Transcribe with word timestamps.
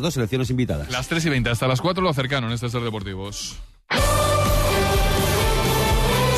dos 0.00 0.14
selecciones 0.14 0.50
invitadas. 0.50 0.90
Las 0.90 1.08
3 1.08 1.26
y 1.26 1.28
20 1.28 1.50
hasta 1.50 1.68
las 1.68 1.80
4 1.80 2.02
lo 2.02 2.12
cercano 2.14 2.46
en 2.46 2.54
este 2.54 2.68
Ser 2.68 2.82
Deportivos. 2.82 3.56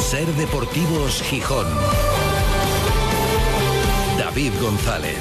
Ser 0.02 0.26
Deportivos 0.34 1.22
Gijón. 1.22 1.66
David 4.18 4.52
González. 4.60 5.16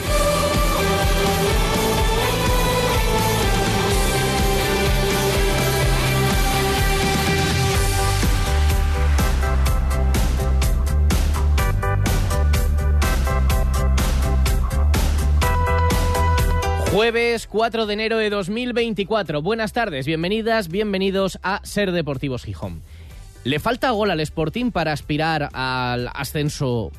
Jueves 16.94 17.48
4 17.48 17.88
de 17.88 17.94
enero 17.96 18.20
de 18.20 18.30
2024. 18.30 19.42
Buenas 19.42 19.74
tardes, 19.74 20.06
bienvenidas, 20.06 20.68
bienvenidos 20.68 21.40
a 21.42 21.60
Ser 21.64 21.92
Deportivos 21.92 22.44
Gijón. 22.44 22.84
¿Le 23.44 23.58
falta 23.58 23.90
gol 23.90 24.12
al 24.12 24.20
Sporting 24.20 24.70
para 24.70 24.92
aspirar 24.92 25.50
al 25.54 26.12
ascenso, 26.14 26.92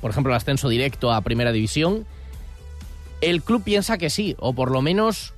por 0.00 0.12
ejemplo, 0.12 0.32
al 0.32 0.38
ascenso 0.38 0.70
directo 0.70 1.12
a 1.12 1.20
Primera 1.20 1.52
División? 1.52 2.06
El 3.20 3.42
club 3.42 3.62
piensa 3.62 3.98
que 3.98 4.08
sí, 4.08 4.34
o 4.38 4.54
por 4.54 4.70
lo 4.70 4.80
menos 4.80 5.34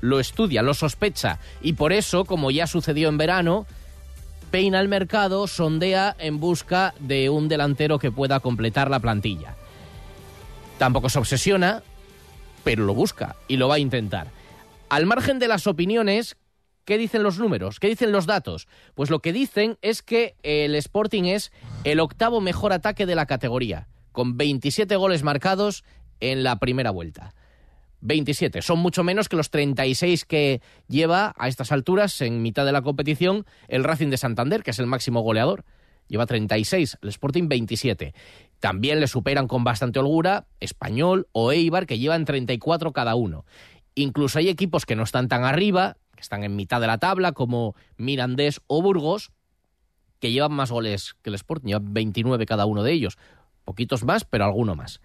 lo 0.00 0.20
estudia, 0.20 0.62
lo 0.62 0.72
sospecha, 0.72 1.38
y 1.60 1.74
por 1.74 1.92
eso, 1.92 2.24
como 2.24 2.50
ya 2.50 2.66
sucedió 2.66 3.10
en 3.10 3.18
verano, 3.18 3.66
peina 4.50 4.80
el 4.80 4.88
mercado, 4.88 5.46
sondea 5.46 6.16
en 6.18 6.40
busca 6.40 6.94
de 6.98 7.28
un 7.28 7.48
delantero 7.48 7.98
que 7.98 8.10
pueda 8.10 8.40
completar 8.40 8.90
la 8.90 9.00
plantilla. 9.00 9.54
Tampoco 10.78 11.10
se 11.10 11.18
obsesiona, 11.18 11.82
pero 12.64 12.84
lo 12.84 12.94
busca 12.94 13.36
y 13.48 13.56
lo 13.56 13.68
va 13.68 13.76
a 13.76 13.78
intentar. 13.78 14.28
Al 14.88 15.06
margen 15.06 15.38
de 15.38 15.48
las 15.48 15.66
opiniones, 15.66 16.36
¿qué 16.84 16.98
dicen 16.98 17.22
los 17.22 17.38
números? 17.38 17.78
¿Qué 17.78 17.88
dicen 17.88 18.12
los 18.12 18.26
datos? 18.26 18.66
Pues 18.94 19.10
lo 19.10 19.20
que 19.20 19.32
dicen 19.32 19.78
es 19.82 20.02
que 20.02 20.34
el 20.42 20.74
Sporting 20.74 21.24
es 21.24 21.52
el 21.84 22.00
octavo 22.00 22.40
mejor 22.40 22.72
ataque 22.72 23.06
de 23.06 23.14
la 23.14 23.26
categoría, 23.26 23.88
con 24.12 24.36
27 24.36 24.96
goles 24.96 25.22
marcados 25.22 25.84
en 26.20 26.42
la 26.42 26.58
primera 26.58 26.90
vuelta. 26.90 27.34
27. 28.02 28.62
Son 28.62 28.78
mucho 28.78 29.04
menos 29.04 29.28
que 29.28 29.36
los 29.36 29.50
36 29.50 30.24
que 30.24 30.60
lleva 30.88 31.34
a 31.38 31.48
estas 31.48 31.70
alturas, 31.72 32.20
en 32.20 32.42
mitad 32.42 32.64
de 32.64 32.72
la 32.72 32.82
competición, 32.82 33.46
el 33.68 33.84
Racing 33.84 34.08
de 34.08 34.16
Santander, 34.16 34.62
que 34.62 34.70
es 34.70 34.78
el 34.78 34.86
máximo 34.86 35.20
goleador. 35.20 35.64
Lleva 36.10 36.26
36, 36.26 36.98
el 37.02 37.08
Sporting 37.08 37.46
27. 37.46 38.14
También 38.58 38.98
le 38.98 39.06
superan 39.06 39.46
con 39.46 39.62
bastante 39.62 40.00
holgura 40.00 40.48
Español 40.58 41.28
o 41.30 41.52
Eibar, 41.52 41.86
que 41.86 42.00
llevan 42.00 42.24
34 42.24 42.92
cada 42.92 43.14
uno. 43.14 43.44
Incluso 43.94 44.40
hay 44.40 44.48
equipos 44.48 44.86
que 44.86 44.96
no 44.96 45.04
están 45.04 45.28
tan 45.28 45.44
arriba, 45.44 45.98
que 46.16 46.22
están 46.22 46.42
en 46.42 46.56
mitad 46.56 46.80
de 46.80 46.88
la 46.88 46.98
tabla, 46.98 47.30
como 47.30 47.76
Mirandés 47.96 48.60
o 48.66 48.82
Burgos, 48.82 49.30
que 50.18 50.32
llevan 50.32 50.52
más 50.52 50.72
goles 50.72 51.14
que 51.22 51.30
el 51.30 51.36
Sporting, 51.36 51.68
llevan 51.68 51.94
29 51.94 52.44
cada 52.44 52.66
uno 52.66 52.82
de 52.82 52.90
ellos. 52.90 53.16
Poquitos 53.64 54.02
más, 54.02 54.24
pero 54.24 54.44
alguno 54.44 54.74
más. 54.74 55.00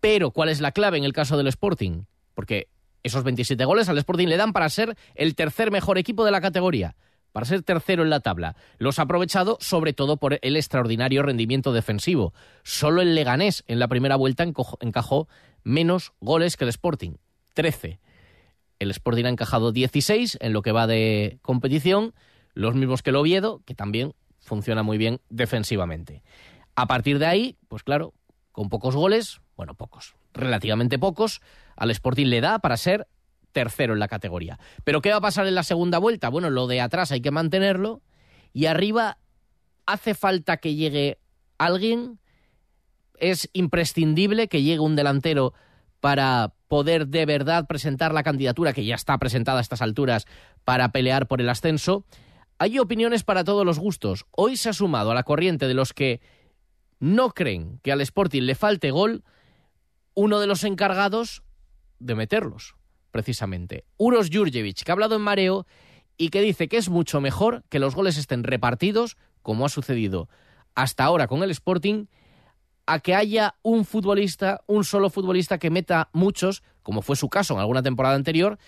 Pero, 0.00 0.32
¿cuál 0.32 0.50
es 0.50 0.60
la 0.60 0.72
clave 0.72 0.98
en 0.98 1.04
el 1.04 1.14
caso 1.14 1.38
del 1.38 1.46
Sporting? 1.46 2.02
Porque 2.34 2.68
esos 3.02 3.24
27 3.24 3.64
goles 3.64 3.88
al 3.88 3.96
Sporting 3.96 4.26
le 4.26 4.36
dan 4.36 4.52
para 4.52 4.68
ser 4.68 4.98
el 5.14 5.34
tercer 5.34 5.70
mejor 5.70 5.96
equipo 5.96 6.26
de 6.26 6.30
la 6.30 6.42
categoría 6.42 6.94
para 7.36 7.44
ser 7.44 7.60
tercero 7.60 8.02
en 8.02 8.08
la 8.08 8.20
tabla. 8.20 8.56
Los 8.78 8.98
ha 8.98 9.02
aprovechado 9.02 9.58
sobre 9.60 9.92
todo 9.92 10.16
por 10.16 10.38
el 10.40 10.56
extraordinario 10.56 11.22
rendimiento 11.22 11.74
defensivo. 11.74 12.32
Solo 12.62 13.02
el 13.02 13.14
Leganés 13.14 13.62
en 13.66 13.78
la 13.78 13.88
primera 13.88 14.16
vuelta 14.16 14.42
encajó 14.42 15.28
menos 15.62 16.14
goles 16.20 16.56
que 16.56 16.64
el 16.64 16.70
Sporting, 16.70 17.16
13. 17.52 18.00
El 18.78 18.90
Sporting 18.90 19.26
ha 19.26 19.28
encajado 19.28 19.70
16 19.70 20.38
en 20.40 20.54
lo 20.54 20.62
que 20.62 20.72
va 20.72 20.86
de 20.86 21.38
competición, 21.42 22.14
los 22.54 22.74
mismos 22.74 23.02
que 23.02 23.10
el 23.10 23.16
Oviedo, 23.16 23.60
que 23.66 23.74
también 23.74 24.14
funciona 24.40 24.82
muy 24.82 24.96
bien 24.96 25.20
defensivamente. 25.28 26.22
A 26.74 26.86
partir 26.86 27.18
de 27.18 27.26
ahí, 27.26 27.58
pues 27.68 27.82
claro, 27.82 28.14
con 28.50 28.70
pocos 28.70 28.96
goles, 28.96 29.42
bueno, 29.58 29.74
pocos, 29.74 30.16
relativamente 30.32 30.98
pocos, 30.98 31.42
al 31.76 31.90
Sporting 31.90 32.28
le 32.28 32.40
da 32.40 32.60
para 32.60 32.78
ser 32.78 33.06
tercero 33.56 33.94
en 33.94 34.00
la 34.00 34.06
categoría. 34.06 34.58
Pero 34.84 35.00
¿qué 35.00 35.12
va 35.12 35.16
a 35.16 35.22
pasar 35.22 35.46
en 35.46 35.54
la 35.54 35.62
segunda 35.62 35.96
vuelta? 35.96 36.28
Bueno, 36.28 36.50
lo 36.50 36.66
de 36.66 36.82
atrás 36.82 37.10
hay 37.10 37.22
que 37.22 37.30
mantenerlo 37.30 38.02
y 38.52 38.66
arriba 38.66 39.16
hace 39.86 40.12
falta 40.12 40.58
que 40.58 40.74
llegue 40.74 41.16
alguien. 41.56 42.20
Es 43.18 43.48
imprescindible 43.54 44.48
que 44.48 44.62
llegue 44.62 44.80
un 44.80 44.94
delantero 44.94 45.54
para 46.00 46.52
poder 46.68 47.06
de 47.06 47.24
verdad 47.24 47.66
presentar 47.66 48.12
la 48.12 48.22
candidatura 48.22 48.74
que 48.74 48.84
ya 48.84 48.94
está 48.94 49.16
presentada 49.16 49.56
a 49.56 49.62
estas 49.62 49.80
alturas 49.80 50.26
para 50.66 50.92
pelear 50.92 51.26
por 51.26 51.40
el 51.40 51.48
ascenso. 51.48 52.04
Hay 52.58 52.78
opiniones 52.78 53.24
para 53.24 53.42
todos 53.42 53.64
los 53.64 53.78
gustos. 53.78 54.26
Hoy 54.32 54.58
se 54.58 54.68
ha 54.68 54.74
sumado 54.74 55.12
a 55.12 55.14
la 55.14 55.22
corriente 55.22 55.66
de 55.66 55.72
los 55.72 55.94
que 55.94 56.20
no 57.00 57.30
creen 57.30 57.80
que 57.82 57.90
al 57.90 58.02
Sporting 58.02 58.42
le 58.42 58.54
falte 58.54 58.90
gol 58.90 59.24
uno 60.12 60.40
de 60.40 60.46
los 60.46 60.62
encargados 60.62 61.42
de 61.98 62.14
meterlos 62.16 62.74
precisamente. 63.16 63.86
Uros 63.96 64.28
Jurjevic, 64.30 64.82
que 64.82 64.90
ha 64.90 64.92
hablado 64.92 65.16
en 65.16 65.22
mareo 65.22 65.66
y 66.18 66.28
que 66.28 66.42
dice 66.42 66.68
que 66.68 66.76
es 66.76 66.90
mucho 66.90 67.22
mejor 67.22 67.64
que 67.70 67.78
los 67.78 67.94
goles 67.94 68.18
estén 68.18 68.44
repartidos, 68.44 69.16
como 69.40 69.64
ha 69.64 69.70
sucedido 69.70 70.28
hasta 70.74 71.04
ahora 71.04 71.28
con 71.28 71.42
el 71.42 71.50
Sporting, 71.50 72.04
a 72.84 73.00
que 73.00 73.14
haya 73.14 73.54
un 73.62 73.86
futbolista, 73.86 74.60
un 74.66 74.84
solo 74.84 75.08
futbolista 75.08 75.56
que 75.56 75.70
meta 75.70 76.10
muchos, 76.12 76.62
como 76.82 77.00
fue 77.00 77.16
su 77.16 77.30
caso 77.30 77.54
en 77.54 77.60
alguna 77.60 77.82
temporada 77.82 78.16
anterior, 78.16 78.58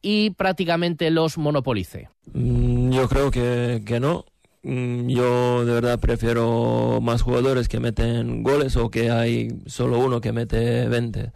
y 0.00 0.30
prácticamente 0.30 1.10
los 1.10 1.38
monopolice. 1.38 2.08
Mm, 2.32 2.92
yo 2.92 3.08
creo 3.08 3.32
que, 3.32 3.82
que 3.84 3.98
no. 3.98 4.24
Mm, 4.62 5.08
yo 5.08 5.64
de 5.64 5.72
verdad 5.72 5.98
prefiero 5.98 7.00
más 7.02 7.22
jugadores 7.22 7.68
que 7.68 7.80
meten 7.80 8.44
goles 8.44 8.76
o 8.76 8.92
que 8.92 9.10
hay 9.10 9.48
solo 9.66 9.98
uno 9.98 10.20
que 10.20 10.30
mete 10.30 10.86
20. 10.86 11.32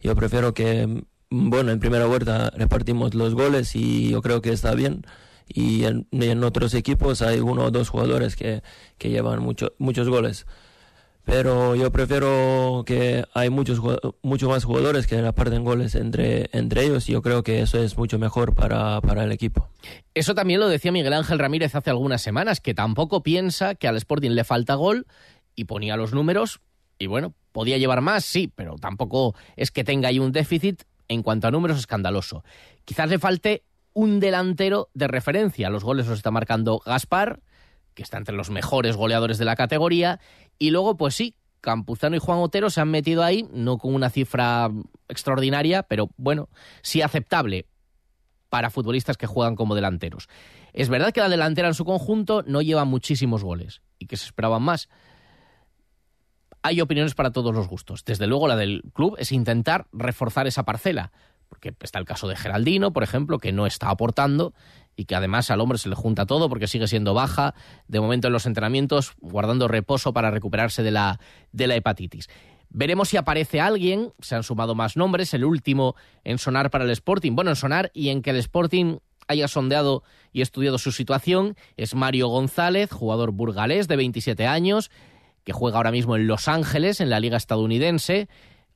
Yo 0.00 0.16
prefiero 0.16 0.54
que 0.54 1.04
bueno, 1.32 1.72
en 1.72 1.80
primera 1.80 2.04
vuelta 2.04 2.50
repartimos 2.50 3.14
los 3.14 3.34
goles 3.34 3.74
y 3.74 4.10
yo 4.10 4.20
creo 4.20 4.42
que 4.42 4.52
está 4.52 4.74
bien. 4.74 5.06
Y 5.48 5.84
en, 5.84 6.44
otros 6.44 6.74
equipos 6.74 7.22
hay 7.22 7.40
uno 7.40 7.64
o 7.64 7.70
dos 7.70 7.88
jugadores 7.88 8.36
que, 8.36 8.62
que 8.98 9.10
llevan 9.10 9.42
mucho, 9.42 9.72
muchos 9.78 10.08
goles. 10.08 10.46
Pero 11.24 11.74
yo 11.74 11.90
prefiero 11.92 12.82
que 12.84 13.24
hay 13.32 13.48
muchos 13.48 13.80
mucho 14.22 14.48
más 14.48 14.64
jugadores 14.64 15.06
que 15.06 15.22
reparten 15.22 15.62
goles 15.64 15.94
entre, 15.94 16.50
entre 16.52 16.84
ellos 16.84 17.08
y 17.08 17.12
yo 17.12 17.22
creo 17.22 17.42
que 17.44 17.62
eso 17.62 17.78
es 17.78 17.96
mucho 17.96 18.18
mejor 18.18 18.54
para, 18.54 19.00
para 19.00 19.24
el 19.24 19.32
equipo. 19.32 19.68
Eso 20.14 20.34
también 20.34 20.58
lo 20.58 20.68
decía 20.68 20.90
Miguel 20.90 21.12
Ángel 21.12 21.38
Ramírez 21.38 21.74
hace 21.76 21.90
algunas 21.90 22.22
semanas, 22.22 22.60
que 22.60 22.74
tampoco 22.74 23.22
piensa 23.22 23.74
que 23.76 23.86
al 23.88 23.96
Sporting 23.96 24.30
le 24.30 24.44
falta 24.44 24.74
gol 24.74 25.06
y 25.54 25.64
ponía 25.64 25.96
los 25.96 26.12
números 26.12 26.60
y 26.98 27.06
bueno, 27.06 27.34
podía 27.52 27.78
llevar 27.78 28.00
más, 28.00 28.24
sí, 28.24 28.52
pero 28.54 28.76
tampoco 28.76 29.34
es 29.56 29.70
que 29.70 29.84
tenga 29.84 30.08
ahí 30.08 30.18
un 30.18 30.32
déficit 30.32 30.82
en 31.08 31.22
cuanto 31.22 31.48
a 31.48 31.50
números 31.50 31.78
escandaloso. 31.78 32.44
Quizás 32.84 33.08
le 33.08 33.18
falte 33.18 33.64
un 33.94 34.20
delantero 34.20 34.88
de 34.94 35.08
referencia. 35.08 35.70
Los 35.70 35.84
goles 35.84 36.06
los 36.06 36.18
está 36.18 36.30
marcando 36.30 36.80
Gaspar, 36.84 37.40
que 37.94 38.02
está 38.02 38.18
entre 38.18 38.34
los 38.34 38.50
mejores 38.50 38.96
goleadores 38.96 39.38
de 39.38 39.44
la 39.44 39.56
categoría. 39.56 40.20
Y 40.58 40.70
luego, 40.70 40.96
pues 40.96 41.14
sí, 41.14 41.36
Campuzano 41.60 42.16
y 42.16 42.18
Juan 42.18 42.38
Otero 42.38 42.70
se 42.70 42.80
han 42.80 42.90
metido 42.90 43.22
ahí, 43.22 43.48
no 43.52 43.78
con 43.78 43.94
una 43.94 44.10
cifra 44.10 44.70
extraordinaria, 45.08 45.82
pero 45.82 46.10
bueno, 46.16 46.48
sí 46.82 47.02
aceptable 47.02 47.66
para 48.48 48.68
futbolistas 48.68 49.16
que 49.16 49.26
juegan 49.26 49.56
como 49.56 49.74
delanteros. 49.74 50.28
Es 50.72 50.88
verdad 50.88 51.12
que 51.12 51.20
la 51.20 51.28
delantera 51.28 51.68
en 51.68 51.74
su 51.74 51.84
conjunto 51.84 52.42
no 52.46 52.62
lleva 52.62 52.84
muchísimos 52.84 53.44
goles 53.44 53.80
y 53.98 54.06
que 54.06 54.16
se 54.16 54.26
esperaban 54.26 54.62
más 54.62 54.88
hay 56.62 56.80
opiniones 56.80 57.14
para 57.14 57.32
todos 57.32 57.54
los 57.54 57.68
gustos. 57.68 58.04
Desde 58.04 58.26
luego 58.26 58.48
la 58.48 58.56
del 58.56 58.82
club 58.92 59.16
es 59.18 59.32
intentar 59.32 59.86
reforzar 59.92 60.46
esa 60.46 60.64
parcela, 60.64 61.12
porque 61.48 61.74
está 61.80 61.98
el 61.98 62.04
caso 62.04 62.28
de 62.28 62.36
Geraldino, 62.36 62.92
por 62.92 63.02
ejemplo, 63.02 63.38
que 63.38 63.52
no 63.52 63.66
está 63.66 63.90
aportando 63.90 64.54
y 64.96 65.04
que 65.04 65.14
además 65.14 65.50
al 65.50 65.60
hombre 65.60 65.78
se 65.78 65.88
le 65.88 65.94
junta 65.94 66.26
todo 66.26 66.48
porque 66.48 66.66
sigue 66.66 66.86
siendo 66.86 67.14
baja, 67.14 67.54
de 67.88 68.00
momento 68.00 68.28
en 68.28 68.32
los 68.32 68.46
entrenamientos, 68.46 69.12
guardando 69.20 69.68
reposo 69.68 70.12
para 70.12 70.30
recuperarse 70.30 70.82
de 70.82 70.90
la, 70.90 71.20
de 71.52 71.66
la 71.66 71.76
hepatitis. 71.76 72.28
Veremos 72.70 73.10
si 73.10 73.18
aparece 73.18 73.60
alguien, 73.60 74.12
se 74.20 74.34
han 74.34 74.42
sumado 74.42 74.74
más 74.74 74.96
nombres, 74.96 75.34
el 75.34 75.44
último 75.44 75.94
en 76.24 76.38
sonar 76.38 76.70
para 76.70 76.84
el 76.84 76.90
Sporting, 76.90 77.34
bueno, 77.34 77.50
en 77.50 77.56
sonar 77.56 77.90
y 77.92 78.08
en 78.08 78.22
que 78.22 78.30
el 78.30 78.36
Sporting 78.36 78.98
haya 79.28 79.48
sondeado 79.48 80.02
y 80.32 80.40
estudiado 80.40 80.78
su 80.78 80.92
situación, 80.92 81.56
es 81.76 81.94
Mario 81.94 82.28
González, 82.28 82.90
jugador 82.90 83.32
burgalés 83.32 83.88
de 83.88 83.96
27 83.96 84.46
años, 84.46 84.90
que 85.44 85.52
juega 85.52 85.76
ahora 85.76 85.90
mismo 85.90 86.16
en 86.16 86.26
Los 86.26 86.48
Ángeles, 86.48 87.00
en 87.00 87.10
la 87.10 87.20
liga 87.20 87.36
estadounidense. 87.36 88.28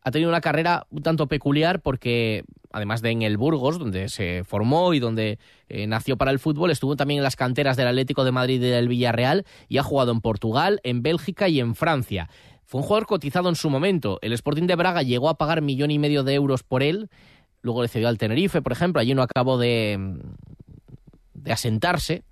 Ha 0.02 0.10
tenido 0.10 0.30
una 0.30 0.40
carrera 0.40 0.86
un 0.90 1.02
tanto 1.02 1.26
peculiar 1.26 1.80
porque, 1.80 2.44
además 2.72 3.02
de 3.02 3.10
en 3.10 3.22
el 3.22 3.36
Burgos, 3.36 3.78
donde 3.78 4.08
se 4.08 4.44
formó 4.44 4.94
y 4.94 5.00
donde 5.00 5.38
eh, 5.68 5.86
nació 5.86 6.16
para 6.16 6.30
el 6.30 6.38
fútbol, 6.38 6.70
estuvo 6.70 6.96
también 6.96 7.18
en 7.18 7.24
las 7.24 7.36
canteras 7.36 7.76
del 7.76 7.88
Atlético 7.88 8.24
de 8.24 8.32
Madrid 8.32 8.62
y 8.62 8.68
del 8.68 8.88
Villarreal 8.88 9.44
y 9.68 9.78
ha 9.78 9.82
jugado 9.82 10.12
en 10.12 10.20
Portugal, 10.20 10.80
en 10.84 11.02
Bélgica 11.02 11.48
y 11.48 11.60
en 11.60 11.74
Francia. 11.74 12.28
Fue 12.64 12.80
un 12.80 12.86
jugador 12.86 13.06
cotizado 13.06 13.48
en 13.48 13.56
su 13.56 13.70
momento. 13.70 14.18
El 14.22 14.32
Sporting 14.32 14.66
de 14.66 14.76
Braga 14.76 15.02
llegó 15.02 15.28
a 15.28 15.38
pagar 15.38 15.62
millón 15.62 15.90
y 15.90 15.98
medio 15.98 16.24
de 16.24 16.34
euros 16.34 16.62
por 16.62 16.82
él 16.82 17.10
luego 17.66 17.82
le 17.82 17.88
cedió 17.88 18.08
al 18.08 18.16
Tenerife, 18.16 18.62
por 18.62 18.72
ejemplo, 18.72 19.00
allí 19.00 19.12
no 19.12 19.22
acabó 19.22 19.58
de, 19.58 20.18
de 21.34 21.52
asentarse, 21.52 22.24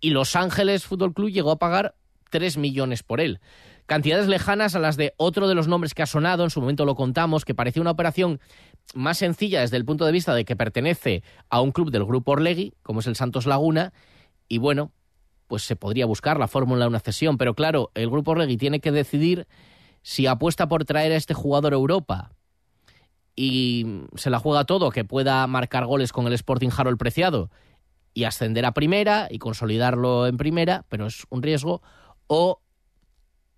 y 0.00 0.10
Los 0.10 0.34
Ángeles 0.34 0.84
Fútbol 0.84 1.14
Club 1.14 1.30
llegó 1.30 1.52
a 1.52 1.58
pagar 1.58 1.94
3 2.30 2.56
millones 2.58 3.02
por 3.02 3.20
él. 3.20 3.40
Cantidades 3.86 4.28
lejanas 4.28 4.74
a 4.74 4.78
las 4.78 4.96
de 4.96 5.14
otro 5.16 5.48
de 5.48 5.54
los 5.54 5.66
nombres 5.66 5.94
que 5.94 6.02
ha 6.02 6.06
sonado, 6.06 6.44
en 6.44 6.50
su 6.50 6.60
momento 6.60 6.84
lo 6.84 6.94
contamos, 6.94 7.44
que 7.44 7.54
parecía 7.54 7.80
una 7.80 7.92
operación 7.92 8.40
más 8.94 9.18
sencilla 9.18 9.60
desde 9.60 9.78
el 9.78 9.84
punto 9.84 10.04
de 10.04 10.12
vista 10.12 10.34
de 10.34 10.44
que 10.44 10.56
pertenece 10.56 11.22
a 11.48 11.60
un 11.60 11.72
club 11.72 11.90
del 11.90 12.04
grupo 12.04 12.32
Orlegui, 12.32 12.74
como 12.82 13.00
es 13.00 13.06
el 13.06 13.16
Santos 13.16 13.46
Laguna, 13.46 13.92
y 14.48 14.58
bueno, 14.58 14.92
pues 15.46 15.62
se 15.62 15.76
podría 15.76 16.06
buscar 16.06 16.38
la 16.38 16.48
fórmula 16.48 16.84
de 16.84 16.88
una 16.88 17.00
cesión, 17.00 17.38
pero 17.38 17.54
claro, 17.54 17.90
el 17.94 18.10
grupo 18.10 18.32
Orlegui 18.32 18.56
tiene 18.58 18.80
que 18.80 18.92
decidir 18.92 19.46
si 20.02 20.26
apuesta 20.26 20.68
por 20.68 20.84
traer 20.84 21.12
a 21.12 21.16
este 21.16 21.34
jugador 21.34 21.72
a 21.72 21.76
Europa 21.76 22.32
y 23.34 24.02
se 24.16 24.30
la 24.30 24.38
juega 24.38 24.64
todo, 24.64 24.90
que 24.90 25.04
pueda 25.04 25.46
marcar 25.46 25.86
goles 25.86 26.12
con 26.12 26.26
el 26.26 26.32
Sporting 26.32 26.70
Harold 26.76 26.98
Preciado 26.98 27.50
y 28.12 28.24
ascender 28.24 28.64
a 28.64 28.72
primera 28.72 29.28
y 29.30 29.38
consolidarlo 29.38 30.26
en 30.26 30.36
primera, 30.36 30.84
pero 30.88 31.06
es 31.06 31.24
un 31.30 31.42
riesgo, 31.42 31.80
o 32.28 32.62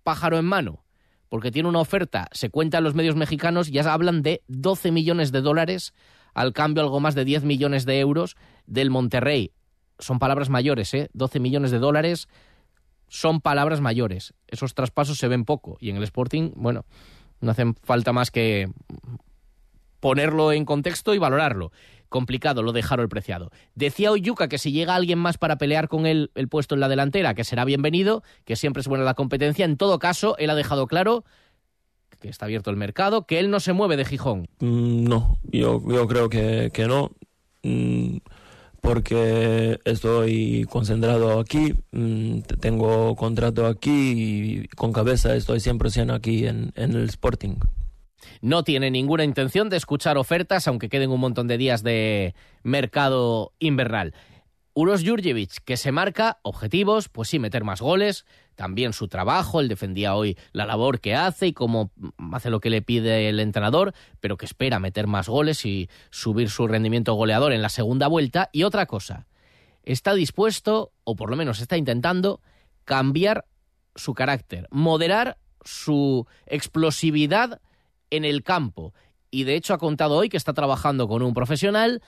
pájaro 0.03 0.39
en 0.39 0.45
mano, 0.45 0.83
porque 1.29 1.51
tiene 1.51 1.69
una 1.69 1.79
oferta, 1.79 2.27
se 2.31 2.49
cuenta 2.49 2.79
en 2.79 2.83
los 2.83 2.95
medios 2.95 3.15
mexicanos, 3.15 3.69
ya 3.69 3.93
hablan 3.93 4.23
de 4.23 4.41
12 4.47 4.91
millones 4.91 5.31
de 5.31 5.41
dólares, 5.41 5.93
al 6.33 6.53
cambio 6.53 6.81
algo 6.81 6.99
más 6.99 7.13
de 7.13 7.25
10 7.25 7.43
millones 7.43 7.85
de 7.85 7.99
euros 7.99 8.35
del 8.65 8.89
Monterrey. 8.89 9.51
Son 9.99 10.17
palabras 10.17 10.49
mayores, 10.49 10.93
¿eh? 10.95 11.09
12 11.13 11.39
millones 11.39 11.69
de 11.69 11.77
dólares 11.77 12.27
son 13.11 13.41
palabras 13.41 13.81
mayores. 13.81 14.33
Esos 14.47 14.73
traspasos 14.73 15.17
se 15.17 15.27
ven 15.27 15.43
poco 15.43 15.77
y 15.81 15.89
en 15.89 15.97
el 15.97 16.03
Sporting, 16.03 16.51
bueno, 16.55 16.85
no 17.41 17.51
hacen 17.51 17.75
falta 17.75 18.13
más 18.13 18.31
que 18.31 18.71
ponerlo 19.99 20.53
en 20.53 20.63
contexto 20.63 21.13
y 21.13 21.17
valorarlo. 21.17 21.73
Complicado 22.11 22.61
lo 22.61 22.73
de 22.73 22.81
el 22.81 23.07
Preciado. 23.07 23.51
Decía 23.73 24.11
Oyuka 24.11 24.49
que 24.49 24.57
si 24.57 24.73
llega 24.73 24.95
alguien 24.95 25.17
más 25.17 25.37
para 25.37 25.55
pelear 25.57 25.87
con 25.87 26.05
él 26.05 26.29
el 26.35 26.49
puesto 26.49 26.75
en 26.75 26.81
la 26.81 26.89
delantera, 26.89 27.35
que 27.35 27.45
será 27.45 27.63
bienvenido, 27.63 28.21
que 28.43 28.57
siempre 28.57 28.81
es 28.81 28.89
buena 28.89 29.05
la 29.05 29.13
competencia. 29.13 29.63
En 29.63 29.77
todo 29.77 29.97
caso, 29.97 30.35
él 30.37 30.49
ha 30.49 30.55
dejado 30.55 30.87
claro 30.87 31.23
que 32.19 32.27
está 32.27 32.47
abierto 32.47 32.69
el 32.69 32.75
mercado, 32.75 33.25
que 33.25 33.39
él 33.39 33.49
no 33.49 33.61
se 33.61 33.71
mueve 33.71 33.95
de 33.95 34.03
Gijón. 34.03 34.49
Mm, 34.59 35.05
no, 35.05 35.39
yo, 35.43 35.81
yo 35.87 36.05
creo 36.05 36.27
que, 36.27 36.69
que 36.73 36.85
no. 36.85 37.11
Mm, 37.63 38.17
porque 38.81 39.79
estoy 39.85 40.67
concentrado 40.69 41.39
aquí, 41.39 41.75
mm, 41.93 42.39
tengo 42.59 43.15
contrato 43.15 43.67
aquí 43.67 44.63
y 44.65 44.67
con 44.75 44.91
cabeza 44.91 45.33
estoy 45.33 45.61
100% 45.61 46.13
aquí 46.13 46.45
en, 46.45 46.73
en 46.75 46.91
el 46.91 47.05
Sporting 47.05 47.55
no 48.41 48.63
tiene 48.63 48.91
ninguna 48.91 49.23
intención 49.23 49.69
de 49.69 49.77
escuchar 49.77 50.17
ofertas, 50.17 50.67
aunque 50.67 50.89
queden 50.89 51.11
un 51.11 51.19
montón 51.19 51.47
de 51.47 51.57
días 51.57 51.83
de 51.83 52.35
mercado 52.63 53.53
invernal. 53.59 54.13
Uros 54.73 55.03
Jurjevic, 55.03 55.63
que 55.65 55.75
se 55.75 55.91
marca 55.91 56.39
objetivos, 56.43 57.09
pues 57.09 57.27
sí, 57.27 57.39
meter 57.39 57.65
más 57.65 57.81
goles, 57.81 58.25
también 58.55 58.93
su 58.93 59.09
trabajo, 59.09 59.59
él 59.59 59.67
defendía 59.67 60.15
hoy 60.15 60.37
la 60.53 60.65
labor 60.65 61.01
que 61.01 61.13
hace 61.13 61.47
y 61.47 61.53
cómo 61.53 61.91
hace 62.31 62.49
lo 62.49 62.61
que 62.61 62.69
le 62.69 62.81
pide 62.81 63.27
el 63.27 63.41
entrenador, 63.41 63.93
pero 64.21 64.37
que 64.37 64.45
espera 64.45 64.79
meter 64.79 65.07
más 65.07 65.27
goles 65.27 65.65
y 65.65 65.89
subir 66.09 66.49
su 66.49 66.67
rendimiento 66.67 67.15
goleador 67.15 67.51
en 67.51 67.61
la 67.61 67.67
segunda 67.67 68.07
vuelta. 68.07 68.49
Y 68.53 68.63
otra 68.63 68.85
cosa, 68.85 69.27
está 69.83 70.13
dispuesto, 70.13 70.93
o 71.03 71.17
por 71.17 71.29
lo 71.29 71.35
menos 71.35 71.59
está 71.59 71.75
intentando, 71.75 72.39
cambiar 72.85 73.45
su 73.95 74.13
carácter, 74.13 74.67
moderar 74.71 75.37
su 75.63 76.27
explosividad 76.45 77.59
en 78.11 78.25
el 78.25 78.43
campo. 78.43 78.93
Y 79.31 79.45
de 79.45 79.55
hecho 79.55 79.73
ha 79.73 79.79
contado 79.79 80.17
hoy 80.17 80.29
que 80.29 80.37
está 80.37 80.53
trabajando 80.53 81.07
con 81.07 81.23
un 81.23 81.33
profesional 81.33 82.01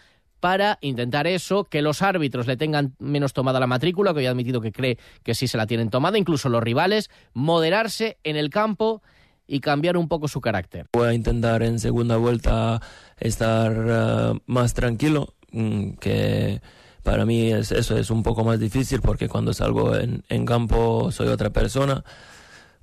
para 0.44 0.78
intentar 0.82 1.26
eso, 1.26 1.64
que 1.64 1.82
los 1.82 2.02
árbitros 2.02 2.48
le 2.48 2.58
tengan 2.58 2.96
menos 3.00 3.32
tomada 3.32 3.62
la 3.62 3.66
matrícula, 3.66 4.12
que 4.12 4.20
hoy 4.20 4.26
ha 4.26 4.32
admitido 4.32 4.60
que 4.60 4.74
cree 4.74 4.98
que 5.24 5.36
sí 5.36 5.48
se 5.48 5.56
la 5.56 5.68
tienen 5.68 5.90
tomada, 5.90 6.18
incluso 6.18 6.50
los 6.50 6.62
rivales, 6.62 7.10
moderarse 7.34 8.18
en 8.26 8.36
el 8.36 8.50
campo 8.50 9.02
y 9.48 9.62
cambiar 9.62 9.96
un 9.96 10.10
poco 10.10 10.28
su 10.28 10.42
carácter. 10.42 10.88
Voy 10.92 11.08
a 11.08 11.14
intentar 11.14 11.64
en 11.64 11.80
segunda 11.80 12.18
vuelta 12.18 12.82
estar 13.18 13.74
eh, 13.74 14.40
más 14.46 14.74
tranquilo, 14.74 15.34
mm, 15.54 15.92
que 15.94 16.62
para 17.04 17.26
mí 17.26 17.52
es, 17.54 17.72
eso 17.72 17.98
es 17.98 18.10
un 18.10 18.22
poco 18.22 18.44
más 18.44 18.60
difícil 18.60 19.00
porque 19.00 19.30
cuando 19.30 19.54
salgo 19.54 19.96
en, 19.96 20.46
campo 20.46 21.10
soy 21.14 21.30
otra 21.30 21.52
persona, 21.52 22.04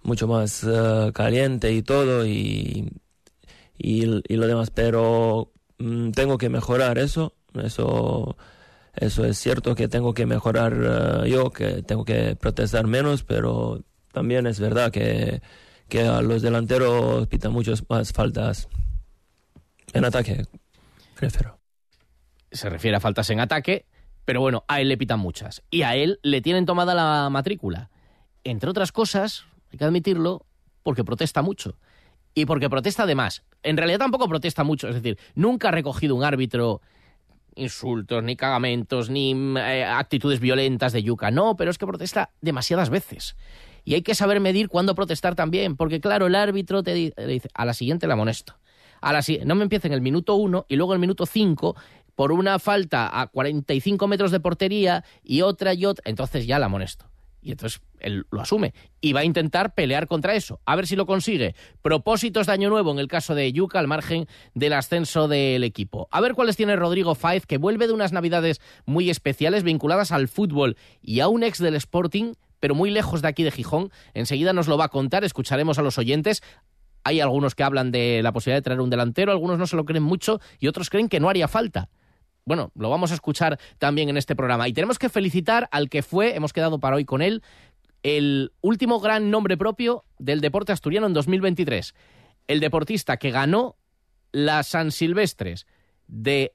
mucho 0.03 0.27
más 0.27 0.65
eh, 0.65 1.11
caliente 1.13 1.75
y 1.75 1.83
todo, 1.83 2.27
y 2.27 2.91
y, 3.83 4.05
lo 4.05 4.47
demás, 4.47 4.71
pero 4.71 5.53
mm, 5.79 6.11
tengo 6.11 6.37
que 6.37 6.51
mejorar 6.51 6.99
eso, 6.99 7.35
eso, 7.63 8.37
eso 8.95 9.25
es 9.25 9.39
cierto 9.39 9.75
que 9.75 9.89
tengo 9.89 10.13
que 10.13 10.27
mejorar 10.27 11.25
eh, 11.25 11.31
yo, 11.31 11.51
que 11.51 11.83
tengo 11.83 12.05
que 12.05 12.37
protestar 12.37 12.87
menos, 12.87 13.25
pero 13.25 13.83
también 14.13 14.47
es 14.47 14.61
verdad 14.61 14.91
que, 14.93 15.41
que 15.89 16.03
a 16.03 16.21
los 16.21 16.43
delanteros 16.43 17.27
pitan 17.29 17.53
muchas 17.53 17.89
más 17.89 18.13
faltas 18.13 18.69
en 19.95 20.05
ataque, 20.05 20.45
prefiero. 21.17 21.59
Se 22.53 22.69
refiere 22.69 22.97
a 22.97 23.01
faltas 23.01 23.31
en 23.31 23.41
ataque, 23.41 23.87
pero 24.27 24.41
bueno, 24.41 24.65
a 24.69 24.81
él 24.81 24.89
le 24.89 24.99
pitan 24.99 25.21
muchas. 25.21 25.63
Y 25.71 25.83
a 25.83 25.95
él 25.97 26.19
le 26.23 26.43
tienen 26.43 26.67
tomada 26.67 26.95
la 26.95 27.31
matrícula. 27.31 27.91
Entre 28.45 28.69
otras 28.69 28.93
cosas, 28.93 29.45
hay 29.73 29.79
que 29.79 29.85
admitirlo, 29.85 30.45
porque 30.83 31.05
protesta 31.05 31.43
mucho 31.43 31.77
y 32.35 32.47
porque 32.47 32.71
protesta 32.71 33.05
además. 33.05 33.43
En 33.63 33.77
realidad 33.77 33.99
tampoco 33.99 34.29
protesta 34.29 34.65
mucho, 34.65 34.89
es 34.89 34.95
decir, 34.95 35.19
nunca 35.35 35.69
ha 35.69 35.73
recogido 35.73 36.15
un 36.15 36.25
árbitro 36.25 36.81
insultos, 37.57 38.23
ni 38.23 38.37
cagamentos, 38.37 39.11
ni 39.11 39.33
eh, 39.59 39.85
actitudes 39.85 40.41
violentas 40.41 40.93
de 40.93 41.03
Yuca. 41.03 41.31
No, 41.31 41.57
pero 41.57 41.71
es 41.71 41.79
que 41.79 41.87
protesta 41.87 42.31
demasiadas 42.41 42.91
veces. 42.91 43.37
Y 43.85 43.95
hay 43.95 44.03
que 44.03 44.15
saber 44.15 44.41
medir 44.41 44.69
cuándo 44.69 44.95
protestar 44.95 45.35
también, 45.35 45.77
porque 45.77 46.01
claro, 46.01 46.27
el 46.27 46.35
árbitro 46.35 46.83
te 46.83 46.95
dice, 46.95 47.49
a 47.55 47.65
la 47.65 47.75
siguiente 47.75 48.07
la 48.07 48.15
amonesto. 48.15 48.55
A 49.01 49.13
la, 49.13 49.23
no 49.45 49.55
me 49.55 49.63
empiece 49.63 49.89
en 49.89 49.95
el 49.95 50.03
minuto 50.03 50.35
uno 50.35 50.67
y 50.69 50.77
luego 50.77 50.93
el 50.93 50.99
minuto 50.99 51.25
cinco 51.25 51.75
por 52.15 52.33
una 52.33 52.59
falta 52.59 53.09
a 53.21 53.29
45 53.29 54.07
metros 54.07 54.31
de 54.31 54.41
portería 54.41 55.05
y 55.25 55.41
otra 55.41 55.73
y 55.73 55.87
otra, 55.87 56.03
entonces 56.07 56.47
ya 56.47 56.59
la 56.59 56.67
amonesto. 56.67 57.07
Y 57.43 57.53
entonces 57.53 57.81
él 58.01 58.27
lo 58.31 58.41
asume 58.41 58.75
y 59.01 59.13
va 59.13 59.21
a 59.21 59.25
intentar 59.25 59.75
pelear 59.75 60.07
contra 60.07 60.35
eso, 60.35 60.61
a 60.67 60.77
ver 60.77 60.87
si 60.87 60.97
lo 60.97 61.07
consigue. 61.07 61.55
Propósitos 61.83 62.47
de 62.47 62.53
año 62.53 62.69
nuevo 62.69 62.91
en 62.93 62.99
el 62.99 63.09
caso 63.09 63.35
de 63.35 63.53
Yuca 63.53 63.79
al 63.79 63.87
margen 63.87 64.27
del 64.55 64.73
ascenso 64.73 65.29
del 65.29 65.65
equipo. 65.65 66.09
A 66.11 66.21
ver 66.21 66.35
cuáles 66.35 66.57
tiene 66.57 66.77
Rodrigo 66.77 67.15
Faiz, 67.15 67.47
que 67.47 67.59
vuelve 67.59 67.87
de 67.87 67.93
unas 67.93 68.13
navidades 68.13 68.61
muy 68.85 69.11
especiales 69.11 69.63
vinculadas 69.63 70.13
al 70.13 70.29
fútbol 70.29 70.77
y 71.01 71.21
a 71.21 71.29
un 71.29 71.43
ex 71.43 71.59
del 71.59 71.77
Sporting, 71.77 72.35
pero 72.59 72.75
muy 72.75 72.91
lejos 72.91 73.23
de 73.23 73.29
aquí 73.29 73.43
de 73.43 73.51
Gijón. 73.51 73.91
Enseguida 74.13 74.53
nos 74.53 74.69
lo 74.69 74.77
va 74.77 74.87
a 74.87 74.89
contar, 74.89 75.25
escucharemos 75.25 75.79
a 75.79 75.83
los 75.83 75.97
oyentes. 75.99 76.43
Hay 77.05 77.21
algunos 77.21 77.55
que 77.55 77.63
hablan 77.63 77.91
de 77.91 78.21
la 78.23 78.33
posibilidad 78.33 78.59
de 78.59 78.63
traer 78.63 78.81
un 78.83 78.91
delantero, 78.91 79.33
algunos 79.33 79.59
no 79.59 79.67
se 79.67 79.77
lo 79.77 79.87
creen 79.87 80.03
mucho 80.03 80.41
y 80.59 80.67
otros 80.67 80.91
creen 80.91 81.09
que 81.09 81.21
no 81.21 81.31
haría 81.31 81.49
falta 81.49 81.89
bueno, 82.45 82.73
lo 82.75 82.91
vamos 82.91 83.11
a 83.11 83.15
escuchar 83.15 83.59
también 83.79 84.09
en 84.09 84.17
este 84.17 84.37
programa. 84.37 84.69
Y 84.69 84.73
tenemos 84.73 84.99
que 84.99 85.09
felicitar 85.09 85.69
al 85.73 85.89
que 85.89 86.03
fue, 86.03 86.35
hemos 86.35 86.53
quedado 86.53 86.81
para 86.81 86.97
hoy 86.97 87.05
con 87.05 87.23
él, 87.23 87.43
el 88.03 88.53
último 88.61 89.01
gran 89.01 89.31
nombre 89.31 89.57
propio 89.57 90.05
del 90.19 90.41
deporte 90.41 90.73
asturiano 90.73 91.07
en 91.07 91.13
2023. 91.13 91.95
El 92.47 92.61
deportista 92.61 93.17
que 93.19 93.31
ganó 93.31 93.77
las 94.33 94.69
San 94.69 94.91
Silvestres 94.91 95.67
de 96.07 96.55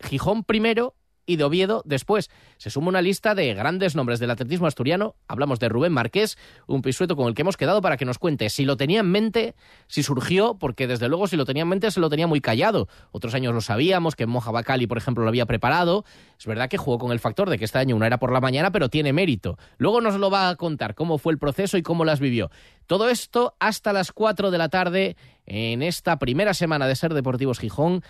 Gijón 0.00 0.44
primero 0.44 0.94
y 1.26 1.36
de 1.36 1.44
Oviedo 1.44 1.82
después. 1.84 2.30
Se 2.56 2.70
suma 2.70 2.88
una 2.88 3.02
lista 3.02 3.34
de 3.34 3.54
grandes 3.54 3.94
nombres 3.94 4.18
del 4.20 4.30
atletismo 4.30 4.66
asturiano. 4.66 5.14
Hablamos 5.28 5.58
de 5.58 5.68
Rubén 5.68 5.92
Marqués, 5.92 6.38
un 6.66 6.82
pisueto 6.82 7.16
con 7.16 7.28
el 7.28 7.34
que 7.34 7.42
hemos 7.42 7.56
quedado 7.56 7.80
para 7.80 7.96
que 7.96 8.04
nos 8.04 8.18
cuente 8.18 8.50
si 8.50 8.64
lo 8.64 8.76
tenía 8.76 9.00
en 9.00 9.10
mente, 9.10 9.54
si 9.86 10.02
surgió, 10.02 10.56
porque 10.58 10.86
desde 10.86 11.08
luego 11.08 11.26
si 11.26 11.36
lo 11.36 11.44
tenía 11.44 11.62
en 11.62 11.68
mente 11.68 11.90
se 11.90 12.00
lo 12.00 12.10
tenía 12.10 12.26
muy 12.26 12.40
callado. 12.40 12.88
Otros 13.10 13.34
años 13.34 13.54
lo 13.54 13.60
sabíamos, 13.60 14.16
que 14.16 14.26
Moja 14.26 14.50
Bacali, 14.50 14.86
por 14.86 14.98
ejemplo, 14.98 15.24
lo 15.24 15.28
había 15.28 15.46
preparado. 15.46 16.04
Es 16.38 16.46
verdad 16.46 16.68
que 16.68 16.78
jugó 16.78 16.98
con 16.98 17.12
el 17.12 17.20
factor 17.20 17.50
de 17.50 17.58
que 17.58 17.64
este 17.64 17.78
año 17.78 17.96
una 17.96 18.06
era 18.06 18.18
por 18.18 18.32
la 18.32 18.40
mañana, 18.40 18.70
pero 18.70 18.88
tiene 18.88 19.12
mérito. 19.12 19.58
Luego 19.78 20.00
nos 20.00 20.16
lo 20.16 20.30
va 20.30 20.48
a 20.48 20.56
contar 20.56 20.94
cómo 20.94 21.18
fue 21.18 21.32
el 21.32 21.38
proceso 21.38 21.76
y 21.76 21.82
cómo 21.82 22.04
las 22.04 22.20
vivió. 22.20 22.50
Todo 22.86 23.08
esto 23.08 23.54
hasta 23.58 23.92
las 23.92 24.12
4 24.12 24.50
de 24.50 24.58
la 24.58 24.68
tarde 24.68 25.16
en 25.46 25.82
esta 25.82 26.18
primera 26.18 26.54
semana 26.54 26.86
de 26.86 26.96
Ser 26.96 27.14
Deportivos 27.14 27.58
Gijón 27.58 28.02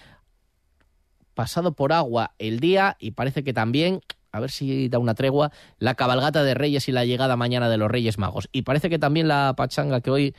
pasado 1.35 1.73
por 1.73 1.93
agua 1.93 2.35
el 2.39 2.61
día 2.61 2.97
y 2.99 3.13
parece 3.13 3.45
que 3.45 3.53
también, 3.53 4.01
a 4.33 4.41
ver 4.41 4.51
si 4.51 4.89
da 4.89 4.99
una 4.99 5.15
tregua, 5.15 5.53
la 5.79 5.95
cabalgata 5.95 6.45
de 6.45 6.55
Reyes 6.55 6.89
y 6.89 6.93
la 6.93 7.05
llegada 7.05 7.37
mañana 7.37 7.69
de 7.69 7.77
los 7.77 7.91
Reyes 7.91 8.19
Magos. 8.19 8.49
Y 8.53 8.63
parece 8.63 8.91
que 8.91 8.99
también 8.99 9.29
la 9.29 9.55
pachanga 9.57 10.01
que 10.01 10.11
hoy... 10.11 10.35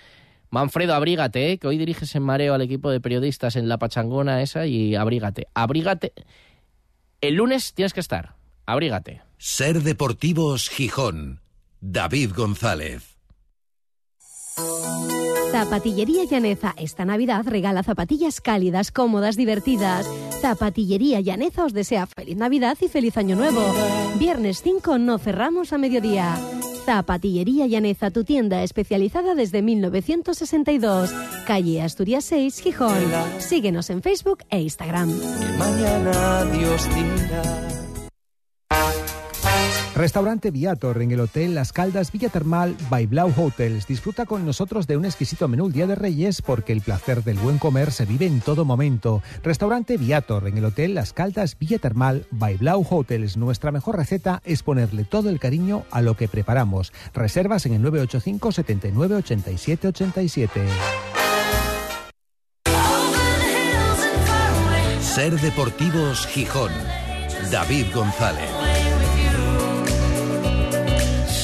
Manfredo, 0.49 0.93
abrígate, 0.93 1.51
¿eh? 1.51 1.57
que 1.57 1.65
hoy 1.65 1.79
diriges 1.79 2.13
en 2.13 2.21
mareo 2.21 2.53
al 2.53 2.61
equipo 2.61 2.91
de 2.91 3.01
periodistas 3.01 3.55
en 3.55 3.67
la 3.67 3.79
pachangona 3.79 4.43
esa 4.43 4.67
y 4.67 4.93
abrígate. 4.93 5.47
Abrígate. 5.55 6.13
El 7.21 7.33
lunes 7.33 7.73
tienes 7.73 7.91
que 7.91 7.99
estar. 7.99 8.35
Abrígate. 8.67 9.23
Ser 9.39 9.81
Deportivos 9.81 10.69
Gijón. 10.69 11.41
David 11.81 12.33
González. 12.35 13.12
Zapatillería 15.63 16.25
Llaneza. 16.25 16.73
Esta 16.75 17.05
Navidad 17.05 17.45
regala 17.47 17.83
zapatillas 17.83 18.41
cálidas, 18.41 18.91
cómodas, 18.91 19.37
divertidas. 19.37 20.05
Zapatillería 20.41 21.21
Llaneza 21.21 21.63
os 21.63 21.71
desea 21.71 22.05
feliz 22.05 22.35
Navidad 22.35 22.77
y 22.81 22.89
feliz 22.89 23.15
Año 23.15 23.37
Nuevo. 23.37 23.61
Viernes 24.19 24.61
5 24.61 24.97
no 24.97 25.17
cerramos 25.19 25.71
a 25.71 25.77
mediodía. 25.77 26.37
Zapatillería 26.85 27.65
Llaneza, 27.65 28.11
tu 28.11 28.25
tienda 28.25 28.61
especializada 28.61 29.35
desde 29.35 29.61
1962. 29.61 31.13
Calle 31.47 31.81
Asturias 31.81 32.25
6, 32.25 32.59
Gijón. 32.59 32.99
Síguenos 33.39 33.89
en 33.89 34.01
Facebook 34.01 34.39
e 34.49 34.59
Instagram. 34.59 35.17
mañana 35.57 36.43
Dios 36.43 36.89
dirá. 36.93 37.82
Restaurante 40.03 40.51
Viator 40.51 41.01
en 41.01 41.13
el 41.13 41.21
Hotel 41.21 41.55
Las 41.55 41.71
Caldas 41.71 42.11
Villa 42.11 42.27
Termal 42.27 42.75
by 42.89 43.05
Blau 43.05 43.31
Hotels. 43.37 43.87
Disfruta 43.87 44.25
con 44.25 44.45
nosotros 44.45 44.85
de 44.85 44.97
un 44.97 45.05
exquisito 45.05 45.47
menú 45.47 45.67
el 45.67 45.71
Día 45.71 45.87
de 45.87 45.95
Reyes 45.95 46.41
porque 46.41 46.73
el 46.73 46.81
placer 46.81 47.23
del 47.23 47.37
buen 47.37 47.57
comer 47.57 47.89
se 47.89 48.05
vive 48.05 48.25
en 48.25 48.41
todo 48.41 48.65
momento. 48.65 49.23
Restaurante 49.43 49.95
Viator 49.95 50.49
en 50.49 50.57
el 50.57 50.65
Hotel 50.65 50.93
Las 50.93 51.13
Caldas 51.13 51.57
Villa 51.57 51.79
Termal 51.79 52.25
by 52.31 52.57
Blau 52.57 52.85
Hotels. 52.89 53.37
Nuestra 53.37 53.71
mejor 53.71 53.95
receta 53.95 54.41
es 54.43 54.61
ponerle 54.61 55.05
todo 55.05 55.29
el 55.29 55.39
cariño 55.39 55.85
a 55.89 56.01
lo 56.01 56.17
que 56.17 56.27
preparamos. 56.27 56.91
Reservas 57.13 57.65
en 57.65 57.75
el 57.75 57.81
985 57.81 58.51
79 58.51 59.15
87 59.15 59.87
87. 59.87 60.61
Ser 64.99 65.39
Deportivos 65.39 66.27
Gijón. 66.27 66.73
David 67.49 67.85
González. 67.93 68.62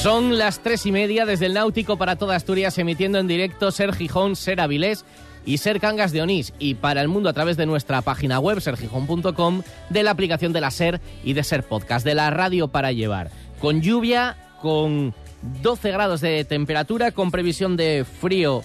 Son 0.02 0.38
las 0.38 0.60
tres 0.60 0.86
y 0.86 0.92
media 0.92 1.26
desde 1.26 1.44
el 1.44 1.52
Náutico 1.52 1.98
para 1.98 2.16
toda 2.16 2.34
Asturias, 2.34 2.78
emitiendo 2.78 3.18
en 3.18 3.26
directo 3.26 3.70
Ser 3.70 3.92
Gijón, 3.92 4.34
Ser 4.34 4.62
Avilés 4.62 5.04
y 5.44 5.58
Ser 5.58 5.78
Cangas 5.78 6.10
de 6.10 6.22
Onís. 6.22 6.54
Y 6.58 6.76
para 6.76 7.02
el 7.02 7.08
mundo 7.08 7.28
a 7.28 7.34
través 7.34 7.58
de 7.58 7.66
nuestra 7.66 8.00
página 8.00 8.40
web, 8.40 8.62
sergijón.com, 8.62 9.62
de 9.90 10.02
la 10.02 10.12
aplicación 10.12 10.54
de 10.54 10.62
la 10.62 10.70
Ser 10.70 11.02
y 11.22 11.34
de 11.34 11.44
Ser 11.44 11.64
Podcast, 11.64 12.06
de 12.06 12.14
la 12.14 12.30
radio 12.30 12.68
para 12.68 12.92
llevar. 12.92 13.30
Con 13.60 13.82
lluvia, 13.82 14.38
con 14.62 15.14
12 15.60 15.90
grados 15.90 16.22
de 16.22 16.46
temperatura, 16.46 17.12
con 17.12 17.30
previsión 17.30 17.76
de 17.76 18.06
frío 18.06 18.62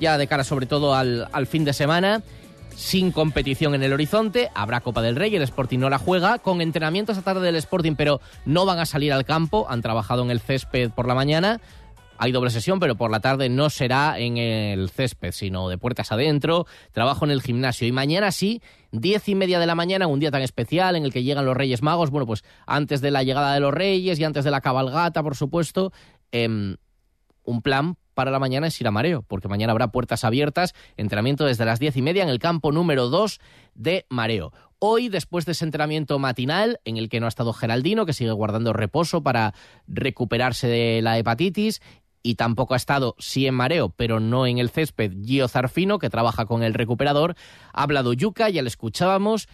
ya 0.00 0.16
de 0.16 0.26
cara 0.26 0.42
sobre 0.42 0.64
todo 0.64 0.94
al, 0.94 1.28
al 1.32 1.46
fin 1.46 1.66
de 1.66 1.74
semana 1.74 2.22
sin 2.76 3.12
competición 3.12 3.74
en 3.74 3.82
el 3.82 3.92
horizonte, 3.92 4.50
habrá 4.54 4.80
Copa 4.80 5.02
del 5.02 5.16
Rey, 5.16 5.34
el 5.34 5.42
Sporting 5.42 5.78
no 5.78 5.90
la 5.90 5.98
juega, 5.98 6.38
con 6.38 6.60
entrenamientos 6.60 7.16
esta 7.16 7.32
tarde 7.32 7.46
del 7.46 7.56
Sporting, 7.56 7.94
pero 7.96 8.20
no 8.44 8.66
van 8.66 8.78
a 8.78 8.86
salir 8.86 9.12
al 9.12 9.24
campo, 9.24 9.66
han 9.68 9.82
trabajado 9.82 10.22
en 10.22 10.30
el 10.30 10.40
césped 10.40 10.90
por 10.90 11.06
la 11.06 11.14
mañana, 11.14 11.60
hay 12.18 12.30
doble 12.30 12.50
sesión, 12.50 12.78
pero 12.78 12.94
por 12.94 13.10
la 13.10 13.18
tarde 13.18 13.48
no 13.48 13.68
será 13.68 14.18
en 14.18 14.36
el 14.36 14.90
césped, 14.90 15.32
sino 15.32 15.68
de 15.68 15.76
puertas 15.76 16.12
adentro, 16.12 16.66
trabajo 16.92 17.24
en 17.24 17.32
el 17.32 17.42
gimnasio. 17.42 17.86
Y 17.88 17.90
mañana 17.90 18.30
sí, 18.30 18.62
diez 18.92 19.28
y 19.28 19.34
media 19.34 19.58
de 19.58 19.66
la 19.66 19.74
mañana, 19.74 20.06
un 20.06 20.20
día 20.20 20.30
tan 20.30 20.42
especial 20.42 20.94
en 20.94 21.04
el 21.04 21.12
que 21.12 21.24
llegan 21.24 21.44
los 21.44 21.56
Reyes 21.56 21.82
Magos, 21.82 22.10
bueno, 22.10 22.26
pues 22.26 22.44
antes 22.64 23.00
de 23.00 23.10
la 23.10 23.24
llegada 23.24 23.54
de 23.54 23.60
los 23.60 23.74
Reyes 23.74 24.20
y 24.20 24.24
antes 24.24 24.44
de 24.44 24.52
la 24.52 24.60
cabalgata, 24.60 25.22
por 25.22 25.34
supuesto, 25.34 25.92
em, 26.30 26.76
un 27.44 27.60
plan 27.60 27.96
para 28.14 28.30
la 28.30 28.38
mañana 28.38 28.66
es 28.66 28.80
ir 28.80 28.86
a 28.86 28.90
Mareo, 28.90 29.22
porque 29.22 29.48
mañana 29.48 29.72
habrá 29.72 29.88
puertas 29.88 30.24
abiertas, 30.24 30.74
entrenamiento 30.96 31.44
desde 31.44 31.64
las 31.64 31.78
diez 31.78 31.96
y 31.96 32.02
media 32.02 32.22
en 32.22 32.28
el 32.28 32.38
campo 32.38 32.72
número 32.72 33.08
2 33.08 33.40
de 33.74 34.06
Mareo. 34.08 34.52
Hoy, 34.78 35.08
después 35.08 35.46
de 35.46 35.52
ese 35.52 35.64
entrenamiento 35.64 36.18
matinal, 36.18 36.80
en 36.84 36.96
el 36.96 37.08
que 37.08 37.20
no 37.20 37.26
ha 37.26 37.28
estado 37.28 37.52
Geraldino, 37.52 38.04
que 38.04 38.12
sigue 38.12 38.32
guardando 38.32 38.72
reposo 38.72 39.22
para 39.22 39.54
recuperarse 39.86 40.66
de 40.66 41.02
la 41.02 41.18
hepatitis, 41.18 41.80
y 42.22 42.36
tampoco 42.36 42.74
ha 42.74 42.76
estado, 42.76 43.16
sí 43.18 43.46
en 43.46 43.54
mareo, 43.54 43.90
pero 43.90 44.20
no 44.20 44.46
en 44.46 44.58
el 44.58 44.70
césped, 44.70 45.12
Gio 45.24 45.48
Zarfino, 45.48 45.98
que 45.98 46.10
trabaja 46.10 46.46
con 46.46 46.62
el 46.62 46.74
recuperador, 46.74 47.34
ha 47.72 47.82
hablado 47.82 48.12
Yuca, 48.12 48.48
ya 48.48 48.62
le 48.62 48.68
escuchábamos, 48.68 49.48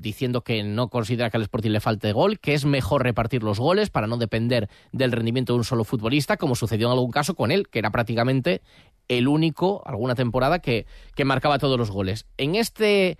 diciendo 0.00 0.42
que 0.42 0.62
no 0.62 0.88
considera 0.88 1.30
que 1.30 1.36
al 1.36 1.42
Sporting 1.42 1.70
le 1.70 1.80
falte 1.80 2.12
gol, 2.12 2.38
que 2.38 2.54
es 2.54 2.64
mejor 2.64 3.02
repartir 3.02 3.42
los 3.42 3.58
goles 3.58 3.90
para 3.90 4.06
no 4.06 4.16
depender 4.16 4.68
del 4.92 5.12
rendimiento 5.12 5.52
de 5.52 5.58
un 5.58 5.64
solo 5.64 5.84
futbolista, 5.84 6.36
como 6.36 6.54
sucedió 6.54 6.86
en 6.86 6.92
algún 6.92 7.10
caso 7.10 7.34
con 7.34 7.50
él, 7.50 7.68
que 7.68 7.78
era 7.78 7.90
prácticamente 7.90 8.62
el 9.08 9.28
único, 9.28 9.82
alguna 9.86 10.14
temporada, 10.14 10.60
que, 10.60 10.86
que 11.14 11.24
marcaba 11.24 11.58
todos 11.58 11.78
los 11.78 11.90
goles. 11.90 12.26
En 12.36 12.54
este 12.54 13.18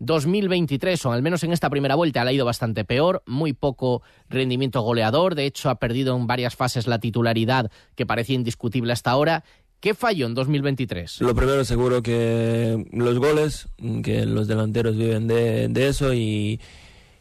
2023, 0.00 1.04
o 1.06 1.12
al 1.12 1.22
menos 1.22 1.42
en 1.42 1.52
esta 1.52 1.70
primera 1.70 1.94
vuelta, 1.94 2.24
le 2.24 2.30
ha 2.30 2.32
ido 2.32 2.44
bastante 2.44 2.84
peor, 2.84 3.22
muy 3.26 3.52
poco 3.52 4.02
rendimiento 4.28 4.82
goleador, 4.82 5.34
de 5.34 5.46
hecho 5.46 5.70
ha 5.70 5.76
perdido 5.76 6.16
en 6.16 6.26
varias 6.26 6.56
fases 6.56 6.86
la 6.86 7.00
titularidad 7.00 7.70
que 7.94 8.06
parecía 8.06 8.36
indiscutible 8.36 8.92
hasta 8.92 9.10
ahora. 9.10 9.44
¿Qué 9.80 9.94
falló 9.94 10.26
en 10.26 10.34
2023? 10.34 11.20
Lo 11.20 11.34
primero 11.36 11.64
seguro 11.64 12.02
que 12.02 12.84
los 12.92 13.18
goles, 13.18 13.68
que 14.02 14.26
los 14.26 14.48
delanteros 14.48 14.96
viven 14.96 15.28
de, 15.28 15.88
eso 15.88 16.12
y, 16.12 16.60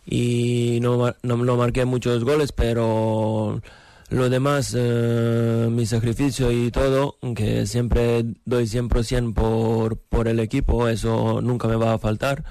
y 0.08 0.80
no, 0.82 1.14
no, 1.22 1.38
no 1.38 1.56
marqué 1.56 1.86
muchos 1.86 2.24
goles, 2.24 2.52
pero 2.52 3.62
lo 4.10 4.30
demás, 4.30 4.74
eh, 4.76 5.68
mi 5.70 5.86
sacrificio 5.86 6.52
y 6.52 6.72
todo, 6.72 7.18
que 7.36 7.68
siempre 7.68 8.26
doy 8.46 8.64
100% 8.64 9.36
por, 9.36 10.00
por 10.00 10.28
el 10.28 10.40
equipo, 10.40 10.88
eso 10.88 11.42
nunca 11.42 11.68
me 11.68 11.76
va 11.76 11.94
a 11.94 12.00
faltar, 12.00 12.44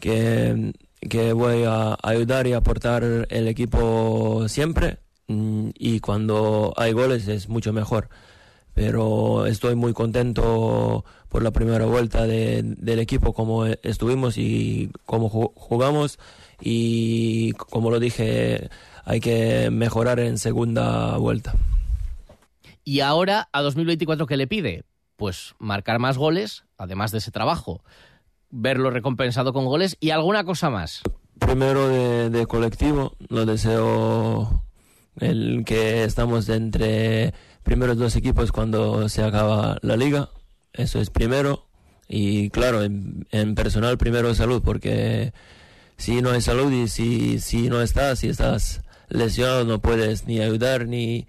que, 0.00 0.74
que 1.00 1.32
voy 1.32 1.64
a 1.64 1.96
ayudar 2.02 2.46
y 2.46 2.52
aportar 2.52 3.26
el 3.30 3.48
equipo 3.48 4.48
siempre 4.48 4.98
mm, 5.28 5.70
y 5.78 6.00
cuando 6.00 6.74
hay 6.76 6.92
goles 6.92 7.26
es 7.28 7.48
mucho 7.48 7.72
mejor 7.72 8.10
pero 8.74 9.46
estoy 9.46 9.74
muy 9.76 9.92
contento 9.92 11.04
por 11.28 11.42
la 11.42 11.50
primera 11.52 11.86
vuelta 11.86 12.26
de- 12.26 12.62
del 12.62 12.98
equipo, 12.98 13.32
como 13.32 13.66
estuvimos 13.66 14.36
y 14.38 14.90
cómo 15.06 15.30
ju- 15.30 15.52
jugamos. 15.54 16.18
Y 16.60 17.52
como 17.52 17.90
lo 17.90 17.98
dije, 18.00 18.68
hay 19.04 19.20
que 19.20 19.70
mejorar 19.70 20.20
en 20.20 20.38
segunda 20.38 21.16
vuelta. 21.16 21.54
Y 22.84 23.00
ahora, 23.00 23.48
a 23.52 23.62
2024, 23.62 24.26
¿qué 24.26 24.36
le 24.36 24.46
pide? 24.46 24.84
Pues 25.16 25.54
marcar 25.58 25.98
más 25.98 26.18
goles, 26.18 26.64
además 26.76 27.12
de 27.12 27.18
ese 27.18 27.30
trabajo, 27.30 27.82
verlo 28.50 28.90
recompensado 28.90 29.52
con 29.52 29.64
goles 29.64 29.96
y 30.00 30.10
alguna 30.10 30.44
cosa 30.44 30.70
más. 30.70 31.02
Primero 31.38 31.88
de, 31.88 32.30
de 32.30 32.46
colectivo, 32.46 33.14
lo 33.28 33.46
deseo 33.46 34.62
el 35.18 35.64
que 35.64 36.04
estamos 36.04 36.48
entre 36.48 37.32
primeros 37.64 37.96
dos 37.96 38.14
equipos 38.14 38.52
cuando 38.52 39.08
se 39.08 39.24
acaba 39.24 39.78
la 39.82 39.96
liga. 39.96 40.28
Eso 40.72 41.00
es 41.00 41.10
primero. 41.10 41.66
Y 42.06 42.50
claro, 42.50 42.82
en, 42.82 43.54
personal 43.56 43.98
primero 43.98 44.34
salud, 44.34 44.62
porque 44.62 45.32
si 45.96 46.22
no 46.22 46.30
hay 46.30 46.40
salud 46.40 46.70
y 46.70 46.88
si, 46.88 47.40
si 47.40 47.68
no 47.68 47.80
estás, 47.80 48.20
si 48.20 48.28
estás 48.28 48.82
lesionado, 49.08 49.64
no 49.64 49.80
puedes 49.80 50.26
ni 50.26 50.40
ayudar 50.40 50.86
ni, 50.86 51.26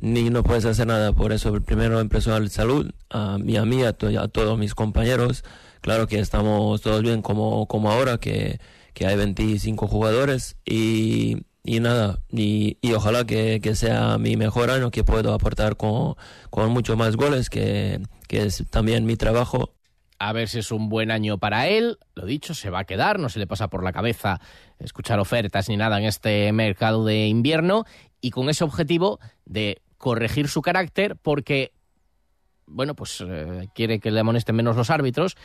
ni 0.00 0.30
no 0.30 0.44
puedes 0.44 0.64
hacer 0.64 0.86
nada. 0.86 1.12
Por 1.12 1.32
eso 1.32 1.52
primero 1.60 2.00
en 2.00 2.08
personal 2.08 2.48
salud, 2.50 2.92
a 3.10 3.38
mí, 3.38 3.56
a 3.56 3.64
mí, 3.64 3.82
a, 3.82 3.88
a 3.88 4.28
todos 4.28 4.58
mis 4.58 4.74
compañeros. 4.74 5.44
Claro 5.80 6.06
que 6.06 6.20
estamos 6.20 6.80
todos 6.80 7.02
bien 7.02 7.20
como, 7.20 7.66
como 7.66 7.90
ahora, 7.90 8.18
que, 8.18 8.60
que 8.94 9.06
hay 9.06 9.16
25 9.16 9.88
jugadores 9.88 10.56
y, 10.64 11.42
y 11.64 11.80
nada, 11.80 12.20
y, 12.30 12.76
y 12.82 12.92
ojalá 12.92 13.24
que, 13.24 13.58
que 13.62 13.74
sea 13.74 14.18
mi 14.18 14.36
mejor 14.36 14.70
año, 14.70 14.90
que 14.90 15.02
puedo 15.02 15.32
aportar 15.32 15.76
con, 15.76 16.14
con 16.50 16.70
mucho 16.70 16.94
más 16.96 17.16
goles, 17.16 17.48
que, 17.48 18.00
que 18.28 18.42
es 18.44 18.64
también 18.70 19.06
mi 19.06 19.16
trabajo. 19.16 19.72
A 20.18 20.32
ver 20.32 20.48
si 20.48 20.58
es 20.58 20.70
un 20.70 20.88
buen 20.88 21.10
año 21.10 21.38
para 21.38 21.66
él. 21.68 21.98
Lo 22.14 22.26
dicho, 22.26 22.54
se 22.54 22.70
va 22.70 22.80
a 22.80 22.84
quedar, 22.84 23.18
no 23.18 23.28
se 23.28 23.38
le 23.38 23.46
pasa 23.46 23.68
por 23.68 23.82
la 23.82 23.92
cabeza 23.92 24.40
escuchar 24.78 25.18
ofertas 25.18 25.68
ni 25.68 25.76
nada 25.76 25.98
en 25.98 26.04
este 26.04 26.52
mercado 26.52 27.04
de 27.04 27.26
invierno. 27.26 27.84
Y 28.20 28.30
con 28.30 28.48
ese 28.48 28.62
objetivo 28.62 29.18
de 29.44 29.82
corregir 29.98 30.48
su 30.48 30.62
carácter, 30.62 31.16
porque, 31.16 31.72
bueno, 32.66 32.94
pues 32.94 33.22
eh, 33.26 33.68
quiere 33.74 34.00
que 34.00 34.10
le 34.10 34.20
amonesten 34.20 34.54
menos 34.54 34.76
los 34.76 34.90
árbitros, 34.90 35.36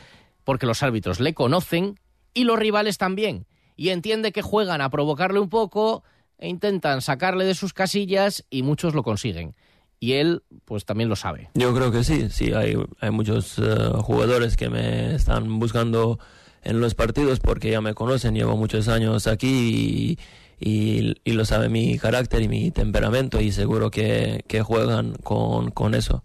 porque 0.44 0.66
los 0.66 0.82
árbitros 0.82 1.18
le 1.18 1.34
conocen 1.34 1.98
y 2.32 2.44
los 2.44 2.58
rivales 2.58 2.96
también. 2.96 3.46
Y 3.80 3.88
entiende 3.88 4.30
que 4.30 4.42
juegan 4.42 4.82
a 4.82 4.90
provocarle 4.90 5.40
un 5.40 5.48
poco 5.48 6.04
e 6.36 6.50
intentan 6.50 7.00
sacarle 7.00 7.46
de 7.46 7.54
sus 7.54 7.72
casillas 7.72 8.44
y 8.50 8.62
muchos 8.62 8.92
lo 8.92 9.02
consiguen. 9.02 9.54
Y 9.98 10.12
él, 10.12 10.42
pues 10.66 10.84
también 10.84 11.08
lo 11.08 11.16
sabe. 11.16 11.48
Yo 11.54 11.74
creo 11.74 11.90
que 11.90 12.04
sí, 12.04 12.28
sí, 12.28 12.52
hay, 12.52 12.76
hay 13.00 13.10
muchos 13.10 13.58
eh, 13.58 13.62
jugadores 14.02 14.58
que 14.58 14.68
me 14.68 15.14
están 15.14 15.58
buscando 15.58 16.18
en 16.62 16.78
los 16.82 16.94
partidos 16.94 17.40
porque 17.40 17.70
ya 17.70 17.80
me 17.80 17.94
conocen, 17.94 18.34
llevo 18.34 18.54
muchos 18.54 18.86
años 18.88 19.26
aquí 19.26 20.18
y, 20.60 21.14
y, 21.24 21.32
lo 21.32 21.46
sabe 21.46 21.70
mi 21.70 21.98
carácter 21.98 22.42
y 22.42 22.48
mi 22.48 22.70
temperamento 22.70 23.40
y 23.40 23.50
seguro 23.50 23.90
que, 23.90 24.44
juegan 24.62 25.14
con, 25.22 25.70
con 25.70 25.94
eso. 25.94 26.22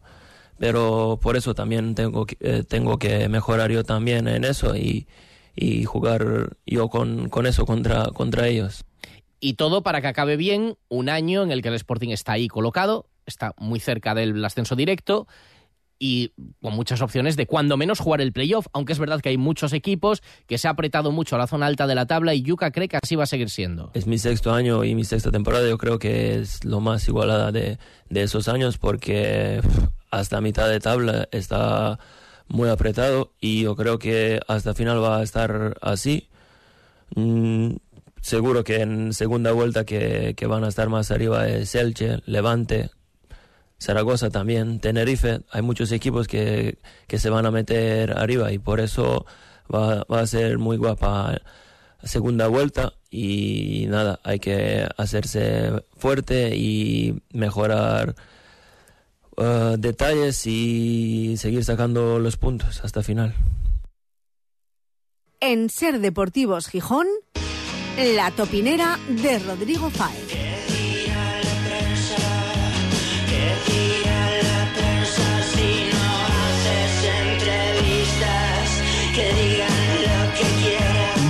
Pero 0.59 1.19
por 1.21 1.37
eso 1.37 1.55
también 1.55 1.95
tengo 1.95 2.25
eh, 2.41 2.65
tengo 2.67 2.99
que 2.99 3.29
mejorar 3.29 3.71
yo 3.71 3.85
también 3.85 4.27
en 4.27 4.43
eso 4.43 4.75
y, 4.75 5.07
y 5.55 5.85
jugar 5.85 6.57
yo 6.65 6.89
con, 6.89 7.29
con 7.29 7.47
eso 7.47 7.65
contra, 7.65 8.05
contra 8.07 8.47
ellos. 8.47 8.83
Y 9.39 9.53
todo 9.53 9.83
para 9.83 10.01
que 10.01 10.07
acabe 10.07 10.37
bien 10.37 10.77
un 10.89 11.09
año 11.09 11.43
en 11.43 11.51
el 11.51 11.61
que 11.61 11.69
el 11.69 11.75
Sporting 11.75 12.09
está 12.09 12.33
ahí 12.33 12.47
colocado, 12.47 13.07
está 13.25 13.53
muy 13.57 13.79
cerca 13.79 14.15
del 14.15 14.43
ascenso 14.43 14.75
directo 14.75 15.27
y 15.97 16.33
con 16.61 16.73
muchas 16.73 17.01
opciones 17.01 17.35
de 17.37 17.47
cuando 17.47 17.77
menos 17.77 17.99
jugar 17.99 18.21
el 18.21 18.33
playoff, 18.33 18.67
aunque 18.73 18.93
es 18.93 18.99
verdad 18.99 19.21
que 19.21 19.29
hay 19.29 19.37
muchos 19.37 19.71
equipos 19.73 20.21
que 20.45 20.57
se 20.57 20.67
ha 20.67 20.71
apretado 20.71 21.11
mucho 21.11 21.35
a 21.35 21.39
la 21.39 21.47
zona 21.47 21.67
alta 21.67 21.87
de 21.87 21.95
la 21.95 22.05
tabla 22.05 22.33
y 22.33 22.41
Yuka 22.41 22.71
cree 22.71 22.87
que 22.87 22.97
así 23.01 23.15
va 23.15 23.23
a 23.23 23.27
seguir 23.27 23.49
siendo. 23.49 23.91
Es 23.93 24.05
mi 24.05 24.17
sexto 24.17 24.53
año 24.53 24.83
y 24.83 24.93
mi 24.93 25.05
sexta 25.05 25.31
temporada, 25.31 25.67
yo 25.67 25.77
creo 25.77 25.97
que 25.99 26.39
es 26.39 26.63
lo 26.65 26.81
más 26.81 27.07
igualada 27.07 27.51
de, 27.51 27.77
de 28.09 28.23
esos 28.23 28.47
años 28.47 28.77
porque 28.77 29.61
hasta 30.11 30.41
mitad 30.41 30.69
de 30.69 30.79
tabla 30.79 31.27
está 31.31 31.99
muy 32.47 32.69
apretado 32.69 33.33
y 33.39 33.63
yo 33.63 33.75
creo 33.75 33.99
que 33.99 34.39
hasta 34.47 34.73
final 34.73 35.03
va 35.03 35.17
a 35.17 35.23
estar 35.23 35.77
así. 35.81 36.29
Mm, 37.15 37.75
seguro 38.21 38.63
que 38.63 38.81
en 38.81 39.13
segunda 39.13 39.51
vuelta 39.51 39.85
que, 39.85 40.33
que, 40.35 40.47
van 40.47 40.63
a 40.63 40.69
estar 40.69 40.89
más 40.89 41.11
arriba 41.11 41.47
es 41.47 41.75
Elche, 41.75 42.19
Levante, 42.25 42.91
Zaragoza 43.79 44.29
también, 44.29 44.79
Tenerife. 44.79 45.41
Hay 45.51 45.61
muchos 45.61 45.91
equipos 45.91 46.27
que, 46.27 46.79
que 47.07 47.19
se 47.19 47.29
van 47.29 47.45
a 47.45 47.51
meter 47.51 48.17
arriba 48.17 48.51
y 48.51 48.59
por 48.59 48.79
eso 48.79 49.25
va, 49.73 50.03
va 50.11 50.21
a 50.21 50.27
ser 50.27 50.57
muy 50.57 50.77
guapa 50.77 51.41
segunda 52.05 52.47
vuelta 52.47 52.93
y 53.09 53.85
nada, 53.89 54.19
hay 54.23 54.39
que 54.39 54.87
hacerse 54.97 55.83
fuerte 55.97 56.55
y 56.55 57.21
mejorar 57.33 58.15
uh, 59.37 59.77
detalles 59.77 60.45
y 60.45 61.35
seguir 61.37 61.63
sacando 61.63 62.19
los 62.19 62.37
puntos 62.37 62.81
hasta 62.83 63.03
final. 63.03 63.33
En 65.39 65.69
Ser 65.69 65.99
Deportivos 65.99 66.67
Gijón, 66.67 67.07
la 68.15 68.31
topinera 68.31 68.97
de 69.07 69.39
Rodrigo 69.39 69.89
Fáez. 69.89 70.25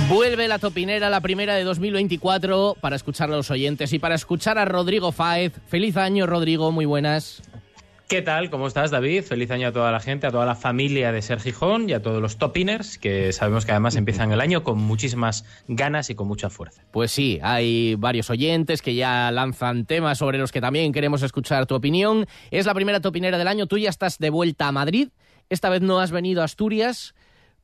Vuelve 0.08 0.48
la 0.48 0.58
topinera, 0.58 1.10
la 1.10 1.20
primera 1.20 1.54
de 1.56 1.64
2024, 1.64 2.76
para 2.80 2.96
escuchar 2.96 3.30
a 3.30 3.36
los 3.36 3.50
oyentes 3.50 3.92
y 3.92 3.98
para 3.98 4.14
escuchar 4.14 4.56
a 4.56 4.64
Rodrigo 4.64 5.12
Fáez. 5.12 5.52
Feliz 5.68 5.96
año, 5.96 6.26
Rodrigo, 6.26 6.72
muy 6.72 6.84
buenas. 6.84 7.42
¿Qué 8.08 8.22
tal? 8.22 8.50
¿Cómo 8.50 8.68
estás, 8.68 8.92
David? 8.92 9.24
Feliz 9.24 9.50
año 9.50 9.66
a 9.66 9.72
toda 9.72 9.90
la 9.90 9.98
gente, 9.98 10.28
a 10.28 10.30
toda 10.30 10.46
la 10.46 10.54
familia 10.54 11.10
de 11.10 11.20
Ser 11.22 11.40
Gijón 11.40 11.90
y 11.90 11.92
a 11.92 12.00
todos 12.00 12.22
los 12.22 12.36
topiners, 12.36 12.98
que 12.98 13.32
sabemos 13.32 13.66
que 13.66 13.72
además 13.72 13.96
empiezan 13.96 14.30
el 14.30 14.40
año 14.40 14.62
con 14.62 14.78
muchísimas 14.78 15.44
ganas 15.66 16.08
y 16.08 16.14
con 16.14 16.28
mucha 16.28 16.48
fuerza. 16.48 16.84
Pues 16.92 17.10
sí, 17.10 17.40
hay 17.42 17.96
varios 17.96 18.30
oyentes 18.30 18.80
que 18.80 18.94
ya 18.94 19.32
lanzan 19.32 19.86
temas 19.86 20.18
sobre 20.18 20.38
los 20.38 20.52
que 20.52 20.60
también 20.60 20.92
queremos 20.92 21.22
escuchar 21.22 21.66
tu 21.66 21.74
opinión. 21.74 22.26
Es 22.52 22.64
la 22.64 22.74
primera 22.74 23.00
topinera 23.00 23.38
del 23.38 23.48
año, 23.48 23.66
tú 23.66 23.76
ya 23.76 23.90
estás 23.90 24.18
de 24.18 24.30
vuelta 24.30 24.68
a 24.68 24.72
Madrid. 24.72 25.08
Esta 25.50 25.68
vez 25.68 25.82
no 25.82 25.98
has 25.98 26.12
venido 26.12 26.42
a 26.42 26.44
Asturias 26.44 27.16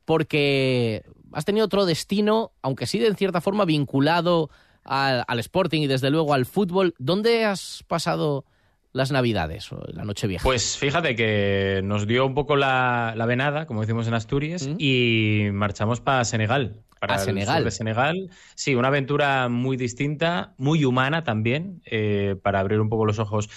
porque 0.04 1.04
has 1.32 1.44
tenido 1.44 1.66
otro 1.66 1.86
destino, 1.86 2.50
aunque 2.62 2.88
sí 2.88 2.98
de 2.98 3.06
en 3.06 3.14
cierta 3.14 3.40
forma 3.40 3.64
vinculado 3.64 4.50
al, 4.82 5.22
al 5.24 5.38
Sporting 5.38 5.82
y 5.82 5.86
desde 5.86 6.10
luego 6.10 6.34
al 6.34 6.46
fútbol. 6.46 6.96
¿Dónde 6.98 7.44
has 7.44 7.84
pasado 7.86 8.44
las 8.92 9.10
Navidades 9.10 9.72
o 9.72 9.82
la 9.92 10.04
Nochevieja? 10.04 10.42
Pues 10.42 10.76
fíjate 10.76 11.16
que 11.16 11.80
nos 11.84 12.06
dio 12.06 12.26
un 12.26 12.34
poco 12.34 12.56
la, 12.56 13.14
la 13.16 13.26
venada, 13.26 13.66
como 13.66 13.80
decimos 13.80 14.06
en 14.06 14.14
Asturias, 14.14 14.68
¿Mm? 14.68 14.74
y 14.78 15.48
marchamos 15.52 16.00
para 16.00 16.24
Senegal. 16.24 16.82
Para 17.00 17.16
¿A 17.16 17.18
Senegal? 17.18 17.64
de 17.64 17.72
Senegal. 17.72 18.30
Sí, 18.54 18.76
una 18.76 18.86
aventura 18.86 19.48
muy 19.48 19.76
distinta, 19.76 20.54
muy 20.56 20.84
humana 20.84 21.24
también, 21.24 21.82
eh, 21.84 22.36
para 22.40 22.60
abrir 22.60 22.80
un 22.80 22.88
poco 22.88 23.06
los 23.06 23.18
ojos 23.18 23.50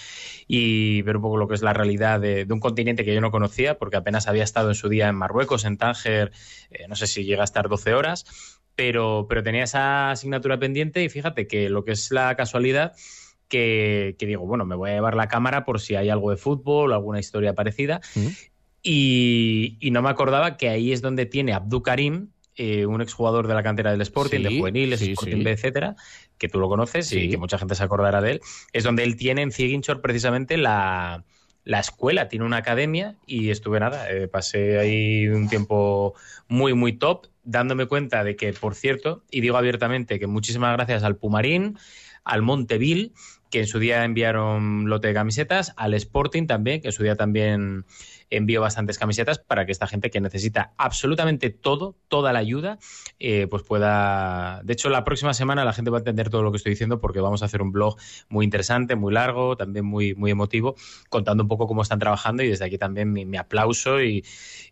y 0.48 1.02
ver 1.02 1.16
un 1.16 1.22
poco 1.22 1.36
lo 1.36 1.46
que 1.46 1.54
es 1.54 1.62
la 1.62 1.72
realidad 1.72 2.18
de, 2.18 2.44
de, 2.44 2.52
un 2.52 2.58
continente 2.58 3.04
que 3.04 3.14
yo 3.14 3.20
no 3.20 3.30
conocía, 3.30 3.78
porque 3.78 3.98
apenas 3.98 4.26
había 4.26 4.42
estado 4.42 4.70
en 4.70 4.74
su 4.74 4.88
día 4.88 5.06
en 5.06 5.14
Marruecos, 5.14 5.64
en 5.64 5.76
Tánger, 5.76 6.32
eh, 6.70 6.88
no 6.88 6.96
sé 6.96 7.06
si 7.06 7.24
llega 7.24 7.42
a 7.42 7.44
estar 7.44 7.68
12 7.68 7.94
horas, 7.94 8.24
pero, 8.74 9.26
pero 9.28 9.42
tenía 9.44 9.62
esa 9.62 10.10
asignatura 10.10 10.58
pendiente 10.58 11.04
y 11.04 11.08
fíjate 11.08 11.46
que 11.46 11.70
lo 11.70 11.84
que 11.84 11.92
es 11.92 12.10
la 12.10 12.34
casualidad 12.36 12.94
que, 13.48 14.16
que, 14.18 14.26
digo, 14.26 14.46
bueno, 14.46 14.64
me 14.64 14.74
voy 14.74 14.90
a 14.90 14.94
llevar 14.94 15.14
la 15.14 15.28
cámara 15.28 15.64
por 15.64 15.80
si 15.80 15.94
hay 15.94 16.08
algo 16.08 16.30
de 16.30 16.36
fútbol 16.36 16.92
o 16.92 16.94
alguna 16.94 17.20
historia 17.20 17.54
parecida. 17.54 18.00
Y, 18.82 19.76
y, 19.80 19.90
no 19.90 20.02
me 20.02 20.10
acordaba 20.10 20.56
que 20.56 20.68
ahí 20.68 20.92
es 20.92 21.02
donde 21.02 21.26
tiene 21.26 21.52
Abdú 21.52 21.82
Karim, 21.82 22.28
eh, 22.58 22.86
un 22.86 23.02
exjugador 23.02 23.48
de 23.48 23.54
la 23.54 23.62
cantera 23.62 23.90
del 23.90 24.00
Sporting, 24.00 24.38
sí, 24.38 24.42
de 24.44 24.58
juveniles, 24.58 25.00
sí, 25.00 25.12
Sporting 25.12 25.36
sí. 25.36 25.44
B, 25.44 25.50
etcétera, 25.50 25.96
que 26.38 26.48
tú 26.48 26.58
lo 26.58 26.68
conoces 26.68 27.12
y 27.12 27.28
que 27.28 27.36
mucha 27.36 27.58
gente 27.58 27.74
se 27.74 27.82
acordará 27.82 28.22
de 28.22 28.32
él. 28.32 28.40
Es 28.72 28.82
donde 28.84 29.02
él 29.02 29.16
tiene 29.16 29.42
en 29.42 29.52
Zieginchor 29.52 30.00
precisamente 30.00 30.56
la, 30.56 31.24
la 31.64 31.80
escuela, 31.80 32.28
tiene 32.28 32.46
una 32.46 32.58
academia 32.58 33.16
y 33.26 33.50
estuve 33.50 33.78
nada, 33.78 34.10
eh, 34.10 34.28
pasé 34.28 34.78
ahí 34.78 35.28
un 35.28 35.48
tiempo 35.48 36.14
muy, 36.48 36.72
muy 36.72 36.92
top, 36.94 37.26
dándome 37.42 37.86
cuenta 37.86 38.24
de 38.24 38.36
que, 38.36 38.52
por 38.52 38.74
cierto, 38.74 39.24
y 39.30 39.42
digo 39.42 39.58
abiertamente 39.58 40.18
que 40.18 40.28
muchísimas 40.28 40.72
gracias 40.74 41.02
al 41.02 41.16
Pumarín, 41.16 41.76
al 42.24 42.40
Monteville, 42.40 43.12
que 43.56 43.60
en 43.60 43.68
su 43.68 43.78
día 43.78 44.04
enviaron 44.04 44.90
lote 44.90 45.08
de 45.08 45.14
camisetas, 45.14 45.72
al 45.78 45.94
Sporting 45.94 46.46
también, 46.46 46.82
que 46.82 46.88
en 46.88 46.92
su 46.92 47.02
día 47.02 47.16
también 47.16 47.86
envió 48.30 48.60
bastantes 48.60 48.98
camisetas 48.98 49.38
para 49.38 49.66
que 49.66 49.72
esta 49.72 49.86
gente 49.86 50.10
que 50.10 50.20
necesita 50.20 50.72
absolutamente 50.76 51.50
todo, 51.50 51.96
toda 52.08 52.32
la 52.32 52.40
ayuda, 52.40 52.78
eh, 53.18 53.46
pues 53.48 53.62
pueda... 53.62 54.60
De 54.64 54.72
hecho, 54.72 54.88
la 54.88 55.04
próxima 55.04 55.32
semana 55.34 55.64
la 55.64 55.72
gente 55.72 55.90
va 55.90 55.98
a 55.98 56.00
entender 56.00 56.30
todo 56.30 56.42
lo 56.42 56.50
que 56.50 56.56
estoy 56.56 56.70
diciendo 56.70 57.00
porque 57.00 57.20
vamos 57.20 57.42
a 57.42 57.46
hacer 57.46 57.62
un 57.62 57.72
blog 57.72 57.96
muy 58.28 58.44
interesante, 58.44 58.96
muy 58.96 59.12
largo, 59.12 59.56
también 59.56 59.84
muy, 59.84 60.14
muy 60.14 60.30
emotivo, 60.30 60.74
contando 61.08 61.44
un 61.44 61.48
poco 61.48 61.66
cómo 61.66 61.82
están 61.82 61.98
trabajando 61.98 62.42
y 62.42 62.48
desde 62.48 62.64
aquí 62.64 62.78
también 62.78 63.12
mi, 63.12 63.24
mi 63.24 63.36
aplauso 63.36 64.02
y, 64.02 64.24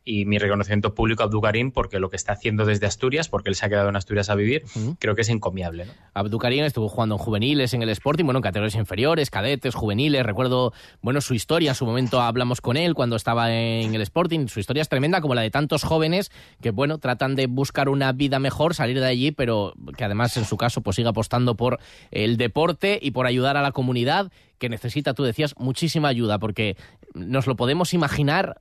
y, 0.05 0.25
mi 0.25 0.39
reconocimiento 0.39 0.95
público 0.95 1.23
a 1.23 1.27
Abdukarim 1.27 1.71
porque 1.71 1.99
lo 1.99 2.11
que 2.11 2.17
está 2.17 2.33
haciendo 2.33 2.65
desde 2.65 2.87
Asturias, 2.87 3.29
porque 3.29 3.51
él 3.51 3.55
se 3.55 3.67
ha 3.67 3.69
quedado 3.69 3.89
en 3.89 3.97
Asturias 3.97 4.31
a 4.31 4.35
vivir, 4.35 4.65
uh 4.75 4.79
-huh. 4.79 4.97
creo 4.99 5.15
que 5.15 5.23
es 5.23 5.29
encomiable. 5.29 5.87
¿no? 5.87 5.93
Abdukarim 6.15 6.65
estuvo 6.65 6.89
jugando 6.89 7.15
en 7.15 7.19
juveniles 7.19 7.73
en 7.75 7.83
el 7.83 7.89
Sporting, 7.91 8.25
bueno, 8.25 8.39
en 8.39 8.43
categorías 8.43 8.74
inferiores, 8.75 9.31
cadetes, 9.31 9.75
juveniles, 9.75 10.25
recuerdo, 10.25 10.73
bueno, 11.03 11.21
su 11.21 11.35
historia, 11.35 11.75
su 11.75 11.87
momento 11.87 12.21
hablamos 12.21 12.61
con 12.61 12.77
él 12.77 12.95
cuando 12.95 13.17
estaba 13.17 13.53
en 13.53 13.95
el 13.95 14.01
Sporting. 14.03 14.49
Su 14.49 14.61
historia 14.61 14.83
es 14.83 14.89
tremenda, 14.89 15.21
como 15.21 15.35
la 15.35 15.43
de 15.43 15.51
tantos 15.51 15.85
jóvenes 15.85 16.31
que, 16.61 16.71
bueno, 16.71 16.99
tratan 16.99 17.35
de 17.35 17.47
buscar 17.47 17.89
una 17.89 18.13
vida 18.13 18.39
mejor, 18.39 18.75
salir 18.75 19.01
de 19.01 19.07
allí, 19.07 19.33
pero 19.33 19.75
que 19.97 20.05
además, 20.05 20.37
en 20.37 20.45
su 20.45 20.57
caso, 20.57 20.81
pues 20.81 20.97
sigue 20.97 21.09
apostando 21.09 21.57
por 21.57 21.79
el 22.11 22.37
deporte 22.37 22.99
y 23.01 23.11
por 23.11 23.27
ayudar 23.27 23.57
a 23.57 23.63
la 23.63 23.73
comunidad 23.73 24.31
que 24.59 24.69
necesita, 24.69 25.15
tú 25.15 25.25
decías, 25.25 25.55
muchísima 25.59 26.09
ayuda, 26.09 26.39
porque 26.39 26.77
nos 27.15 27.47
lo 27.47 27.57
podemos 27.57 27.95
imaginar, 27.95 28.61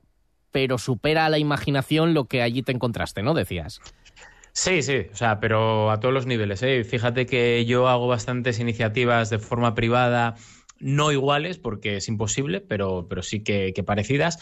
pero 0.50 0.78
supera 0.78 1.26
a 1.26 1.30
la 1.30 1.38
imaginación 1.38 2.14
lo 2.14 2.26
que 2.26 2.42
allí 2.42 2.62
te 2.62 2.72
encontraste, 2.72 3.22
¿no? 3.22 3.34
Decías. 3.34 3.80
Sí, 4.56 4.82
sí, 4.82 5.08
o 5.12 5.16
sea, 5.16 5.40
pero 5.40 5.90
a 5.90 5.98
todos 5.98 6.14
los 6.14 6.26
niveles. 6.26 6.62
¿eh? 6.62 6.84
Fíjate 6.84 7.26
que 7.26 7.64
yo 7.66 7.88
hago 7.88 8.06
bastantes 8.06 8.60
iniciativas 8.60 9.28
de 9.28 9.40
forma 9.40 9.74
privada, 9.74 10.36
no 10.78 11.10
iguales, 11.10 11.58
porque 11.58 11.96
es 11.96 12.08
imposible, 12.08 12.60
pero, 12.60 13.06
pero 13.08 13.22
sí 13.22 13.42
que, 13.42 13.72
que 13.74 13.82
parecidas. 13.82 14.38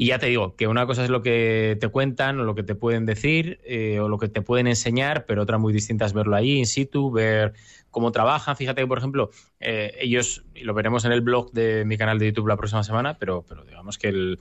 Y 0.00 0.06
ya 0.06 0.20
te 0.20 0.26
digo, 0.26 0.54
que 0.54 0.68
una 0.68 0.86
cosa 0.86 1.02
es 1.02 1.10
lo 1.10 1.22
que 1.22 1.76
te 1.80 1.88
cuentan 1.88 2.38
o 2.38 2.44
lo 2.44 2.54
que 2.54 2.62
te 2.62 2.76
pueden 2.76 3.04
decir 3.04 3.58
eh, 3.64 3.98
o 3.98 4.08
lo 4.08 4.18
que 4.18 4.28
te 4.28 4.42
pueden 4.42 4.68
enseñar, 4.68 5.26
pero 5.26 5.42
otra 5.42 5.58
muy 5.58 5.72
distinta 5.72 6.06
es 6.06 6.12
verlo 6.12 6.36
ahí 6.36 6.56
in 6.56 6.66
situ, 6.66 7.10
ver 7.10 7.54
cómo 7.90 8.12
trabajan. 8.12 8.56
Fíjate 8.56 8.80
que, 8.80 8.86
por 8.86 8.98
ejemplo, 8.98 9.30
eh, 9.58 9.96
ellos, 10.00 10.44
y 10.54 10.60
lo 10.60 10.72
veremos 10.72 11.04
en 11.04 11.10
el 11.10 11.20
blog 11.20 11.50
de 11.50 11.84
mi 11.84 11.98
canal 11.98 12.20
de 12.20 12.26
YouTube 12.26 12.46
la 12.46 12.56
próxima 12.56 12.84
semana, 12.84 13.18
pero, 13.18 13.44
pero 13.48 13.64
digamos 13.64 13.98
que 13.98 14.06
el, 14.06 14.38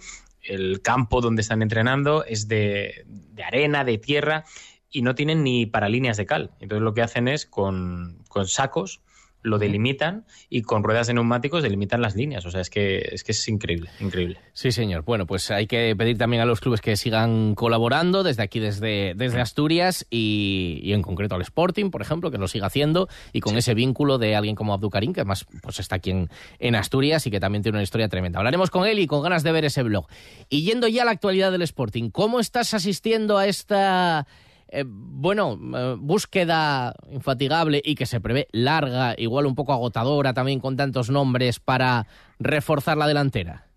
campo 0.83 1.21
donde 1.21 1.41
están 1.41 1.63
entrenando 1.63 2.23
es 2.23 2.47
de, 2.47 3.07
arena, 3.43 3.83
de 3.83 3.97
tierra, 3.97 4.45
y 4.91 5.01
no 5.01 5.15
tienen 5.15 5.43
ni 5.43 5.65
para 5.65 5.89
líneas 5.89 6.17
de 6.17 6.25
cal. 6.25 6.51
Entonces 6.59 6.83
lo 6.83 6.93
que 6.93 7.01
hacen 7.01 7.27
es 7.27 7.45
con, 7.45 8.23
con 8.29 8.47
sacos 8.47 9.01
lo 9.47 9.57
delimitan 9.57 10.25
y 10.49 10.61
con 10.61 10.83
ruedas 10.83 11.07
de 11.07 11.13
neumáticos 11.13 11.63
delimitan 11.63 12.01
las 12.01 12.15
líneas. 12.15 12.45
O 12.45 12.51
sea, 12.51 12.61
es 12.61 12.69
que 12.69 13.09
es, 13.11 13.23
que 13.23 13.31
es 13.31 13.47
increíble, 13.47 13.89
increíble. 13.99 14.39
Sí, 14.53 14.71
señor. 14.71 15.03
Bueno, 15.03 15.25
pues 15.25 15.51
hay 15.51 15.67
que 15.67 15.95
pedir 15.95 16.17
también 16.17 16.41
a 16.41 16.45
los 16.45 16.59
clubes 16.59 16.81
que 16.81 16.95
sigan 16.97 17.55
colaborando 17.55 18.23
desde 18.23 18.43
aquí, 18.43 18.59
desde, 18.59 19.13
desde 19.15 19.39
Asturias 19.39 20.05
y, 20.09 20.79
y 20.83 20.93
en 20.93 21.01
concreto 21.01 21.35
al 21.35 21.41
Sporting, 21.41 21.89
por 21.89 22.01
ejemplo, 22.01 22.31
que 22.31 22.37
lo 22.37 22.47
siga 22.47 22.67
haciendo 22.67 23.07
y 23.33 23.39
con 23.39 23.53
sí. 23.53 23.59
ese 23.59 23.73
vínculo 23.73 24.17
de 24.17 24.35
alguien 24.35 24.55
como 24.55 24.73
Abdukarim, 24.73 25.13
que 25.13 25.21
además 25.21 25.45
pues 25.61 25.79
está 25.79 25.95
aquí 25.95 26.11
en, 26.11 26.29
en 26.59 26.75
Asturias 26.75 27.25
y 27.25 27.31
que 27.31 27.39
también 27.39 27.63
tiene 27.63 27.77
una 27.77 27.83
historia 27.83 28.09
tremenda. 28.09 28.39
Hablaremos 28.39 28.69
con 28.69 28.85
él 28.85 28.99
y 28.99 29.07
con 29.07 29.23
ganas 29.23 29.43
de 29.43 29.51
ver 29.51 29.65
ese 29.65 29.83
blog. 29.83 30.07
Y 30.49 30.63
yendo 30.63 30.87
ya 30.87 31.03
a 31.03 31.05
la 31.05 31.11
actualidad 31.11 31.51
del 31.51 31.61
Sporting, 31.61 32.09
¿cómo 32.09 32.39
estás 32.39 32.73
asistiendo 32.73 33.37
a 33.37 33.47
esta 33.47 34.27
eh, 34.69 34.83
bueno, 34.85 35.59
eh, 35.75 35.95
búsqueda 35.97 36.93
infatigable 37.11 37.81
y 37.83 37.95
que 37.95 38.05
se 38.05 38.21
prevé 38.21 38.47
larga, 38.51 39.15
igual 39.17 39.45
un 39.45 39.55
poco 39.55 39.73
agotadora 39.73 40.33
también 40.33 40.59
con 40.59 40.75
tantos 40.75 41.09
nombres 41.09 41.59
para 41.59 42.07
reforzar 42.39 42.97
la 42.97 43.07
delantera? 43.07 43.67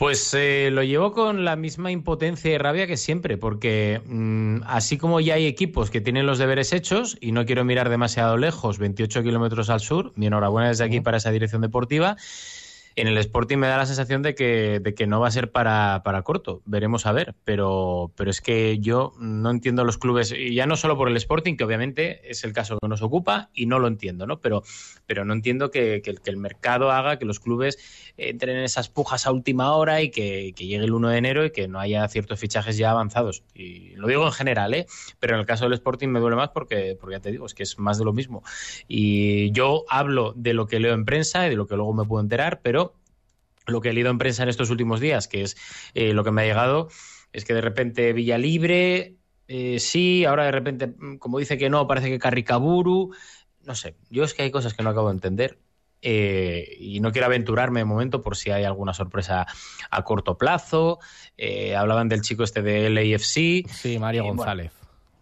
Pues 0.00 0.32
eh, 0.32 0.70
lo 0.72 0.82
llevo 0.82 1.12
con 1.12 1.44
la 1.44 1.56
misma 1.56 1.92
impotencia 1.92 2.50
y 2.50 2.56
rabia 2.56 2.86
que 2.86 2.96
siempre, 2.96 3.36
porque 3.36 4.00
mmm, 4.06 4.62
así 4.64 4.96
como 4.96 5.20
ya 5.20 5.34
hay 5.34 5.44
equipos 5.44 5.90
que 5.90 6.00
tienen 6.00 6.24
los 6.24 6.38
deberes 6.38 6.72
hechos, 6.72 7.18
y 7.20 7.32
no 7.32 7.44
quiero 7.44 7.66
mirar 7.66 7.90
demasiado 7.90 8.38
lejos, 8.38 8.78
28 8.78 9.22
kilómetros 9.22 9.68
al 9.68 9.80
sur, 9.80 10.14
mi 10.16 10.26
enhorabuena 10.26 10.68
desde 10.68 10.84
aquí 10.84 11.00
para 11.02 11.18
esa 11.18 11.30
dirección 11.30 11.60
deportiva, 11.60 12.16
en 12.96 13.08
el 13.08 13.18
Sporting 13.18 13.58
me 13.58 13.66
da 13.66 13.76
la 13.76 13.86
sensación 13.86 14.22
de 14.22 14.34
que, 14.34 14.80
de 14.80 14.94
que 14.94 15.06
no 15.06 15.20
va 15.20 15.28
a 15.28 15.30
ser 15.30 15.50
para, 15.50 16.02
para, 16.04 16.22
corto. 16.22 16.62
Veremos 16.64 17.06
a 17.06 17.12
ver. 17.12 17.34
Pero, 17.44 18.12
pero 18.16 18.30
es 18.30 18.40
que 18.40 18.78
yo 18.78 19.12
no 19.18 19.50
entiendo 19.50 19.84
los 19.84 19.98
clubes, 19.98 20.32
y 20.32 20.54
ya 20.54 20.66
no 20.66 20.76
solo 20.76 20.96
por 20.96 21.08
el 21.08 21.16
Sporting, 21.16 21.56
que 21.56 21.64
obviamente 21.64 22.30
es 22.30 22.44
el 22.44 22.52
caso 22.52 22.78
que 22.80 22.88
nos 22.88 23.02
ocupa, 23.02 23.50
y 23.54 23.66
no 23.66 23.78
lo 23.78 23.88
entiendo, 23.88 24.26
¿no? 24.26 24.40
Pero, 24.40 24.62
pero 25.06 25.24
no 25.24 25.32
entiendo 25.32 25.70
que, 25.70 26.02
que, 26.02 26.16
el 26.30 26.36
mercado 26.36 26.92
haga 26.92 27.18
que 27.18 27.24
los 27.24 27.40
clubes 27.40 27.78
entren 28.16 28.56
en 28.56 28.62
esas 28.62 28.88
pujas 28.88 29.26
a 29.26 29.32
última 29.32 29.72
hora 29.72 30.00
y 30.00 30.10
que, 30.10 30.52
que, 30.54 30.66
llegue 30.66 30.84
el 30.84 30.92
1 30.92 31.08
de 31.08 31.18
enero 31.18 31.44
y 31.44 31.50
que 31.50 31.66
no 31.66 31.80
haya 31.80 32.06
ciertos 32.08 32.38
fichajes 32.38 32.76
ya 32.76 32.90
avanzados. 32.90 33.42
Y 33.54 33.94
lo 33.96 34.06
digo 34.06 34.26
en 34.26 34.32
general, 34.32 34.74
¿eh? 34.74 34.86
Pero 35.18 35.34
en 35.34 35.40
el 35.40 35.46
caso 35.46 35.64
del 35.64 35.72
Sporting 35.74 36.08
me 36.08 36.20
duele 36.20 36.36
más 36.36 36.50
porque, 36.50 36.96
porque 37.00 37.16
ya 37.16 37.20
te 37.20 37.32
digo, 37.32 37.46
es 37.46 37.54
que 37.54 37.64
es 37.64 37.78
más 37.78 37.98
de 37.98 38.04
lo 38.04 38.12
mismo. 38.12 38.44
Y 38.86 39.50
yo 39.52 39.84
hablo 39.88 40.34
de 40.36 40.54
lo 40.54 40.66
que 40.66 40.78
leo 40.78 40.94
en 40.94 41.04
prensa 41.04 41.46
y 41.46 41.50
de 41.50 41.56
lo 41.56 41.66
que 41.66 41.76
luego 41.76 41.92
me 41.92 42.04
puedo 42.04 42.22
enterar, 42.22 42.60
pero 42.62 42.89
lo 43.70 43.80
que 43.80 43.90
he 43.90 43.92
leído 43.92 44.10
en 44.10 44.18
prensa 44.18 44.42
en 44.42 44.48
estos 44.48 44.70
últimos 44.70 45.00
días, 45.00 45.28
que 45.28 45.42
es 45.42 45.56
eh, 45.94 46.12
lo 46.12 46.24
que 46.24 46.30
me 46.30 46.42
ha 46.42 46.46
llegado, 46.46 46.88
es 47.32 47.44
que 47.44 47.54
de 47.54 47.60
repente 47.60 48.12
Villa 48.12 48.38
Libre, 48.38 49.14
eh, 49.48 49.78
sí, 49.80 50.24
ahora 50.24 50.44
de 50.44 50.52
repente, 50.52 50.86
mm, 50.86 51.16
como 51.16 51.38
dice 51.38 51.58
que 51.58 51.70
no, 51.70 51.86
parece 51.86 52.08
que 52.08 52.18
Carricaburu, 52.18 53.10
no 53.64 53.74
sé, 53.74 53.96
yo 54.08 54.24
es 54.24 54.34
que 54.34 54.42
hay 54.42 54.50
cosas 54.50 54.74
que 54.74 54.82
no 54.82 54.90
acabo 54.90 55.08
de 55.08 55.14
entender. 55.14 55.58
Eh, 56.02 56.76
y 56.78 57.00
no 57.00 57.12
quiero 57.12 57.26
aventurarme 57.26 57.80
de 57.80 57.84
momento 57.84 58.22
por 58.22 58.36
si 58.36 58.50
hay 58.50 58.64
alguna 58.64 58.94
sorpresa 58.94 59.46
a 59.90 60.02
corto 60.02 60.38
plazo. 60.38 60.98
Eh, 61.36 61.76
hablaban 61.76 62.08
del 62.08 62.22
chico 62.22 62.42
este 62.42 62.62
de 62.62 62.88
LAFC. 62.88 63.68
Sí, 63.70 63.98
Mario 63.98 64.24
González. 64.24 64.72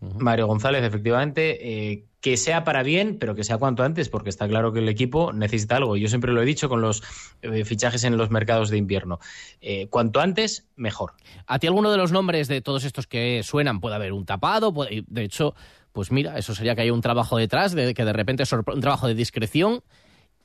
Bueno, 0.00 0.14
uh 0.14 0.18
-huh. 0.18 0.22
Mario 0.22 0.46
González, 0.46 0.84
efectivamente. 0.84 1.90
Eh, 1.90 2.04
que 2.20 2.37
sea 2.37 2.64
para 2.64 2.83
bien, 2.83 3.18
pero 3.18 3.35
que 3.35 3.44
sea 3.44 3.59
cuanto 3.59 3.85
antes, 3.85 4.09
porque 4.09 4.31
está 4.31 4.48
claro 4.48 4.72
que 4.72 4.81
el 4.81 4.88
equipo 4.88 5.33
necesita 5.33 5.76
algo. 5.76 5.96
Yo 5.96 6.09
siempre 6.09 6.33
lo 6.33 6.42
he 6.42 6.44
dicho 6.44 6.68
con 6.68 6.81
los 6.81 7.02
eh, 7.42 7.64
fichajes 7.64 8.04
en 8.04 8.16
los 8.16 8.31
mercados 8.31 8.70
de 8.70 8.76
invierno. 8.76 9.20
Eh, 9.61 9.87
cuanto 9.88 10.20
antes, 10.20 10.66
mejor. 10.76 11.12
¿A 11.46 11.59
ti 11.59 11.66
alguno 11.66 11.90
de 11.90 11.96
los 11.96 12.11
nombres 12.11 12.48
de 12.48 12.61
todos 12.61 12.85
estos 12.85 13.07
que 13.07 13.42
suenan 13.44 13.81
puede 13.81 13.94
haber 13.94 14.12
un 14.12 14.24
tapado? 14.24 14.72
Puede, 14.72 15.04
de 15.07 15.22
hecho, 15.22 15.54
pues 15.92 16.11
mira, 16.11 16.38
eso 16.38 16.54
sería 16.54 16.74
que 16.74 16.83
hay 16.83 16.90
un 16.90 17.00
trabajo 17.00 17.37
detrás, 17.37 17.72
de 17.74 17.94
que 17.94 18.04
de 18.04 18.12
repente 18.12 18.44
un 18.52 18.81
trabajo 18.81 19.07
de 19.07 19.14
discreción 19.14 19.83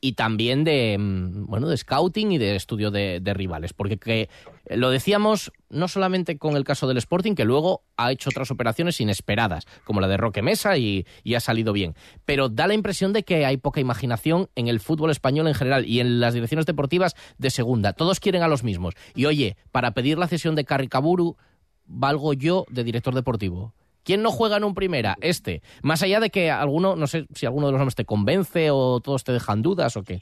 y 0.03 0.13
también 0.13 0.65
de 0.65 0.97
bueno 0.99 1.69
de 1.69 1.77
scouting 1.77 2.33
y 2.33 2.37
de 2.37 2.57
estudio 2.57 2.91
de, 2.91 3.21
rivales. 3.33 3.71
Porque 3.71 3.97
que, 3.97 4.29
lo 4.69 4.89
decíamos 4.89 5.53
no 5.69 5.87
solamente 5.87 6.37
con 6.37 6.57
el 6.57 6.65
caso 6.65 6.89
del 6.89 6.97
Sporting 6.97 7.35
que 7.35 7.45
luego 7.45 7.83
ha 7.95 8.11
hecho 8.11 8.29
otras 8.29 8.51
operaciones 8.51 8.99
inesperadas 8.99 9.65
como 9.85 10.01
la 10.01 10.09
de 10.09 10.17
Roque 10.17 10.41
Mesa 10.41 10.77
y, 10.77 11.07
y, 11.23 11.35
ha 11.35 11.39
salido 11.39 11.71
bien. 11.71 11.95
Pero 12.25 12.49
da 12.49 12.67
la 12.67 12.73
impresión 12.73 13.13
de 13.13 13.23
que 13.23 13.45
hay 13.45 13.55
poca 13.55 13.79
imaginación 13.79 14.49
en 14.55 14.67
el 14.67 14.81
fútbol 14.81 15.09
español 15.09 15.47
en 15.47 15.53
general 15.53 15.85
y 15.85 16.01
en 16.01 16.19
las 16.19 16.33
direcciones 16.33 16.65
deportivas 16.65 17.15
de 17.37 17.49
segunda. 17.49 17.93
Todos 17.93 18.19
quieren 18.19 18.43
a 18.43 18.49
los 18.49 18.65
mismos. 18.65 18.95
Y 19.15 19.23
oye 19.23 19.55
para 19.71 19.93
pedir 19.93 20.17
la 20.17 20.27
cesión 20.27 20.55
de 20.55 20.65
Carricaburu 20.65 21.37
valgo 21.85 22.33
yo 22.33 22.65
de 22.69 22.83
director 22.83 23.15
deportivo 23.15 23.73
¿Quién 24.03 24.21
no 24.21 24.31
juega 24.31 24.57
en 24.57 24.63
un 24.63 24.73
primera? 24.73 25.17
Este. 25.21 25.61
Más 25.81 26.03
allá 26.03 26.19
de 26.19 26.29
que 26.29 26.51
alguno, 26.51 26.95
no 26.95 27.07
sé 27.07 27.25
si 27.33 27.45
alguno 27.45 27.67
de 27.67 27.73
los 27.73 27.79
nombres 27.79 27.95
te 27.95 28.05
convence 28.05 28.69
o 28.71 28.99
todos 28.99 29.23
te 29.23 29.31
dejan 29.31 29.61
dudas 29.61 29.95
o 29.97 30.03
qué. 30.03 30.21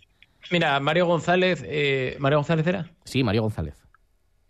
Mira, 0.52 0.80
Mario 0.80 1.06
González. 1.06 1.64
Eh, 1.66 2.16
¿Mario 2.20 2.40
González 2.40 2.68
era? 2.68 2.92
Sí, 3.04 3.24
Mario 3.24 3.44
González. 3.44 3.76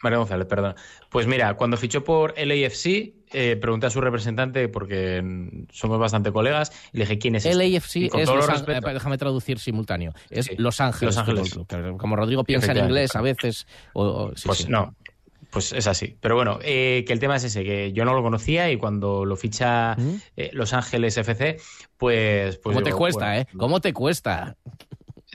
Mario 0.02 0.20
González, 0.20 0.48
perdón. 0.48 0.76
Pues 1.10 1.28
mira, 1.28 1.54
cuando 1.56 1.78
fichó 1.78 2.04
por 2.04 2.34
LAFC, 2.38 3.14
eh, 3.34 3.56
pregunté 3.56 3.88
a 3.88 3.90
su 3.90 4.02
representante, 4.02 4.68
porque 4.68 5.24
somos 5.72 6.00
bastante 6.00 6.32
colegas, 6.32 6.72
y 6.92 6.98
le 6.98 7.04
dije, 7.04 7.20
¿quién 7.20 7.36
es 7.36 7.46
este? 7.46 7.56
LAFC 7.58 7.96
es 8.18 8.28
Los 8.28 8.50
Ángeles, 8.50 8.82
eh, 8.84 8.94
déjame 8.94 9.18
traducir 9.18 9.60
simultáneo, 9.60 10.14
es 10.30 10.48
sí, 10.48 10.56
Los 10.58 10.82
Ángeles. 10.82 11.16
Los 11.16 11.30
Ángeles. 11.30 11.60
Como 11.98 12.16
Rodrigo 12.16 12.44
piensa 12.44 12.72
en 12.72 12.80
inglés 12.80 13.16
a 13.16 13.22
veces. 13.22 13.68
O, 13.94 14.04
o, 14.04 14.36
sí, 14.36 14.48
pues 14.48 14.60
sí. 14.60 14.66
no, 14.70 14.96
pues 15.52 15.74
es 15.74 15.86
así. 15.88 16.18
Pero 16.20 16.36
bueno, 16.36 16.60
eh, 16.64 17.04
que 17.06 17.14
el 17.14 17.20
tema 17.20 17.36
es 17.36 17.44
ese, 17.44 17.64
que 17.64 17.92
yo 17.92 18.06
no 18.06 18.14
lo 18.14 18.24
conocía 18.24 18.72
y 18.72 18.78
cuando 18.78 19.26
lo 19.26 19.36
ficha 19.36 19.96
¿Mm? 19.96 20.16
eh, 20.38 20.50
Los 20.54 20.74
Ángeles 20.74 21.18
FC, 21.18 21.58
pues... 21.98 22.58
pues 22.58 22.74
¿Cómo 22.74 22.80
digo, 22.80 22.84
te 22.84 22.92
cuesta, 22.94 23.26
bueno, 23.28 23.42
eh? 23.42 23.48
¿Cómo 23.58 23.82
te 23.82 23.94
cuesta? 23.94 24.56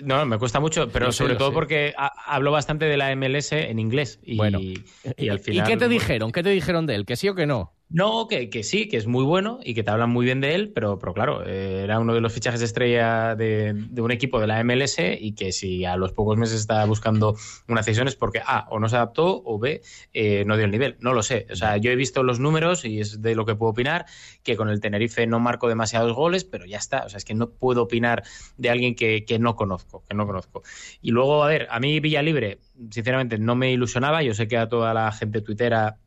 No, 0.03 0.27
me 0.27 0.39
cuesta 0.39 0.59
mucho, 0.61 0.89
pero 0.89 1.13
sé, 1.13 1.19
sobre 1.19 1.37
todo 1.37 1.51
sé. 1.51 1.55
porque 1.55 1.95
hablo 1.97 2.51
bastante 2.51 2.87
de 2.87 2.97
la 2.97 3.15
MLS 3.15 3.53
en 3.53 3.79
inglés. 3.79 4.19
Y, 4.23 4.37
bueno, 4.37 4.59
y, 4.59 4.85
y 5.17 5.29
al 5.29 5.39
final... 5.39 5.67
¿Y 5.67 5.71
qué 5.71 5.77
te 5.77 5.89
dijeron? 5.89 6.33
¿Qué 6.33 6.43
te 6.43 6.51
dijeron 6.51 6.87
de 6.87 6.97
él? 6.97 7.07
¿Que 7.07 7.17
sí 7.17 7.29
o 7.29 7.35
que 7.35 7.47
no? 7.47 7.76
No, 7.89 8.27
que, 8.27 8.51
que, 8.51 8.65
sí, 8.65 8.89
que 8.89 8.97
es 8.97 9.07
muy 9.07 9.23
bueno 9.23 9.61
y 9.63 9.73
que 9.73 9.85
te 9.85 9.93
hablan 9.93 10.11
muy 10.11 10.25
bien 10.25 10.41
de 10.41 10.57
él, 10.57 10.73
pero, 10.75 10.99
pero 10.99 11.15
claro, 11.15 11.47
eh, 11.47 11.83
era 11.85 12.01
uno 12.01 12.15
de 12.15 12.21
los 12.21 12.33
fichajes 12.33 12.61
estrella 12.61 13.37
de, 13.37 13.77
un 13.97 14.11
equipo 14.11 14.41
de 14.41 14.49
la 14.49 14.63
MLS 14.65 14.97
y 14.99 15.35
que 15.35 15.53
si 15.53 15.85
a 15.85 15.97
los 15.97 16.13
pocos 16.13 16.37
meses 16.37 16.59
está 16.59 16.85
buscando 16.85 17.37
una 17.69 17.85
cesión 17.85 18.09
es 18.09 18.17
porque 18.17 18.41
A, 18.45 18.67
o 18.71 18.81
no 18.81 18.89
se 18.89 18.97
adaptó 18.97 19.41
o 19.45 19.61
B, 19.61 19.83
eh, 20.13 20.45
no 20.47 20.57
dio 20.57 20.65
el 20.65 20.73
nivel. 20.73 20.97
No 20.99 21.13
lo 21.13 21.23
sé. 21.23 21.47
O 21.49 21.55
sea, 21.55 21.77
yo 21.77 21.93
he 21.93 21.97
visto 21.97 22.25
los 22.25 22.41
números 22.41 22.85
y 22.85 23.01
es 23.01 23.23
de 23.23 23.37
lo 23.37 23.47
que 23.47 23.55
puedo 23.55 23.71
opinar, 23.71 24.07
que 24.43 24.57
con 24.57 24.69
el 24.69 24.81
Tenerife 24.81 25.25
no 25.29 25.39
marco 25.39 25.69
demasiados 25.69 26.13
goles, 26.13 26.43
pero 26.43 26.67
ya 26.67 26.79
está. 26.79 27.05
O 27.05 27.09
sea, 27.09 27.19
es 27.19 27.25
que 27.25 27.35
no 27.35 27.51
puedo 27.51 27.83
opinar 27.83 28.25
de 28.57 28.69
alguien 28.69 28.97
que, 28.97 29.25
que 29.25 29.39
no 29.39 29.55
conozco, 29.55 30.03
que 30.09 30.15
no 30.17 30.27
conozco. 30.27 30.65
Y 31.03 31.13
luego, 31.13 31.45
a 31.45 31.49
ver, 31.49 31.69
a 31.71 31.79
mí 31.79 32.01
Villalibre, 32.01 32.59
sinceramente, 32.91 33.39
no 33.39 33.55
me 33.55 33.71
ilusionaba. 33.71 34.25
Yo 34.25 34.35
sé 34.35 34.49
que 34.49 34.57
a 34.57 34.69
toda 34.69 34.93
la 34.93 35.13
gente 35.13 35.41
tuitera 35.41 35.99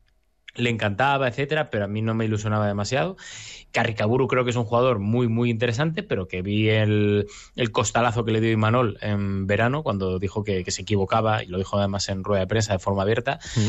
le 0.55 0.69
encantaba, 0.69 1.27
etcétera, 1.27 1.69
pero 1.69 1.85
a 1.85 1.87
mí 1.87 2.01
no 2.01 2.13
me 2.13 2.25
ilusionaba 2.25 2.67
demasiado. 2.67 3.17
Carricaburu 3.71 4.27
creo 4.27 4.43
que 4.43 4.49
es 4.49 4.55
un 4.55 4.65
jugador 4.65 4.99
muy, 4.99 5.27
muy 5.27 5.49
interesante, 5.49 6.03
pero 6.03 6.27
que 6.27 6.41
vi 6.41 6.69
el, 6.69 7.27
el 7.55 7.71
costalazo 7.71 8.25
que 8.25 8.31
le 8.31 8.41
dio 8.41 8.51
Imanol 8.51 8.97
en 9.01 9.47
verano 9.47 9.83
cuando 9.83 10.19
dijo 10.19 10.43
que, 10.43 10.63
que, 10.63 10.71
se 10.71 10.81
equivocaba, 10.81 11.43
y 11.43 11.47
lo 11.47 11.57
dijo 11.57 11.77
además 11.77 12.09
en 12.09 12.23
rueda 12.23 12.41
de 12.41 12.47
prensa 12.47 12.73
de 12.73 12.79
forma 12.79 13.03
abierta. 13.03 13.39
Mm. 13.55 13.67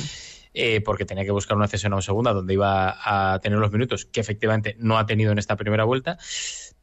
Eh, 0.53 0.81
porque 0.81 1.05
tenía 1.05 1.25
que 1.25 1.31
buscar 1.31 1.57
una 1.57 1.69
cesión 1.69 1.93
a 1.93 1.97
un 1.97 2.03
segunda 2.03 2.33
donde 2.33 2.55
iba 2.55 2.97
a 3.05 3.39
tener 3.39 3.61
los 3.61 3.71
minutos 3.71 4.05
que 4.07 4.19
efectivamente 4.19 4.75
no 4.81 4.99
ha 4.99 5.07
tenido 5.07 5.31
en 5.31 5.39
esta 5.39 5.55
primera 5.57 5.85
vuelta. 5.85 6.19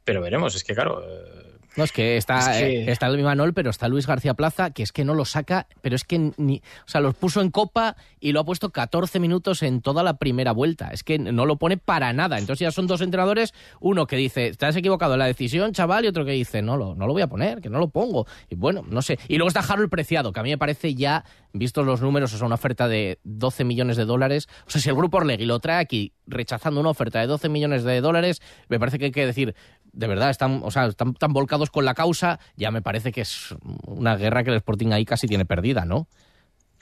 Pero 0.05 0.21
veremos, 0.21 0.55
es 0.55 0.63
que 0.63 0.73
claro. 0.73 1.03
Eh, 1.03 1.46
no, 1.77 1.83
es 1.83 1.91
que 1.91 2.17
está, 2.17 2.39
es 2.39 2.57
que... 2.57 2.79
Eh, 2.81 2.91
está 2.91 3.07
el 3.07 3.21
Manol, 3.21 3.53
pero 3.53 3.69
está 3.69 3.87
Luis 3.87 4.07
García 4.07 4.33
Plaza, 4.33 4.71
que 4.71 4.83
es 4.83 4.91
que 4.91 5.05
no 5.05 5.13
lo 5.13 5.25
saca, 5.25 5.67
pero 5.81 5.95
es 5.95 6.03
que 6.03 6.31
ni. 6.37 6.57
O 6.85 6.89
sea, 6.89 7.01
los 7.01 7.15
puso 7.15 7.41
en 7.41 7.51
copa 7.51 7.95
y 8.19 8.31
lo 8.31 8.39
ha 8.39 8.45
puesto 8.45 8.71
14 8.71 9.19
minutos 9.19 9.63
en 9.63 9.81
toda 9.81 10.03
la 10.03 10.17
primera 10.17 10.51
vuelta. 10.51 10.89
Es 10.89 11.03
que 11.03 11.19
no 11.19 11.45
lo 11.45 11.57
pone 11.57 11.77
para 11.77 12.11
nada. 12.13 12.39
Entonces 12.39 12.65
ya 12.65 12.71
son 12.71 12.87
dos 12.87 13.01
entrenadores, 13.01 13.53
uno 13.79 14.07
que 14.07 14.15
dice, 14.15 14.53
te 14.53 14.65
has 14.65 14.75
equivocado 14.75 15.13
en 15.13 15.19
la 15.19 15.25
decisión, 15.25 15.73
chaval, 15.73 16.05
y 16.05 16.07
otro 16.07 16.25
que 16.25 16.31
dice, 16.31 16.61
no 16.61 16.77
lo, 16.77 16.95
no 16.95 17.07
lo 17.07 17.13
voy 17.13 17.21
a 17.21 17.27
poner, 17.27 17.61
que 17.61 17.69
no 17.69 17.79
lo 17.79 17.89
pongo. 17.89 18.25
Y 18.49 18.55
bueno, 18.55 18.83
no 18.89 19.01
sé. 19.01 19.19
Y 19.27 19.37
luego 19.37 19.49
está 19.49 19.59
Harold 19.59 19.89
Preciado, 19.89 20.33
que 20.33 20.39
a 20.39 20.43
mí 20.43 20.49
me 20.49 20.57
parece 20.57 20.95
ya, 20.95 21.23
vistos 21.53 21.85
los 21.85 22.01
números, 22.01 22.33
o 22.33 22.37
sea, 22.37 22.45
una 22.45 22.55
oferta 22.55 22.87
de 22.87 23.19
12 23.23 23.63
millones 23.63 23.97
de 23.97 24.05
dólares. 24.05 24.47
O 24.65 24.71
sea, 24.71 24.81
si 24.81 24.89
el 24.89 24.95
grupo 24.95 25.17
Orlegui 25.17 25.45
lo 25.45 25.59
trae 25.59 25.79
aquí 25.79 26.13
rechazando 26.25 26.79
una 26.79 26.89
oferta 26.89 27.19
de 27.19 27.27
12 27.27 27.49
millones 27.49 27.83
de 27.83 28.01
dólares, 28.01 28.41
me 28.67 28.79
parece 28.79 28.99
que 28.99 29.05
hay 29.05 29.11
que 29.11 29.25
decir, 29.25 29.55
de 29.97 30.07
verdad, 30.07 30.29
están, 30.29 30.61
o 30.63 30.69
sea, 30.69 30.85
están 30.85 31.15
tan 31.15 31.33
volcados 31.33 31.71
con 31.71 31.83
la 31.83 31.95
causa, 31.95 32.39
ya 32.55 32.69
me 32.69 32.81
parece 32.83 33.11
que 33.11 33.21
es 33.21 33.55
una 33.85 34.15
guerra 34.15 34.43
que 34.43 34.51
el 34.51 34.57
Sporting 34.57 34.91
ahí 34.91 35.05
casi 35.05 35.27
tiene 35.27 35.45
perdida, 35.45 35.85
¿no? 35.85 36.07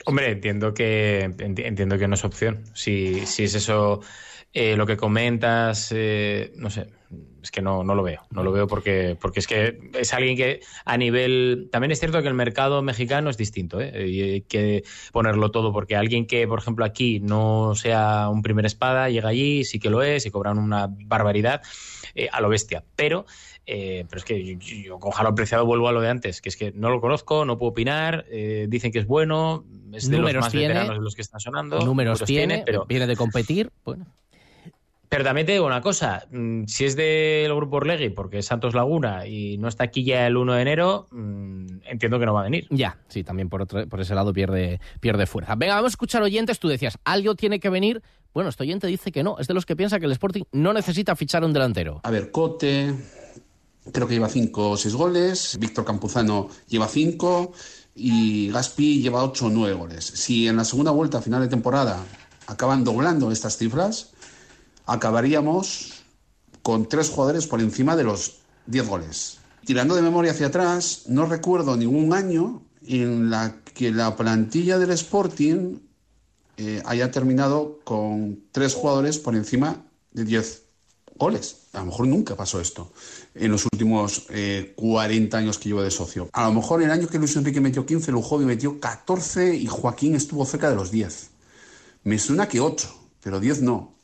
Hombre, 0.04 0.30
entiendo 0.30 0.74
que 0.74 1.22
entiendo 1.22 1.98
que 1.98 2.06
no 2.06 2.14
es 2.14 2.24
opción. 2.24 2.64
Si, 2.74 3.24
si 3.26 3.44
es 3.44 3.54
eso 3.54 4.02
eh, 4.52 4.76
lo 4.76 4.86
que 4.86 4.98
comentas, 4.98 5.90
eh, 5.92 6.52
no 6.56 6.68
sé, 6.68 6.88
es 7.46 7.50
que 7.52 7.62
no, 7.62 7.84
no 7.84 7.94
lo 7.94 8.02
veo. 8.02 8.22
No 8.30 8.42
lo 8.42 8.52
veo 8.52 8.66
porque, 8.66 9.16
porque 9.20 9.40
es 9.40 9.46
que 9.46 9.78
es 9.94 10.12
alguien 10.12 10.36
que 10.36 10.60
a 10.84 10.96
nivel. 10.96 11.68
También 11.72 11.92
es 11.92 12.00
cierto 12.00 12.20
que 12.20 12.28
el 12.28 12.34
mercado 12.34 12.82
mexicano 12.82 13.30
es 13.30 13.36
distinto, 13.36 13.80
¿eh? 13.80 14.08
y 14.08 14.22
hay 14.22 14.40
que 14.42 14.84
ponerlo 15.12 15.50
todo, 15.50 15.72
porque 15.72 15.96
alguien 15.96 16.26
que, 16.26 16.46
por 16.46 16.58
ejemplo, 16.58 16.84
aquí 16.84 17.20
no 17.20 17.74
sea 17.74 18.28
un 18.28 18.42
primer 18.42 18.66
espada, 18.66 19.08
llega 19.08 19.28
allí, 19.28 19.64
sí 19.64 19.78
que 19.78 19.90
lo 19.90 20.02
es, 20.02 20.26
y 20.26 20.30
cobran 20.30 20.58
una 20.58 20.88
barbaridad 20.90 21.62
eh, 22.14 22.28
a 22.32 22.40
lo 22.40 22.48
bestia. 22.48 22.84
Pero 22.96 23.26
eh, 23.68 24.04
pero 24.08 24.18
es 24.20 24.24
que 24.24 24.44
yo, 24.44 24.58
yo 24.58 24.98
con 25.00 25.34
Preciado 25.34 25.66
vuelvo 25.66 25.88
a 25.88 25.92
lo 25.92 26.00
de 26.00 26.08
antes, 26.08 26.40
que 26.40 26.48
es 26.48 26.56
que 26.56 26.70
no 26.72 26.88
lo 26.88 27.00
conozco, 27.00 27.44
no 27.44 27.58
puedo 27.58 27.70
opinar, 27.72 28.24
eh, 28.30 28.66
dicen 28.68 28.92
que 28.92 29.00
es 29.00 29.06
bueno, 29.06 29.64
es 29.92 30.08
de 30.08 30.18
números 30.18 30.34
los 30.34 30.44
más 30.44 30.52
tiene, 30.52 30.68
veteranos 30.68 30.98
de 30.98 31.02
los 31.02 31.14
que 31.16 31.22
están 31.22 31.40
sonando. 31.40 31.76
Números, 31.76 31.88
números 31.88 32.24
tiene, 32.24 32.46
tiene, 32.46 32.62
pero 32.64 32.86
viene 32.86 33.08
de 33.08 33.16
competir, 33.16 33.70
bueno. 33.84 34.06
Pero 35.16 35.24
también 35.24 35.46
te 35.46 35.52
digo 35.52 35.64
una 35.64 35.80
cosa, 35.80 36.26
mm, 36.30 36.64
si 36.66 36.84
es 36.84 36.94
del 36.94 37.54
grupo 37.54 37.76
Orlegui, 37.78 38.10
porque 38.10 38.40
es 38.40 38.44
Santos 38.44 38.74
Laguna 38.74 39.26
y 39.26 39.56
no 39.56 39.66
está 39.66 39.84
aquí 39.84 40.04
ya 40.04 40.26
el 40.26 40.36
1 40.36 40.52
de 40.52 40.60
enero, 40.60 41.06
mmm, 41.10 41.78
entiendo 41.86 42.18
que 42.18 42.26
no 42.26 42.34
va 42.34 42.40
a 42.40 42.44
venir. 42.44 42.66
Ya, 42.68 42.98
sí, 43.08 43.24
también 43.24 43.48
por, 43.48 43.62
otro, 43.62 43.88
por 43.88 43.98
ese 43.98 44.14
lado 44.14 44.34
pierde, 44.34 44.78
pierde 45.00 45.24
fuerza. 45.24 45.54
Venga, 45.54 45.76
vamos 45.76 45.92
a 45.92 45.94
escuchar 45.94 46.22
oyentes, 46.22 46.58
tú 46.58 46.68
decías, 46.68 46.98
¿algo 47.04 47.34
tiene 47.34 47.60
que 47.60 47.70
venir? 47.70 48.02
Bueno, 48.34 48.50
este 48.50 48.64
oyente 48.64 48.88
dice 48.88 49.10
que 49.10 49.22
no, 49.22 49.38
es 49.38 49.46
de 49.46 49.54
los 49.54 49.64
que 49.64 49.74
piensa 49.74 49.98
que 49.98 50.04
el 50.04 50.12
Sporting 50.12 50.42
no 50.52 50.74
necesita 50.74 51.16
fichar 51.16 51.42
un 51.44 51.54
delantero. 51.54 52.02
A 52.02 52.10
ver, 52.10 52.30
Cote, 52.30 52.94
creo 53.90 54.06
que 54.06 54.12
lleva 54.12 54.28
5 54.28 54.70
o 54.72 54.76
6 54.76 54.94
goles, 54.94 55.56
Víctor 55.58 55.86
Campuzano 55.86 56.50
lleva 56.68 56.88
5 56.88 57.52
y 57.94 58.50
Gaspi 58.50 59.00
lleva 59.00 59.24
8 59.24 59.46
o 59.46 59.48
9 59.48 59.74
goles. 59.76 60.04
Si 60.04 60.46
en 60.46 60.56
la 60.56 60.64
segunda 60.66 60.90
vuelta, 60.90 61.16
a 61.16 61.22
final 61.22 61.40
de 61.40 61.48
temporada, 61.48 62.04
acaban 62.46 62.84
doblando 62.84 63.32
estas 63.32 63.56
cifras, 63.56 64.12
acabaríamos 64.86 66.04
con 66.62 66.88
tres 66.88 67.10
jugadores 67.10 67.46
por 67.46 67.60
encima 67.60 67.96
de 67.96 68.04
los 68.04 68.38
10 68.66 68.88
goles. 68.88 69.38
Tirando 69.64 69.94
de 69.94 70.02
memoria 70.02 70.32
hacia 70.32 70.46
atrás, 70.46 71.04
no 71.08 71.26
recuerdo 71.26 71.76
ningún 71.76 72.12
año 72.12 72.62
en 72.86 73.30
la 73.30 73.56
que 73.74 73.90
la 73.90 74.16
plantilla 74.16 74.78
del 74.78 74.90
Sporting 74.92 75.78
eh, 76.56 76.82
haya 76.86 77.10
terminado 77.10 77.80
con 77.84 78.44
tres 78.52 78.74
jugadores 78.74 79.18
por 79.18 79.34
encima 79.34 79.84
de 80.12 80.24
10 80.24 80.62
goles. 81.16 81.66
A 81.72 81.80
lo 81.80 81.86
mejor 81.86 82.06
nunca 82.06 82.36
pasó 82.36 82.60
esto 82.60 82.92
en 83.34 83.50
los 83.50 83.64
últimos 83.64 84.26
eh, 84.30 84.72
40 84.76 85.36
años 85.36 85.58
que 85.58 85.68
llevo 85.68 85.82
de 85.82 85.90
socio. 85.90 86.28
A 86.32 86.46
lo 86.46 86.54
mejor 86.54 86.82
el 86.82 86.90
año 86.90 87.08
que 87.08 87.18
Luis 87.18 87.36
Enrique 87.36 87.60
metió 87.60 87.84
15, 87.84 88.12
Lujovi 88.12 88.44
metió 88.44 88.80
14 88.80 89.54
y 89.54 89.66
Joaquín 89.66 90.14
estuvo 90.14 90.44
cerca 90.46 90.70
de 90.70 90.76
los 90.76 90.90
10. 90.90 91.30
Me 92.04 92.18
suena 92.18 92.48
que 92.48 92.60
8, 92.60 92.88
pero 93.22 93.40
10 93.40 93.62
no. 93.62 93.95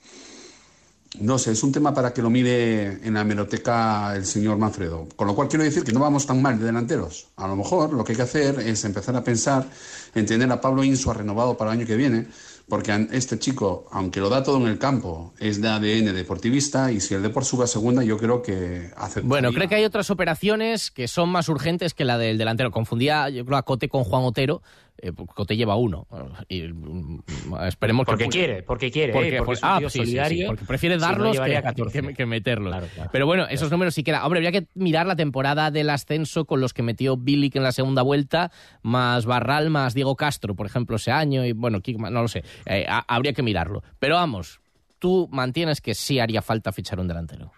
No 1.21 1.39
sé, 1.39 1.53
es 1.53 1.63
un 1.63 1.73
tema 1.73 1.93
para 1.93 2.15
que 2.15 2.23
lo 2.23 2.31
mire 2.31 3.07
en 3.07 3.15
la 3.15 3.21
hemeroteca 3.21 4.17
el 4.17 4.25
señor 4.25 4.57
Manfredo. 4.57 5.07
Con 5.15 5.27
lo 5.27 5.35
cual 5.35 5.47
quiero 5.47 5.63
decir 5.63 5.85
que 5.85 5.93
no 5.93 6.01
vamos 6.01 6.27
tan 6.27 6.41
mal 6.41 6.59
de 6.59 6.65
delanteros. 6.65 7.29
A 7.37 7.47
lo 7.47 7.55
mejor 7.55 7.93
lo 7.93 8.03
que 8.03 8.13
hay 8.13 8.17
que 8.17 8.23
hacer 8.23 8.61
es 8.61 8.85
empezar 8.85 9.15
a 9.15 9.23
pensar 9.23 9.67
en 10.15 10.25
tener 10.25 10.51
a 10.51 10.61
Pablo 10.61 10.83
Insua 10.83 11.13
renovado 11.13 11.57
para 11.57 11.73
el 11.73 11.79
año 11.81 11.87
que 11.87 11.97
viene, 11.97 12.29
porque 12.67 13.09
este 13.13 13.39
chico, 13.39 13.87
aunque 13.93 14.21
lo 14.21 14.31
da 14.31 14.43
todo 14.43 14.57
en 14.57 14.67
el 14.67 14.79
campo, 14.79 15.35
es 15.39 15.61
de 15.61 15.69
ADN 15.69 16.15
deportivista 16.15 16.91
y 16.91 17.01
si 17.01 17.13
el 17.13 17.23
Deport 17.23 17.45
sube 17.45 17.65
a 17.65 17.67
segunda, 17.67 18.03
yo 18.03 18.17
creo 18.17 18.41
que 18.41 18.91
hace. 18.97 19.21
Bueno, 19.21 19.53
creo 19.53 19.69
que 19.69 19.75
hay 19.75 19.85
otras 19.85 20.11
operaciones 20.11 20.91
que 20.91 21.09
son 21.09 21.29
más 21.29 21.51
urgentes 21.51 21.93
que 21.93 22.07
la 22.07 22.17
del 22.17 22.39
delantero. 22.39 22.71
Confundía, 22.71 23.29
yo 23.29 23.45
creo, 23.45 23.59
a 23.59 23.63
Cote 23.65 23.91
con 23.91 24.05
Juan 24.05 24.23
Otero. 24.25 24.63
Eh, 25.05 25.11
Cote 25.35 25.57
lleva 25.57 25.75
uno. 25.75 26.07
Y, 26.49 26.63
mm, 26.63 27.23
esperemos 27.67 28.07
porque 28.07 28.25
que. 28.25 28.31
quiere, 28.31 28.63
porque 28.63 28.89
quiere. 28.93 29.13
Porque, 29.13 29.29
¿eh? 29.29 29.39
porque 29.39 29.47
pues- 29.47 29.63
un 29.65 29.69
ah, 29.69 29.79
tío 29.81 29.91
sí, 29.91 30.07
sí, 30.07 30.45
porque 30.47 30.65
prefiere 30.65 30.95
no, 30.95 31.01
darlos 31.03 31.33
llevaría 31.33 31.59
que, 31.61 31.65
14. 31.65 32.03
que- 32.03 32.15
que 32.15 32.25
meterlos. 32.27 32.71
Claro, 32.73 32.87
claro. 32.95 33.11
Pero 33.13 33.27
bueno, 33.27 33.47
esos 33.51 33.69
números 33.73 33.95
sí 33.95 34.05
quedan. 34.05 34.23
Hombre, 34.23 34.39
habría 34.39 34.53
que 34.53 34.69
mirar 34.75 35.07
la 35.07 35.17
temporada 35.17 35.73
del 35.73 35.91
ascenso 35.91 36.45
con 36.45 36.61
los 36.61 36.73
que 36.73 36.85
metió 36.85 37.17
Bilic 37.17 37.57
en 37.57 37.65
la 37.65 37.73
segunda 37.73 38.03
vuelta, 38.03 38.53
más 38.83 39.27
Barral, 39.27 39.71
más 39.71 39.93
Diego 39.93 40.15
Castro, 40.15 40.55
por 40.55 40.67
ejemplo, 40.67 40.95
ese 40.95 41.11
año. 41.11 41.45
Y 41.45 41.51
bueno, 41.51 41.81
Kik- 41.81 41.99
no 42.11 42.23
lo 42.23 42.29
sé. 42.29 42.45
Eh, 42.67 42.87
ha- 42.89 43.05
habría 43.09 43.33
que 43.33 43.43
mirarlo. 43.43 43.83
Pero 43.99 44.15
vamos, 44.15 44.61
tú 45.01 45.29
mantienes 45.33 45.81
que 45.81 45.95
sí 45.95 46.21
haría 46.21 46.43
falta 46.43 46.71
fichar 46.71 47.01
un 47.01 47.09
delantero. 47.09 47.51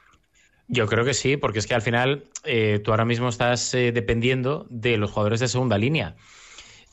Yo 0.67 0.87
creo 0.87 1.05
que 1.05 1.13
sí, 1.13 1.37
porque 1.37 1.59
es 1.59 1.67
que 1.67 1.75
al 1.75 1.83
final 1.83 2.25
eh, 2.45 2.81
tú 2.83 2.91
ahora 2.93 3.05
mismo 3.05 3.29
estás 3.29 3.75
eh, 3.75 3.93
dependiendo 3.93 4.67
de 4.71 4.97
los 4.97 5.11
jugadores 5.11 5.41
de 5.41 5.49
segunda 5.49 5.77
línea. 5.77 6.15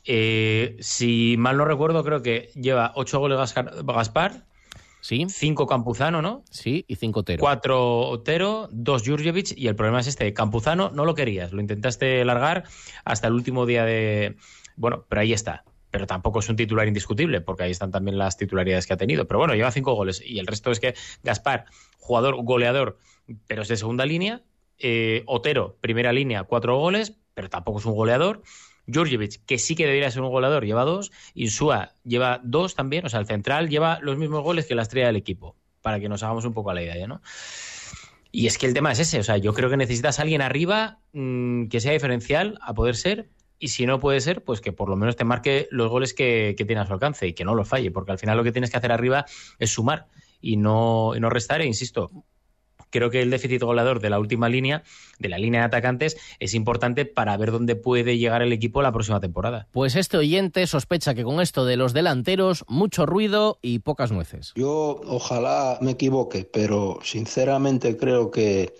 Eh, 0.05 0.77
si 0.79 1.35
mal 1.37 1.57
no 1.57 1.65
recuerdo, 1.65 2.03
creo 2.03 2.21
que 2.21 2.49
lleva 2.55 2.91
ocho 2.95 3.19
goles 3.19 3.53
Gaspar, 3.83 4.45
Sí, 5.01 5.25
cinco 5.29 5.65
Campuzano, 5.65 6.21
¿no? 6.21 6.43
sí, 6.51 6.85
y 6.87 6.95
cinco 6.95 7.21
Otero. 7.21 7.41
Cuatro 7.41 8.07
Otero, 8.07 8.69
dos 8.71 9.03
Jurjevic 9.03 9.57
y 9.57 9.67
el 9.67 9.75
problema 9.75 9.99
es 9.99 10.07
este, 10.07 10.31
Campuzano 10.33 10.91
no 10.91 11.05
lo 11.05 11.15
querías, 11.15 11.51
lo 11.51 11.59
intentaste 11.59 12.23
largar 12.23 12.65
hasta 13.03 13.27
el 13.27 13.33
último 13.33 13.65
día 13.65 13.83
de... 13.83 14.37
Bueno, 14.75 15.05
pero 15.09 15.21
ahí 15.21 15.33
está. 15.33 15.63
Pero 15.89 16.07
tampoco 16.07 16.39
es 16.39 16.47
un 16.47 16.55
titular 16.55 16.87
indiscutible, 16.87 17.41
porque 17.41 17.63
ahí 17.63 17.71
están 17.71 17.91
también 17.91 18.17
las 18.17 18.37
titularidades 18.37 18.87
que 18.87 18.93
ha 18.93 18.97
tenido. 18.97 19.27
Pero 19.27 19.39
bueno, 19.39 19.55
lleva 19.55 19.71
cinco 19.71 19.93
goles 19.93 20.21
y 20.25 20.39
el 20.39 20.47
resto 20.47 20.71
es 20.71 20.79
que 20.79 20.93
Gaspar, 21.23 21.65
jugador 21.97 22.41
goleador, 22.43 22.97
pero 23.47 23.63
es 23.63 23.67
de 23.67 23.77
segunda 23.77 24.05
línea. 24.05 24.41
Eh, 24.77 25.23
Otero, 25.25 25.77
primera 25.81 26.13
línea, 26.13 26.43
cuatro 26.43 26.77
goles, 26.77 27.17
pero 27.33 27.49
tampoco 27.49 27.79
es 27.79 27.85
un 27.85 27.95
goleador. 27.95 28.43
Jurjevic, 28.93 29.45
que 29.45 29.57
sí 29.57 29.75
que 29.75 29.85
debería 29.85 30.11
ser 30.11 30.21
un 30.21 30.29
goleador, 30.29 30.65
lleva 30.65 30.83
dos. 30.83 31.11
Insúa 31.33 31.95
lleva 32.03 32.39
dos 32.43 32.75
también, 32.75 33.05
o 33.05 33.09
sea, 33.09 33.19
el 33.19 33.25
central 33.25 33.69
lleva 33.69 33.99
los 34.01 34.17
mismos 34.17 34.43
goles 34.43 34.65
que 34.65 34.75
la 34.75 34.83
estrella 34.83 35.07
del 35.07 35.15
equipo, 35.15 35.55
para 35.81 35.99
que 35.99 36.09
nos 36.09 36.23
hagamos 36.23 36.45
un 36.45 36.53
poco 36.53 36.69
a 36.71 36.73
la 36.73 36.83
idea, 36.83 37.07
¿no? 37.07 37.21
Y 38.31 38.47
es 38.47 38.57
que 38.57 38.65
el 38.65 38.73
tema 38.73 38.91
es 38.91 38.99
ese, 38.99 39.19
o 39.19 39.23
sea, 39.23 39.37
yo 39.37 39.53
creo 39.53 39.69
que 39.69 39.77
necesitas 39.77 40.19
a 40.19 40.21
alguien 40.21 40.41
arriba 40.41 40.99
mm, 41.11 41.67
que 41.67 41.81
sea 41.81 41.91
diferencial, 41.91 42.57
a 42.61 42.73
poder 42.73 42.95
ser, 42.95 43.29
y 43.59 43.67
si 43.67 43.85
no 43.85 43.99
puede 43.99 44.21
ser, 44.21 44.43
pues 44.43 44.61
que 44.61 44.71
por 44.71 44.89
lo 44.89 44.95
menos 44.95 45.15
te 45.15 45.23
marque 45.23 45.67
los 45.69 45.89
goles 45.89 46.13
que, 46.13 46.55
que 46.57 46.65
tiene 46.65 46.81
a 46.81 46.87
su 46.87 46.93
alcance 46.93 47.27
y 47.27 47.33
que 47.33 47.45
no 47.45 47.55
los 47.55 47.67
falle, 47.67 47.91
porque 47.91 48.11
al 48.11 48.19
final 48.19 48.37
lo 48.37 48.43
que 48.43 48.51
tienes 48.51 48.71
que 48.71 48.77
hacer 48.77 48.91
arriba 48.91 49.25
es 49.59 49.69
sumar 49.69 50.07
y 50.41 50.57
no, 50.57 51.13
y 51.15 51.19
no 51.19 51.29
restar, 51.29 51.61
e 51.61 51.65
insisto, 51.65 52.09
creo 52.91 53.09
que 53.09 53.21
el 53.21 53.31
déficit 53.31 53.63
goleador 53.63 53.99
de 53.99 54.09
la 54.11 54.19
última 54.19 54.49
línea, 54.49 54.83
de 55.17 55.29
la 55.29 55.39
línea 55.39 55.61
de 55.61 55.67
atacantes, 55.67 56.17
es 56.39 56.53
importante 56.53 57.05
para 57.05 57.35
ver 57.37 57.51
dónde 57.51 57.75
puede 57.75 58.17
llegar 58.17 58.41
el 58.41 58.53
equipo 58.53 58.81
la 58.81 58.91
próxima 58.91 59.19
temporada. 59.19 59.67
Pues 59.71 59.95
este 59.95 60.17
oyente 60.17 60.67
sospecha 60.67 61.15
que 61.15 61.23
con 61.23 61.41
esto 61.41 61.65
de 61.65 61.77
los 61.77 61.93
delanteros, 61.93 62.65
mucho 62.67 63.05
ruido 63.05 63.57
y 63.61 63.79
pocas 63.79 64.11
nueces. 64.11 64.53
Yo 64.55 65.01
ojalá 65.07 65.79
me 65.81 65.91
equivoque, 65.91 66.47
pero 66.51 66.99
sinceramente 67.03 67.97
creo 67.97 68.29
que 68.29 68.73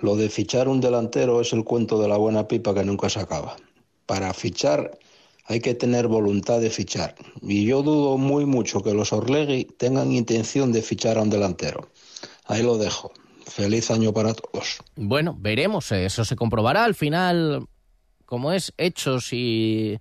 lo 0.00 0.16
de 0.16 0.28
fichar 0.28 0.68
un 0.68 0.80
delantero 0.80 1.40
es 1.40 1.52
el 1.52 1.64
cuento 1.64 2.00
de 2.00 2.08
la 2.08 2.16
buena 2.16 2.46
pipa 2.46 2.74
que 2.74 2.84
nunca 2.84 3.08
se 3.08 3.20
acaba. 3.20 3.56
Para 4.06 4.34
fichar 4.34 4.98
hay 5.46 5.60
que 5.60 5.74
tener 5.74 6.08
voluntad 6.08 6.60
de 6.60 6.70
fichar. 6.70 7.14
Y 7.42 7.64
yo 7.64 7.82
dudo 7.82 8.18
muy 8.18 8.46
mucho 8.46 8.82
que 8.82 8.94
los 8.94 9.12
Orlegui 9.12 9.64
tengan 9.64 10.12
intención 10.12 10.72
de 10.72 10.82
fichar 10.82 11.18
a 11.18 11.22
un 11.22 11.30
delantero. 11.30 11.88
Ahí 12.46 12.62
lo 12.62 12.76
dejo. 12.78 13.12
Feliz 13.46 13.90
año 13.90 14.12
para 14.12 14.32
todos. 14.34 14.82
Bueno, 14.96 15.36
veremos, 15.38 15.90
eh, 15.92 16.06
eso 16.06 16.24
se 16.24 16.34
comprobará 16.36 16.84
al 16.84 16.94
final, 16.94 17.66
como 18.26 18.52
es 18.52 18.72
hechos 18.78 19.32
y... 19.32 19.98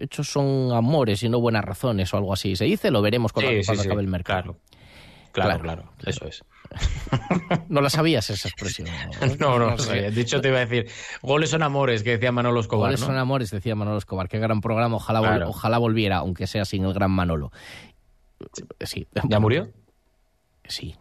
Hechos 0.00 0.28
son 0.28 0.70
amores 0.72 1.22
y 1.22 1.30
no 1.30 1.40
buenas 1.40 1.64
razones 1.64 2.12
o 2.12 2.18
algo 2.18 2.32
así. 2.34 2.56
Se 2.56 2.64
dice, 2.66 2.90
lo 2.90 3.00
veremos 3.00 3.32
cuando, 3.32 3.52
Sí, 3.52 3.60
sí, 3.62 3.66
cuando 3.66 3.82
sí, 3.84 3.88
acabe 3.88 4.02
el 4.02 4.08
mercado. 4.08 4.58
Claro, 5.32 5.60
Claro, 5.60 5.62
claro, 5.62 5.92
eso 6.04 6.26
es. 6.26 6.44
No 7.70 7.80
la 7.80 7.88
sabías 7.88 8.28
esa 8.28 8.48
expresión. 8.48 8.88
No, 9.38 9.58
no, 9.58 9.78
sé. 9.78 9.84
sabía. 9.86 10.10
De 10.10 10.20
hecho, 10.20 10.40
te 10.42 10.48
iba 10.48 10.58
a 10.58 10.66
decir, 10.66 10.90
goles 11.22 11.48
son 11.50 11.62
amores, 11.62 12.02
que 12.02 12.10
decía 12.12 12.32
Manolo 12.32 12.60
Escobar. 12.60 12.88
Goles 12.88 13.00
¿no? 13.00 13.06
son 13.06 13.16
amores, 13.16 13.50
decía 13.50 13.74
Manolo 13.74 13.96
Escobar. 13.98 14.28
Qué 14.28 14.38
gran 14.38 14.60
programa, 14.60 14.96
ojalá, 14.96 15.20
vol- 15.20 15.24
Claro. 15.28 15.48
ojalá 15.48 15.78
volviera, 15.78 16.18
aunque 16.18 16.46
sea 16.46 16.64
sin 16.66 16.84
el 16.84 16.92
gran 16.92 17.10
Manolo. 17.12 17.50
Sí. 18.80 19.06
¿Ya 19.28 19.40
murió? 19.40 19.70
Sí. 20.64 20.96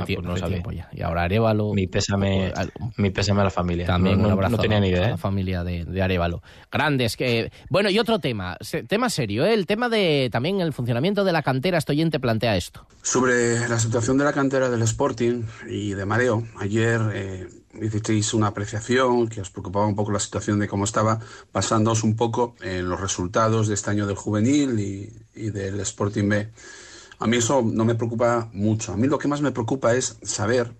Hace, 0.00 0.12
Ah, 0.12 0.16
pues 0.16 0.26
no 0.26 0.32
hace 0.32 0.40
sabía. 0.40 0.56
tiempo 0.56 0.72
ya. 0.72 0.88
Y 0.92 1.02
ahora 1.02 1.22
Arevalo. 1.24 1.72
Mi 1.74 1.86
pésame, 1.86 2.52
Al- 2.54 2.72
mi 2.96 3.10
pésame 3.10 3.40
a 3.40 3.44
la 3.44 3.50
familia. 3.50 3.86
También 3.86 4.20
no, 4.20 4.26
un 4.28 4.32
abrazo 4.32 4.56
no 4.56 4.62
tenía 4.62 4.80
ni 4.80 4.86
a 4.88 4.90
idea. 4.90 5.08
la 5.08 5.14
¿eh? 5.14 5.18
familia 5.18 5.64
de, 5.64 5.84
de 5.84 6.02
Arevalo. 6.02 6.42
Grandes. 6.70 7.16
Que... 7.16 7.50
Bueno, 7.68 7.90
y 7.90 7.98
otro 7.98 8.18
tema. 8.18 8.56
se- 8.60 8.82
Tema 8.84 9.10
serio, 9.10 9.44
¿eh? 9.44 9.54
El 9.54 9.66
tema 9.66 9.88
de 9.88 10.28
también 10.32 10.60
el 10.60 10.72
funcionamiento 10.72 11.24
de 11.24 11.32
la 11.32 11.42
cantera. 11.42 11.78
Este 11.78 11.92
oyente 11.92 12.20
plantea 12.20 12.56
esto. 12.56 12.86
Sobre 13.02 13.68
la 13.68 13.78
situación 13.78 14.18
de 14.18 14.24
la 14.24 14.32
cantera 14.32 14.70
del 14.70 14.82
Sporting 14.82 15.42
y 15.68 15.90
de 15.94 16.04
Mareo, 16.06 16.46
ayer 16.58 17.00
eh, 17.14 17.46
hicisteis 17.80 18.34
una 18.34 18.48
apreciación 18.48 19.28
que 19.28 19.40
os 19.40 19.50
preocupaba 19.50 19.86
un 19.86 19.94
poco 19.96 20.12
la 20.12 20.20
situación 20.20 20.58
de 20.58 20.68
cómo 20.68 20.84
estaba, 20.84 21.20
basándoos 21.52 22.02
un 22.04 22.16
poco 22.16 22.54
en 22.60 22.88
los 22.88 23.00
resultados 23.00 23.68
de 23.68 23.74
este 23.74 23.90
año 23.90 24.06
del 24.06 24.16
juvenil 24.16 24.78
y, 24.78 25.12
y 25.34 25.50
del 25.50 25.80
Sporting 25.80 26.28
B. 26.28 26.48
A 27.22 27.28
mí 27.28 27.36
eso 27.36 27.62
no 27.62 27.84
me 27.84 27.94
preocupa 27.94 28.50
mucho. 28.52 28.92
A 28.92 28.96
mí 28.96 29.06
lo 29.06 29.16
que 29.16 29.28
más 29.28 29.40
me 29.40 29.52
preocupa 29.52 29.94
es 29.94 30.18
saber 30.22 30.74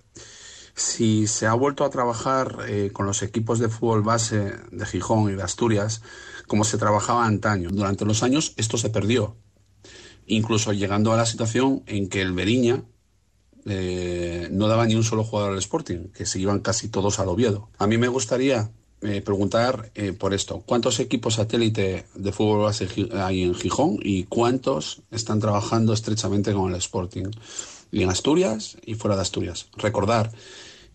si 0.74 1.28
se 1.28 1.46
ha 1.46 1.54
vuelto 1.54 1.84
a 1.84 1.90
trabajar 1.90 2.64
eh, 2.66 2.90
con 2.92 3.06
los 3.06 3.22
equipos 3.22 3.60
de 3.60 3.68
fútbol 3.68 4.02
base 4.02 4.52
de 4.72 4.86
Gijón 4.86 5.30
y 5.30 5.36
de 5.36 5.42
Asturias 5.44 6.02
como 6.48 6.64
se 6.64 6.78
trabajaba 6.78 7.26
antaño. 7.26 7.68
Durante 7.70 8.04
los 8.04 8.24
años 8.24 8.54
esto 8.56 8.76
se 8.76 8.90
perdió 8.90 9.36
incluso 10.26 10.72
llegando 10.72 11.12
a 11.12 11.16
la 11.16 11.26
situación 11.26 11.84
en 11.86 12.08
que 12.08 12.22
el 12.22 12.32
Beriña 12.32 12.82
eh, 13.64 14.48
no 14.50 14.66
daba 14.66 14.86
ni 14.86 14.96
un 14.96 15.04
solo 15.04 15.22
jugador 15.22 15.52
al 15.52 15.58
Sporting, 15.58 16.08
que 16.08 16.26
se 16.26 16.40
iban 16.40 16.58
casi 16.58 16.88
todos 16.88 17.20
al 17.20 17.28
Oviedo. 17.28 17.68
A 17.78 17.86
mí 17.86 17.98
me 17.98 18.08
gustaría 18.08 18.72
eh, 19.02 19.20
preguntar 19.20 19.90
eh, 19.94 20.12
por 20.12 20.32
esto, 20.32 20.62
¿cuántos 20.64 21.00
equipos 21.00 21.34
satélite 21.34 22.06
de 22.14 22.32
fútbol 22.32 22.72
hay 23.14 23.42
en 23.42 23.54
Gijón 23.54 23.98
y 24.00 24.24
cuántos 24.24 25.02
están 25.10 25.40
trabajando 25.40 25.92
estrechamente 25.92 26.52
con 26.52 26.70
el 26.70 26.76
Sporting? 26.76 27.26
Y 27.90 28.02
en 28.02 28.10
Asturias 28.10 28.76
y 28.86 28.94
fuera 28.94 29.16
de 29.16 29.22
Asturias. 29.22 29.66
Recordar 29.76 30.30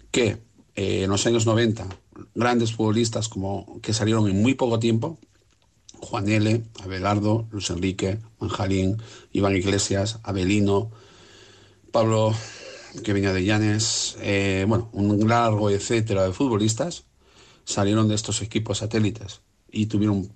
que 0.09 0.37
eh, 0.75 1.03
en 1.03 1.09
los 1.09 1.25
años 1.27 1.45
90 1.45 1.85
grandes 2.33 2.71
futbolistas 2.71 3.27
como 3.27 3.81
que 3.81 3.93
salieron 3.93 4.29
en 4.29 4.41
muy 4.41 4.53
poco 4.53 4.79
tiempo 4.79 5.19
Juan 5.99 6.29
L., 6.29 6.63
Abelardo, 6.81 7.47
Luis 7.51 7.69
Enrique, 7.71 8.19
Manjalín, 8.39 9.01
Iván 9.33 9.55
Iglesias, 9.55 10.19
Abelino, 10.23 10.91
Pablo, 11.91 12.33
que 13.03 13.13
venía 13.13 13.33
de 13.33 13.43
Llanes, 13.43 14.15
eh, 14.21 14.63
bueno, 14.67 14.89
un 14.93 15.27
largo 15.27 15.69
etcétera 15.69 16.23
de 16.23 16.31
futbolistas 16.31 17.06
salieron 17.67 18.07
de 18.07 18.15
estos 18.15 18.41
equipos 18.41 18.77
satélites 18.77 19.41
y 19.69 19.87
tuvieron 19.87 20.31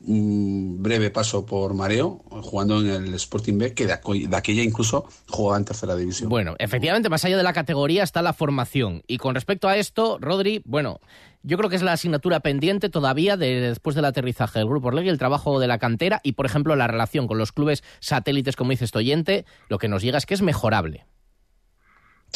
un 0.00 0.82
breve 0.82 1.10
paso 1.10 1.44
por 1.44 1.74
mareo 1.74 2.22
jugando 2.30 2.80
en 2.80 3.06
el 3.06 3.14
Sporting 3.14 3.58
B, 3.58 3.74
que 3.74 3.86
de, 3.86 3.92
aquella 3.92 4.62
incluso 4.62 5.06
jugaba 5.28 5.58
en 5.58 5.64
tercera 5.64 5.94
división. 5.96 6.30
Bueno, 6.30 6.54
efectivamente, 6.58 7.08
más 7.08 7.24
allá 7.24 7.36
de 7.36 7.42
la 7.42 7.52
categoría 7.52 8.02
está 8.02 8.22
la 8.22 8.32
formación. 8.32 9.02
Y 9.06 9.18
con 9.18 9.34
respecto 9.34 9.68
a 9.68 9.76
esto, 9.76 10.18
Rodri, 10.20 10.62
bueno, 10.64 11.00
yo 11.42 11.58
creo 11.58 11.68
que 11.68 11.76
es 11.76 11.82
la 11.82 11.92
asignatura 11.92 12.40
pendiente 12.40 12.88
todavía 12.88 13.36
de, 13.36 13.60
después 13.60 13.94
del 13.94 14.04
aterrizaje 14.06 14.58
del 14.58 14.68
Grupo 14.68 14.88
Orlegui, 14.88 15.10
el 15.10 15.18
trabajo 15.18 15.60
de 15.60 15.66
la 15.66 15.78
cantera 15.78 16.20
y, 16.22 16.32
por 16.32 16.46
ejemplo, 16.46 16.74
la 16.76 16.86
relación 16.86 17.26
con 17.26 17.36
los 17.36 17.52
clubes 17.52 17.82
satélites, 18.00 18.56
como 18.56 18.70
dice 18.70 18.86
este 18.86 18.98
oyente, 18.98 19.44
lo 19.68 19.78
que 19.78 19.88
nos 19.88 20.02
llega 20.02 20.18
es 20.18 20.24
que 20.24 20.34
es 20.34 20.42
mejorable. 20.42 21.04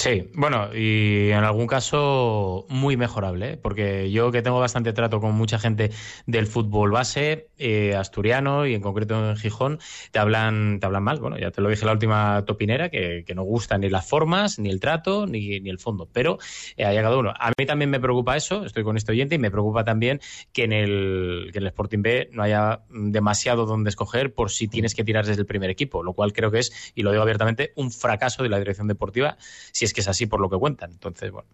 Sí, 0.01 0.31
bueno, 0.33 0.75
y 0.75 1.29
en 1.29 1.45
algún 1.45 1.67
caso 1.67 2.65
muy 2.71 2.97
mejorable, 2.97 3.51
¿eh? 3.51 3.57
porque 3.59 4.11
yo 4.11 4.33
que 4.33 4.41
tengo 4.41 4.59
bastante 4.59 4.95
trato 4.95 5.21
con 5.21 5.35
mucha 5.35 5.59
gente 5.59 5.91
del 6.25 6.47
fútbol 6.47 6.91
base, 6.91 7.51
eh, 7.59 7.95
asturiano 7.95 8.67
y 8.67 8.73
en 8.73 8.81
concreto 8.81 9.29
en 9.29 9.37
Gijón, 9.37 9.79
te 10.11 10.19
hablan, 10.19 10.81
te 10.81 10.87
hablan 10.87 11.03
mal. 11.03 11.21
Bueno, 11.21 11.37
ya 11.37 11.51
te 11.51 11.61
lo 11.61 11.69
dije 11.69 11.85
la 11.85 11.93
última 11.93 12.43
topinera, 12.47 12.89
que, 12.89 13.27
no 13.35 13.43
gustan 13.43 13.83
ni 13.83 13.91
las 13.91 14.09
formas, 14.09 14.59
ni 14.59 14.71
el 14.71 14.81
trato, 14.81 15.27
ni, 15.27 15.61
ni 15.61 15.69
el 15.69 15.79
fondo, 15.79 16.09
pero 16.11 16.39
eh, 16.79 16.87
ha 16.87 17.19
uno. 17.19 17.35
A 17.39 17.53
mí 17.59 17.67
también 17.67 17.91
me 17.91 18.01
preocupa 18.01 18.39
eso, 18.39 18.65
estoy 18.65 18.85
con 18.85 18.97
este 18.97 19.13
oyente, 19.13 19.35
y 19.35 19.39
me 19.39 19.51
preocupa 19.51 19.85
también 19.85 20.23
que 20.55 20.65
en 20.65 20.73
el, 20.73 21.51
que 21.53 21.59
en 21.59 21.65
el 21.65 21.69
Sporting 21.69 22.01
B 22.01 22.31
no 22.33 22.43
haya 22.43 22.85
demasiado 22.89 23.67
donde 23.67 23.91
escoger 23.91 24.33
por 24.33 24.51
si 24.51 24.67
tienes 24.67 24.95
que 24.95 25.05
tirar 25.05 25.27
desde 25.27 25.43
el 25.43 25.47
primer 25.47 25.69
equipo, 25.69 26.03
lo 26.03 26.15
cual 26.15 26.33
creo 26.33 26.51
que 26.51 26.61
es, 26.61 26.93
y 26.95 27.03
lo 27.03 27.11
digo 27.11 27.23
abiertamente, 27.23 27.75
un 27.77 27.93
fracaso 27.93 28.43
de 28.43 28.49
la 28.49 28.59
dirección 28.59 28.89
deportiva 28.89 29.37
si 29.73 29.90
es 29.91 29.95
que 29.95 30.01
es 30.01 30.09
así 30.09 30.27
por 30.27 30.41
lo 30.41 30.49
que 30.49 30.57
cuentan. 30.57 30.93
Entonces, 30.93 31.31
bueno. 31.31 31.49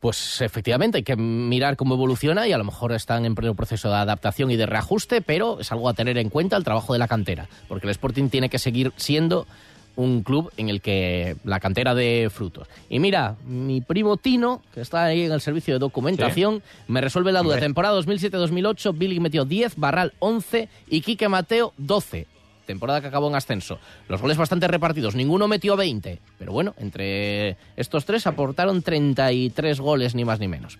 Pues 0.00 0.40
efectivamente 0.42 0.98
hay 0.98 1.02
que 1.02 1.16
mirar 1.16 1.76
cómo 1.76 1.94
evoluciona 1.94 2.46
y 2.46 2.52
a 2.52 2.58
lo 2.58 2.62
mejor 2.62 2.92
están 2.92 3.24
en 3.24 3.34
pleno 3.34 3.56
proceso 3.56 3.88
de 3.88 3.96
adaptación 3.96 4.50
y 4.52 4.56
de 4.56 4.64
reajuste, 4.64 5.22
pero 5.22 5.58
es 5.58 5.72
algo 5.72 5.88
a 5.88 5.94
tener 5.94 6.18
en 6.18 6.30
cuenta 6.30 6.56
el 6.56 6.62
trabajo 6.62 6.92
de 6.92 7.00
la 7.00 7.08
cantera, 7.08 7.48
porque 7.66 7.88
el 7.88 7.90
Sporting 7.90 8.28
tiene 8.28 8.48
que 8.48 8.60
seguir 8.60 8.92
siendo 8.96 9.48
un 9.96 10.22
club 10.22 10.52
en 10.56 10.68
el 10.68 10.80
que 10.80 11.34
la 11.42 11.58
cantera 11.58 11.96
de 11.96 12.30
frutos. 12.32 12.68
Y 12.88 13.00
mira, 13.00 13.34
mi 13.44 13.80
primo 13.80 14.16
Tino, 14.16 14.62
que 14.72 14.82
está 14.82 15.06
ahí 15.06 15.24
en 15.24 15.32
el 15.32 15.40
servicio 15.40 15.74
de 15.74 15.80
documentación, 15.80 16.62
me 16.86 17.00
resuelve 17.00 17.32
la 17.32 17.42
duda. 17.42 17.58
Temporada 17.58 18.00
2007-2008, 18.00 18.96
Billy 18.96 19.18
metió 19.18 19.44
10, 19.44 19.74
Barral 19.76 20.14
11 20.20 20.68
y 20.86 21.00
Quique 21.00 21.28
Mateo 21.28 21.72
12 21.78 22.28
temporada 22.68 23.00
que 23.00 23.08
acabó 23.08 23.28
en 23.28 23.34
ascenso. 23.34 23.80
Los 24.08 24.20
goles 24.20 24.36
bastante 24.36 24.68
repartidos, 24.68 25.16
ninguno 25.16 25.48
metió 25.48 25.76
20, 25.76 26.20
pero 26.38 26.52
bueno, 26.52 26.74
entre 26.78 27.56
estos 27.76 28.04
tres 28.04 28.26
aportaron 28.26 28.82
33 28.82 29.80
goles, 29.80 30.14
ni 30.14 30.24
más 30.24 30.38
ni 30.38 30.48
menos. 30.48 30.78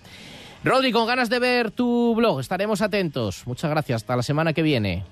Rodri, 0.62 0.92
con 0.92 1.06
ganas 1.06 1.30
de 1.30 1.38
ver 1.38 1.70
tu 1.70 2.14
blog, 2.14 2.40
estaremos 2.40 2.82
atentos. 2.82 3.46
Muchas 3.46 3.70
gracias, 3.70 4.02
hasta 4.02 4.16
la 4.16 4.22
semana 4.22 4.52
que 4.52 4.62
viene. 4.62 5.04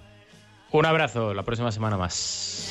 Un 0.71 0.85
abrazo, 0.85 1.33
la 1.33 1.45
próxima 1.45 1.73
semana 1.73 1.97
más. 1.97 2.71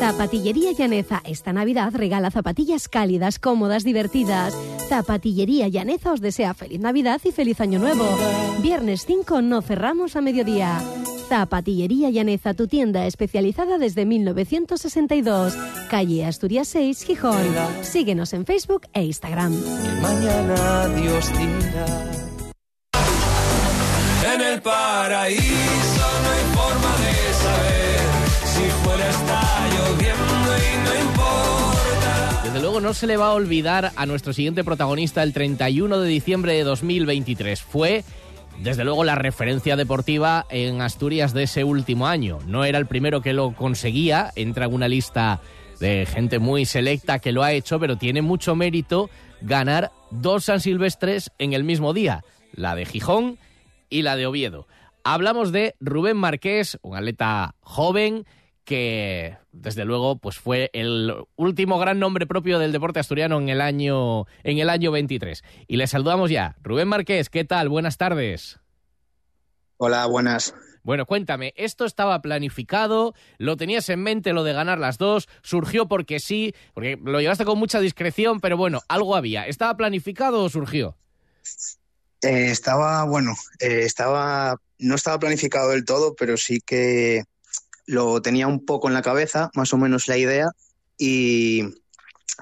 Zapatillería 0.00 0.72
Llaneza. 0.72 1.20
Esta 1.26 1.52
Navidad 1.52 1.92
regala 1.94 2.30
zapatillas 2.30 2.88
cálidas, 2.88 3.38
cómodas, 3.38 3.84
divertidas. 3.84 4.56
Zapatillería 4.88 5.68
Llaneza 5.68 6.12
os 6.12 6.22
desea 6.22 6.54
feliz 6.54 6.80
Navidad 6.80 7.20
y 7.22 7.32
feliz 7.32 7.60
Año 7.60 7.78
Nuevo. 7.78 8.06
Viernes 8.62 9.04
5 9.04 9.42
no 9.42 9.60
cerramos 9.60 10.16
a 10.16 10.22
mediodía. 10.22 10.80
Zapatillería 11.28 12.08
Llaneza, 12.08 12.54
tu 12.54 12.66
tienda 12.66 13.04
especializada 13.04 13.76
desde 13.76 14.06
1962. 14.06 15.54
Calle 15.90 16.24
Asturias 16.24 16.68
6, 16.68 17.04
Gijón. 17.04 17.54
Síguenos 17.82 18.32
en 18.32 18.46
Facebook 18.46 18.86
e 18.94 19.02
Instagram. 19.02 19.52
mañana 20.00 20.88
Dios. 20.96 21.30
En 24.34 24.40
el 24.40 24.62
paraíso 24.62 26.06
no 26.22 26.30
hay 26.30 26.44
forma 26.54 26.96
de 26.96 27.34
saber 27.34 28.00
si 28.46 28.62
fuera 28.82 29.10
está 29.10 29.59
Desde 32.44 32.60
luego 32.60 32.80
no 32.80 32.94
se 32.94 33.06
le 33.06 33.16
va 33.16 33.28
a 33.28 33.32
olvidar 33.32 33.92
a 33.96 34.06
nuestro 34.06 34.32
siguiente 34.32 34.64
protagonista 34.64 35.22
el 35.22 35.32
31 35.32 36.00
de 36.00 36.08
diciembre 36.08 36.54
de 36.54 36.64
2023. 36.64 37.62
Fue 37.62 38.04
desde 38.58 38.84
luego 38.84 39.04
la 39.04 39.14
referencia 39.14 39.76
deportiva 39.76 40.46
en 40.50 40.82
Asturias 40.82 41.32
de 41.32 41.44
ese 41.44 41.64
último 41.64 42.06
año. 42.06 42.38
No 42.46 42.64
era 42.64 42.78
el 42.78 42.86
primero 42.86 43.22
que 43.22 43.32
lo 43.32 43.54
conseguía, 43.54 44.32
entra 44.36 44.66
en 44.66 44.74
una 44.74 44.88
lista 44.88 45.40
de 45.80 46.06
gente 46.06 46.38
muy 46.38 46.66
selecta 46.66 47.18
que 47.20 47.32
lo 47.32 47.42
ha 47.42 47.52
hecho, 47.52 47.80
pero 47.80 47.96
tiene 47.96 48.20
mucho 48.20 48.54
mérito 48.54 49.08
ganar 49.40 49.92
dos 50.10 50.44
San 50.44 50.60
Silvestres 50.60 51.30
en 51.38 51.54
el 51.54 51.64
mismo 51.64 51.94
día, 51.94 52.22
la 52.52 52.74
de 52.74 52.84
Gijón 52.84 53.38
y 53.88 54.02
la 54.02 54.16
de 54.16 54.26
Oviedo. 54.26 54.66
Hablamos 55.04 55.52
de 55.52 55.74
Rubén 55.80 56.18
Marqués, 56.18 56.78
un 56.82 56.96
atleta 56.96 57.54
joven 57.62 58.26
que 58.64 59.36
desde 59.52 59.84
luego 59.84 60.18
pues 60.18 60.38
fue 60.38 60.70
el 60.72 61.14
último 61.36 61.78
gran 61.78 61.98
nombre 61.98 62.26
propio 62.26 62.58
del 62.58 62.72
deporte 62.72 63.00
asturiano 63.00 63.38
en 63.38 63.48
el 63.48 63.60
año 63.60 64.26
en 64.42 64.58
el 64.58 64.70
año 64.70 64.90
23. 64.90 65.42
Y 65.66 65.76
le 65.76 65.86
saludamos 65.86 66.30
ya. 66.30 66.56
Rubén 66.62 66.88
Marqués, 66.88 67.30
¿qué 67.30 67.44
tal? 67.44 67.68
Buenas 67.68 67.96
tardes. 67.96 68.60
Hola, 69.76 70.06
buenas. 70.06 70.54
Bueno, 70.82 71.04
cuéntame, 71.04 71.52
¿esto 71.56 71.84
estaba 71.84 72.22
planificado? 72.22 73.14
¿Lo 73.36 73.56
tenías 73.56 73.88
en 73.90 74.02
mente 74.02 74.32
lo 74.32 74.44
de 74.44 74.54
ganar 74.54 74.78
las 74.78 74.96
dos? 74.96 75.28
¿Surgió 75.42 75.88
porque 75.88 76.20
sí? 76.20 76.54
Porque 76.72 76.98
lo 77.02 77.20
llevaste 77.20 77.44
con 77.44 77.58
mucha 77.58 77.80
discreción, 77.80 78.40
pero 78.40 78.56
bueno, 78.56 78.80
algo 78.88 79.14
había. 79.14 79.46
¿Estaba 79.46 79.76
planificado 79.76 80.42
o 80.42 80.48
surgió? 80.48 80.96
Eh, 82.22 82.50
estaba, 82.50 83.04
bueno, 83.04 83.34
eh, 83.58 83.82
estaba, 83.84 84.56
no 84.78 84.94
estaba 84.94 85.18
planificado 85.18 85.70
del 85.70 85.84
todo, 85.84 86.14
pero 86.14 86.36
sí 86.36 86.60
que 86.64 87.24
lo 87.90 88.22
tenía 88.22 88.46
un 88.46 88.64
poco 88.64 88.88
en 88.88 88.94
la 88.94 89.02
cabeza, 89.02 89.50
más 89.54 89.72
o 89.72 89.76
menos 89.76 90.06
la 90.06 90.16
idea, 90.16 90.46
y, 90.96 91.62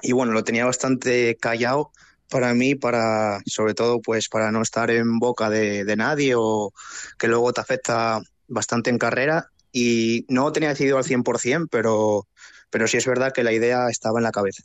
y 0.03 0.11
bueno, 0.11 0.31
lo 0.31 0.43
tenía 0.43 0.65
bastante 0.65 1.37
callado 1.37 1.91
para 2.29 2.53
mí, 2.53 2.75
para, 2.75 3.41
sobre 3.47 3.73
todo, 3.73 3.99
pues 3.99 4.29
para 4.29 4.51
no 4.51 4.61
estar 4.61 4.91
en 4.91 5.17
boca 5.17 5.49
de, 5.49 5.83
de 5.85 5.95
nadie 5.95 6.33
o 6.37 6.71
que 7.17 7.27
luego 7.27 7.51
te 7.51 7.61
afecta 7.61 8.21
bastante 8.47 8.91
en 8.91 8.99
carrera. 8.99 9.49
Y 9.71 10.25
no 10.29 10.51
tenía 10.51 10.69
decidido 10.69 10.97
al 10.97 11.03
100%, 11.03 11.67
pero, 11.71 12.27
pero 12.69 12.87
sí 12.87 12.97
es 12.97 13.05
verdad 13.05 13.31
que 13.31 13.43
la 13.43 13.51
idea 13.51 13.89
estaba 13.89 14.19
en 14.19 14.23
la 14.23 14.31
cabeza. 14.31 14.63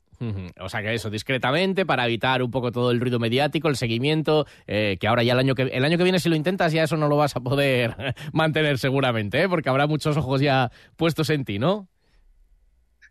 O 0.61 0.69
sea 0.69 0.83
que 0.83 0.95
eso, 0.95 1.11
discretamente, 1.11 1.85
para 1.85 2.07
evitar 2.07 2.43
un 2.43 2.51
poco 2.51 2.73
todo 2.73 2.91
el 2.91 3.01
ruido 3.01 3.19
mediático, 3.19 3.69
el 3.69 3.77
seguimiento, 3.77 4.47
eh, 4.67 4.97
que 5.01 5.07
ahora 5.07 5.23
ya 5.23 5.33
el 5.33 5.39
año 5.39 5.55
que, 5.55 5.63
el 5.63 5.85
año 5.85 5.99
que 5.99 6.05
viene 6.05 6.19
si 6.19 6.29
lo 6.29 6.37
intentas 6.37 6.73
ya 6.73 6.85
eso 6.85 6.97
no 6.97 7.09
lo 7.09 7.17
vas 7.17 7.37
a 7.37 7.41
poder 7.41 7.95
mantener 8.33 8.79
seguramente, 8.79 9.43
¿eh? 9.43 9.49
porque 9.49 9.69
habrá 9.69 9.87
muchos 9.87 10.17
ojos 10.17 10.41
ya 10.41 10.71
puestos 10.97 11.31
en 11.31 11.45
ti, 11.45 11.59
¿no? 11.59 11.89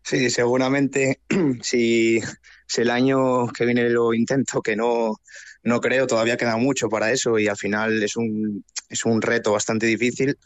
Sí, 0.02 0.28
seguramente 0.28 1.20
si, 1.62 2.20
si 2.66 2.80
el 2.80 2.90
año 2.90 3.48
que 3.48 3.64
viene 3.64 3.88
lo 3.88 4.12
intento, 4.12 4.60
que 4.60 4.76
no, 4.76 5.16
no 5.64 5.80
creo, 5.80 6.06
todavía 6.06 6.36
queda 6.36 6.56
mucho 6.56 6.88
para 6.88 7.10
eso 7.10 7.38
y 7.38 7.48
al 7.48 7.56
final 7.56 8.02
es 8.02 8.16
un, 8.16 8.64
es 8.90 9.04
un 9.04 9.22
reto 9.22 9.52
bastante 9.52 9.86
difícil. 9.86 10.36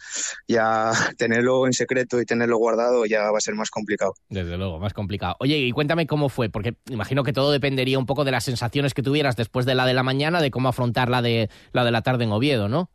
Ya 0.46 0.92
tenerlo 1.18 1.66
en 1.66 1.72
secreto 1.72 2.20
y 2.20 2.24
tenerlo 2.24 2.57
guardado 2.57 3.04
ya 3.04 3.31
va 3.31 3.38
a 3.38 3.40
ser 3.40 3.54
más 3.54 3.70
complicado. 3.70 4.14
Desde 4.28 4.57
luego, 4.57 4.78
más 4.78 4.94
complicado. 4.94 5.37
Oye, 5.40 5.59
y 5.59 5.72
cuéntame 5.72 6.07
cómo 6.07 6.28
fue, 6.28 6.48
porque 6.48 6.76
imagino 6.88 7.24
que 7.24 7.33
todo 7.33 7.50
dependería 7.50 7.98
un 7.98 8.07
poco 8.07 8.24
de 8.24 8.31
las 8.31 8.44
sensaciones 8.44 8.94
que 8.94 9.02
tuvieras 9.02 9.37
después 9.37 9.66
de 9.66 9.74
la 9.74 9.87
de 9.87 9.94
la 9.94 10.04
mañana, 10.04 10.40
de 10.40 10.50
cómo 10.50 10.68
afrontar 10.68 11.09
la 11.09 11.20
de 11.20 11.50
la, 11.72 11.85
de 11.85 11.90
la 11.90 12.02
tarde 12.02 12.24
en 12.24 12.33
Oviedo, 12.33 12.68
¿no? 12.68 12.90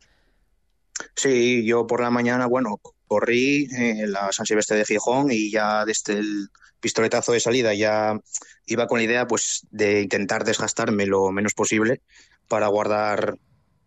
Sí, 1.15 1.65
yo 1.65 1.85
por 1.87 2.01
la 2.01 2.09
mañana, 2.09 2.45
bueno, 2.45 2.79
corrí 3.07 3.67
en 3.75 4.11
la 4.11 4.31
San 4.31 4.45
Silvestre 4.45 4.77
de 4.77 4.85
Gijón 4.85 5.27
y 5.29 5.51
ya 5.51 5.83
desde 5.85 6.19
el 6.19 6.47
pistoletazo 6.83 7.31
de 7.31 7.39
salida 7.39 7.73
ya 7.73 8.19
iba 8.65 8.87
con 8.87 8.97
la 8.99 9.05
idea 9.05 9.25
pues 9.25 9.65
de 9.71 10.01
intentar 10.01 10.43
desgastarme 10.43 11.05
lo 11.05 11.31
menos 11.31 11.53
posible 11.53 12.01
para 12.49 12.67
guardar 12.67 13.37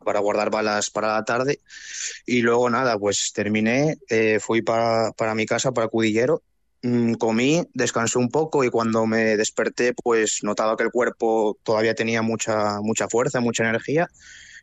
para 0.02 0.20
guardar 0.20 0.50
balas 0.50 0.88
para 0.90 1.14
la 1.14 1.24
tarde. 1.24 1.60
Y 2.26 2.40
luego 2.40 2.70
nada 2.70 2.96
pues 2.96 3.32
terminé 3.34 3.96
eh, 4.08 4.38
fui 4.40 4.62
para, 4.62 5.12
para 5.12 5.34
mi 5.34 5.44
casa 5.46 5.72
para 5.72 5.88
Cudillero 5.88 6.42
mm, 6.82 7.14
comí 7.14 7.62
descansé 7.74 8.18
un 8.18 8.30
poco 8.30 8.64
y 8.64 8.70
cuando 8.70 9.04
me 9.04 9.36
desperté 9.36 9.92
pues 9.92 10.38
notaba 10.42 10.76
que 10.76 10.84
el 10.84 10.90
cuerpo 10.90 11.58
todavía 11.64 11.94
tenía 11.94 12.22
mucha 12.22 12.80
mucha 12.80 13.08
fuerza 13.08 13.40
mucha 13.40 13.64
energía. 13.64 14.08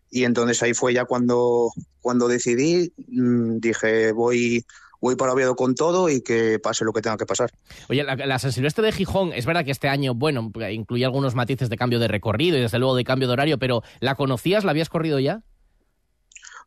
Y 0.10 0.26
entonces 0.26 0.62
ahí 0.64 0.74
fue 0.74 0.94
ya 0.94 1.06
cuando 1.06 1.70
cuando 2.02 2.28
decidí 2.28 2.94
mm, 3.10 3.60
dije 3.60 4.12
voy 4.12 4.66
voy 5.04 5.18
para 5.18 5.34
Oviedo 5.34 5.56
con 5.58 5.76
todo 5.76 6.08
y 6.08 6.22
que 6.22 6.60
pase 6.60 6.86
lo 6.86 6.94
que 6.94 7.02
tenga 7.02 7.18
que 7.18 7.26
pasar. 7.26 7.52
Oye, 7.90 8.06
la, 8.06 8.16
la, 8.16 8.40
San 8.40 8.54
Silvestre 8.54 8.86
de 8.86 8.94
Gijón, 8.94 9.34
es 9.34 9.46
verdad 9.46 9.66
que 9.66 9.72
este 9.72 9.90
año, 9.90 10.16
bueno, 10.16 10.50
incluye 10.72 11.04
algunos 11.04 11.36
matices 11.36 11.70
de 11.70 11.76
cambio 11.76 12.00
de 12.00 12.08
recorrido 12.08 12.58
y 12.58 12.62
desde 12.62 12.80
luego 12.80 12.96
de 12.96 13.04
cambio 13.04 13.28
de 13.28 13.34
horario, 13.34 13.60
pero 13.60 13.84
¿la 14.00 14.16
conocías? 14.16 14.64
¿La 14.64 14.72
habías 14.72 14.88
corrido 14.88 15.20
ya? 15.20 15.44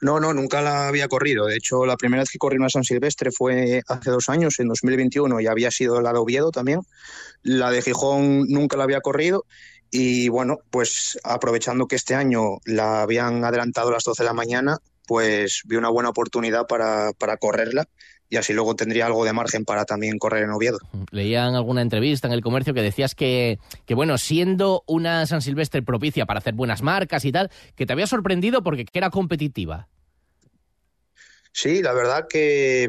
No, 0.03 0.21
no, 0.21 0.35
nunca 0.35 0.61
la 0.61 0.89
había 0.89 1.09
corrido. 1.09 1.47
De 1.47 1.57
hecho, 1.57 1.87
la 1.87 1.97
primera 1.97 2.23
vez 2.23 2.31
que 2.31 2.37
corrí 2.37 2.59
una 2.59 2.69
San 2.69 2.85
Silvestre 2.85 3.31
fue 3.33 3.83
hace 3.89 4.11
dos 4.11 4.29
años, 4.29 4.61
en 4.61 4.69
2021, 4.69 5.41
y 5.41 5.47
había 5.47 5.71
sido 5.71 6.03
la 6.03 6.13
de 6.13 6.19
Oviedo 6.19 6.51
también. 6.51 6.81
La 7.43 7.71
de 7.71 7.81
Gijón 7.81 8.49
nunca 8.49 8.77
la 8.77 8.85
había 8.85 9.01
corrido 9.01 9.47
Y 9.91 10.29
bueno, 10.29 10.59
pues 10.69 11.19
aprovechando 11.25 11.87
que 11.87 11.97
este 11.97 12.15
año 12.15 12.59
la 12.67 13.01
habían 13.01 13.45
adelantado 13.45 13.89
a 13.89 13.93
las 13.93 14.05
12 14.05 14.23
de 14.23 14.27
la 14.27 14.35
mañana, 14.35 14.77
pues 15.07 15.63
vi 15.65 15.77
una 15.77 15.89
buena 15.89 16.11
oportunidad 16.11 16.67
para, 16.67 17.13
para 17.15 17.39
correrla 17.39 17.89
y 18.29 18.37
así 18.37 18.53
luego 18.53 18.75
tendría 18.75 19.07
algo 19.07 19.25
de 19.25 19.33
margen 19.33 19.65
para 19.65 19.85
también 19.85 20.19
correr 20.19 20.45
en 20.45 20.51
Oviedo. 20.51 20.79
Leía 21.11 21.47
en 21.47 21.55
alguna 21.55 21.83
entrevista 21.83 22.27
en 22.27 22.35
el 22.35 22.43
comercio 22.43 22.75
que 22.75 22.83
decías 22.83 23.15
que, 23.15 23.59
que, 23.85 23.95
bueno, 23.95 24.19
siendo 24.19 24.83
una 24.87 25.27
San 25.27 25.43
Silvestre 25.43 25.83
propicia 25.83 26.27
para 26.27 26.39
hacer 26.39 26.55
buenas 26.55 26.83
marcas 26.83 27.25
y 27.25 27.33
tal, 27.33 27.51
que 27.77 27.87
te 27.87 27.93
había 27.93 28.07
sorprendido 28.07 28.63
porque 28.63 28.87
era 28.93 29.11
competitiva. 29.11 29.89
Sí, 31.53 31.83
la 31.83 31.93
verdad 31.93 32.27
que 32.29 32.89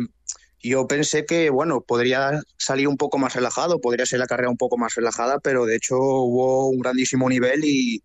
yo 0.59 0.87
pensé 0.87 1.25
que, 1.25 1.49
bueno, 1.49 1.81
podría 1.81 2.41
salir 2.57 2.87
un 2.87 2.97
poco 2.97 3.17
más 3.17 3.35
relajado, 3.35 3.79
podría 3.79 4.05
ser 4.05 4.19
la 4.19 4.27
carrera 4.27 4.49
un 4.49 4.57
poco 4.57 4.77
más 4.77 4.95
relajada, 4.95 5.39
pero 5.39 5.65
de 5.65 5.75
hecho 5.75 5.97
hubo 5.97 6.67
un 6.69 6.79
grandísimo 6.79 7.29
nivel 7.29 7.63
y, 7.63 8.01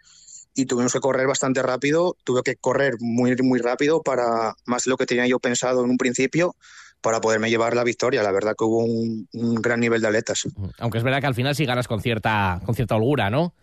y 0.55 0.67
tuvimos 0.67 0.93
que 0.93 1.01
correr 1.01 1.27
bastante 1.27 1.63
rápido. 1.63 2.17
Tuve 2.25 2.43
que 2.43 2.57
correr 2.57 2.95
muy, 3.01 3.35
muy 3.43 3.59
rápido 3.59 4.03
para 4.03 4.55
más 4.67 4.85
de 4.85 4.91
lo 4.91 4.97
que 4.97 5.07
tenía 5.07 5.27
yo 5.27 5.41
pensado 5.41 5.83
en 5.83 5.91
un 5.91 5.97
principio 5.97 6.55
para 7.03 7.21
poderme 7.21 7.51
llevar 7.51 7.77
la 7.77 7.85
victoria. 7.85 8.23
La 8.23 8.33
verdad 8.33 8.55
que 8.57 8.65
hubo 8.65 8.85
un, 8.85 9.29
un, 9.33 9.55
gran 9.57 9.81
nivel 9.81 10.01
de 10.01 10.09
atletas. 10.09 10.45
Aunque 10.79 10.99
es 10.99 11.05
verdad 11.05 11.21
que 11.21 11.27
al 11.27 11.35
final 11.35 11.55
sí 11.55 11.67
ganas 11.67 11.89
con 11.89 12.01
cierta, 12.01 12.61
con 12.65 12.75
cierta 12.75 12.97
holgura, 12.97 13.29
¿no? 13.29 13.55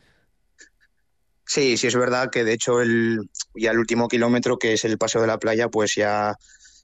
Sí, 1.47 1.77
sí 1.77 1.87
es 1.87 1.95
verdad 1.95 2.29
que 2.29 2.43
de 2.43 2.53
hecho 2.53 2.79
el, 2.79 3.27
ya 3.55 3.71
el 3.71 3.79
último 3.79 4.07
kilómetro, 4.07 4.59
que 4.59 4.73
es 4.73 4.85
el 4.85 4.99
paseo 4.99 5.21
de 5.21 5.27
la 5.27 5.39
playa, 5.39 5.69
pues 5.69 5.95
ya, 5.95 6.35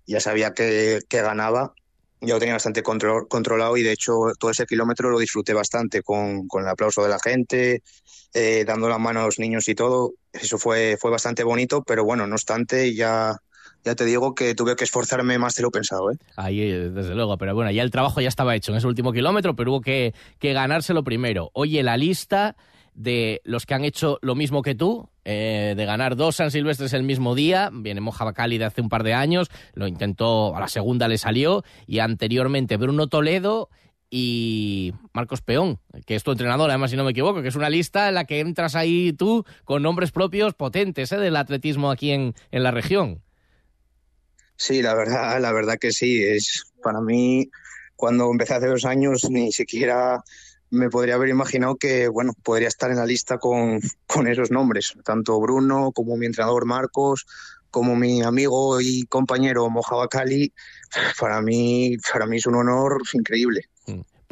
ya 0.08 0.20
sabía 0.20 0.54
que, 0.54 1.02
que 1.08 1.22
ganaba. 1.22 1.74
Ya 2.22 2.34
lo 2.34 2.40
tenía 2.40 2.56
bastante 2.56 2.82
control, 2.82 3.28
controlado 3.28 3.78
y 3.78 3.84
de 3.84 3.92
hecho 3.92 4.14
todo 4.40 4.50
ese 4.50 4.66
kilómetro 4.66 5.12
lo 5.12 5.20
disfruté 5.20 5.54
bastante 5.54 6.02
con, 6.02 6.48
con 6.48 6.64
el 6.64 6.70
aplauso 6.70 7.04
de 7.04 7.10
la 7.10 7.20
gente, 7.20 7.84
eh, 8.34 8.64
dando 8.66 8.90
la 8.90 8.98
mano 8.98 9.20
a 9.20 9.26
los 9.26 9.38
niños 9.38 9.68
y 9.68 9.76
todo. 9.76 10.14
Eso 10.32 10.58
fue, 10.58 10.98
fue 11.00 11.12
bastante 11.12 11.44
bonito, 11.44 11.84
pero 11.84 12.04
bueno, 12.04 12.26
no 12.26 12.34
obstante, 12.34 12.96
ya, 12.96 13.38
ya 13.86 13.96
te 13.96 14.04
digo 14.04 14.34
que 14.34 14.56
tuve 14.56 14.76
que 14.76 14.84
esforzarme 14.84 15.38
más 15.38 15.56
de 15.56 15.62
lo 15.62 15.72
pensado. 15.72 16.12
¿eh? 16.12 16.18
Ahí, 16.36 16.60
desde 16.60 17.14
luego, 17.14 17.38
pero 17.38 17.54
bueno, 17.54 17.72
ya 17.72 17.84
el 17.84 17.92
trabajo 17.92 18.20
ya 18.20 18.28
estaba 18.28 18.56
hecho 18.56 18.72
en 18.72 18.80
ese 18.80 18.88
último 18.88 19.14
kilómetro, 19.14 19.56
pero 19.56 19.72
hubo 19.72 19.82
que, 19.82 20.14
que 20.40 20.54
ganárselo 20.54 21.04
primero. 21.04 21.52
Oye, 21.54 21.84
la 21.84 21.96
lista 21.96 22.56
de 22.96 23.42
los 23.44 23.66
que 23.66 23.74
han 23.74 23.84
hecho 23.84 24.18
lo 24.22 24.36
mismo 24.36 24.62
que 24.62 24.74
tú, 24.74 25.10
eh, 25.24 25.76
de 25.78 25.86
ganar 25.86 26.16
dos 26.16 26.38
San 26.38 26.50
Silvestres 26.50 26.94
el 26.94 27.04
mismo 27.04 27.36
día. 27.36 27.70
Viene 27.72 28.02
Moja 28.02 28.32
Cali 28.34 28.58
de 28.58 28.66
hace 28.66 28.82
un 28.82 28.90
par 28.90 29.04
de 29.04 29.14
años, 29.14 29.50
lo 29.74 29.88
intentó, 29.88 30.56
a 30.56 30.60
la 30.60 30.68
segunda 30.68 31.08
le 31.08 31.18
salió, 31.18 31.64
y 31.86 32.00
anteriormente 32.00 32.78
Bruno 32.78 33.08
Toledo 33.08 33.70
y 34.10 34.94
Marcos 35.14 35.42
Peón, 35.42 35.80
que 36.06 36.16
es 36.16 36.24
tu 36.24 36.32
entrenador, 36.32 36.70
además, 36.70 36.92
si 36.92 36.98
no 36.98 37.04
me 37.04 37.12
equivoco, 37.12 37.42
que 37.42 37.50
es 37.50 37.56
una 37.56 37.70
lista 37.70 38.08
en 38.08 38.16
la 38.16 38.26
que 38.26 38.40
entras 38.40 38.76
ahí 38.76 39.14
tú 39.14 39.46
con 39.66 39.84
nombres 39.84 40.12
propios 40.12 40.54
potentes 40.54 41.12
¿eh? 41.12 41.18
del 41.18 41.36
atletismo 41.36 41.92
aquí 41.92 42.12
en, 42.12 42.34
en 42.52 42.64
la 42.64 42.72
región. 42.72 43.25
Sí, 44.58 44.82
la 44.82 44.96
verdad, 44.96 45.40
la 45.42 45.52
verdad 45.52 45.78
que 45.80 45.92
sí. 45.92 46.24
Es 46.24 46.64
para 46.84 47.02
mí, 47.02 47.50
cuando 47.96 48.30
empecé 48.32 48.56
hace 48.56 48.68
dos 48.68 48.86
años, 48.86 49.30
ni 49.30 49.52
siquiera 49.52 50.24
me 50.70 50.90
podría 50.90 51.16
haber 51.16 51.30
imaginado 51.30 51.76
que, 51.76 52.08
bueno, 52.08 52.34
podría 52.44 52.68
estar 52.68 52.92
en 52.92 52.98
la 52.98 53.06
lista 53.06 53.38
con, 53.38 53.80
con 54.08 54.28
esos 54.28 54.52
nombres, 54.52 54.94
tanto 55.04 55.40
Bruno 55.40 55.92
como 55.92 56.18
mi 56.18 56.26
entrenador 56.26 56.66
Marcos, 56.66 57.26
como 57.72 57.96
mi 57.96 58.24
amigo 58.24 58.80
y 58.80 59.04
compañero 59.04 59.70
Mojaba 59.70 60.08
Cali, 60.08 60.54
para 61.20 61.42
mí, 61.42 61.98
para 62.12 62.26
mí 62.26 62.38
es 62.38 62.46
un 62.46 62.56
honor 62.56 63.02
increíble. 63.14 63.70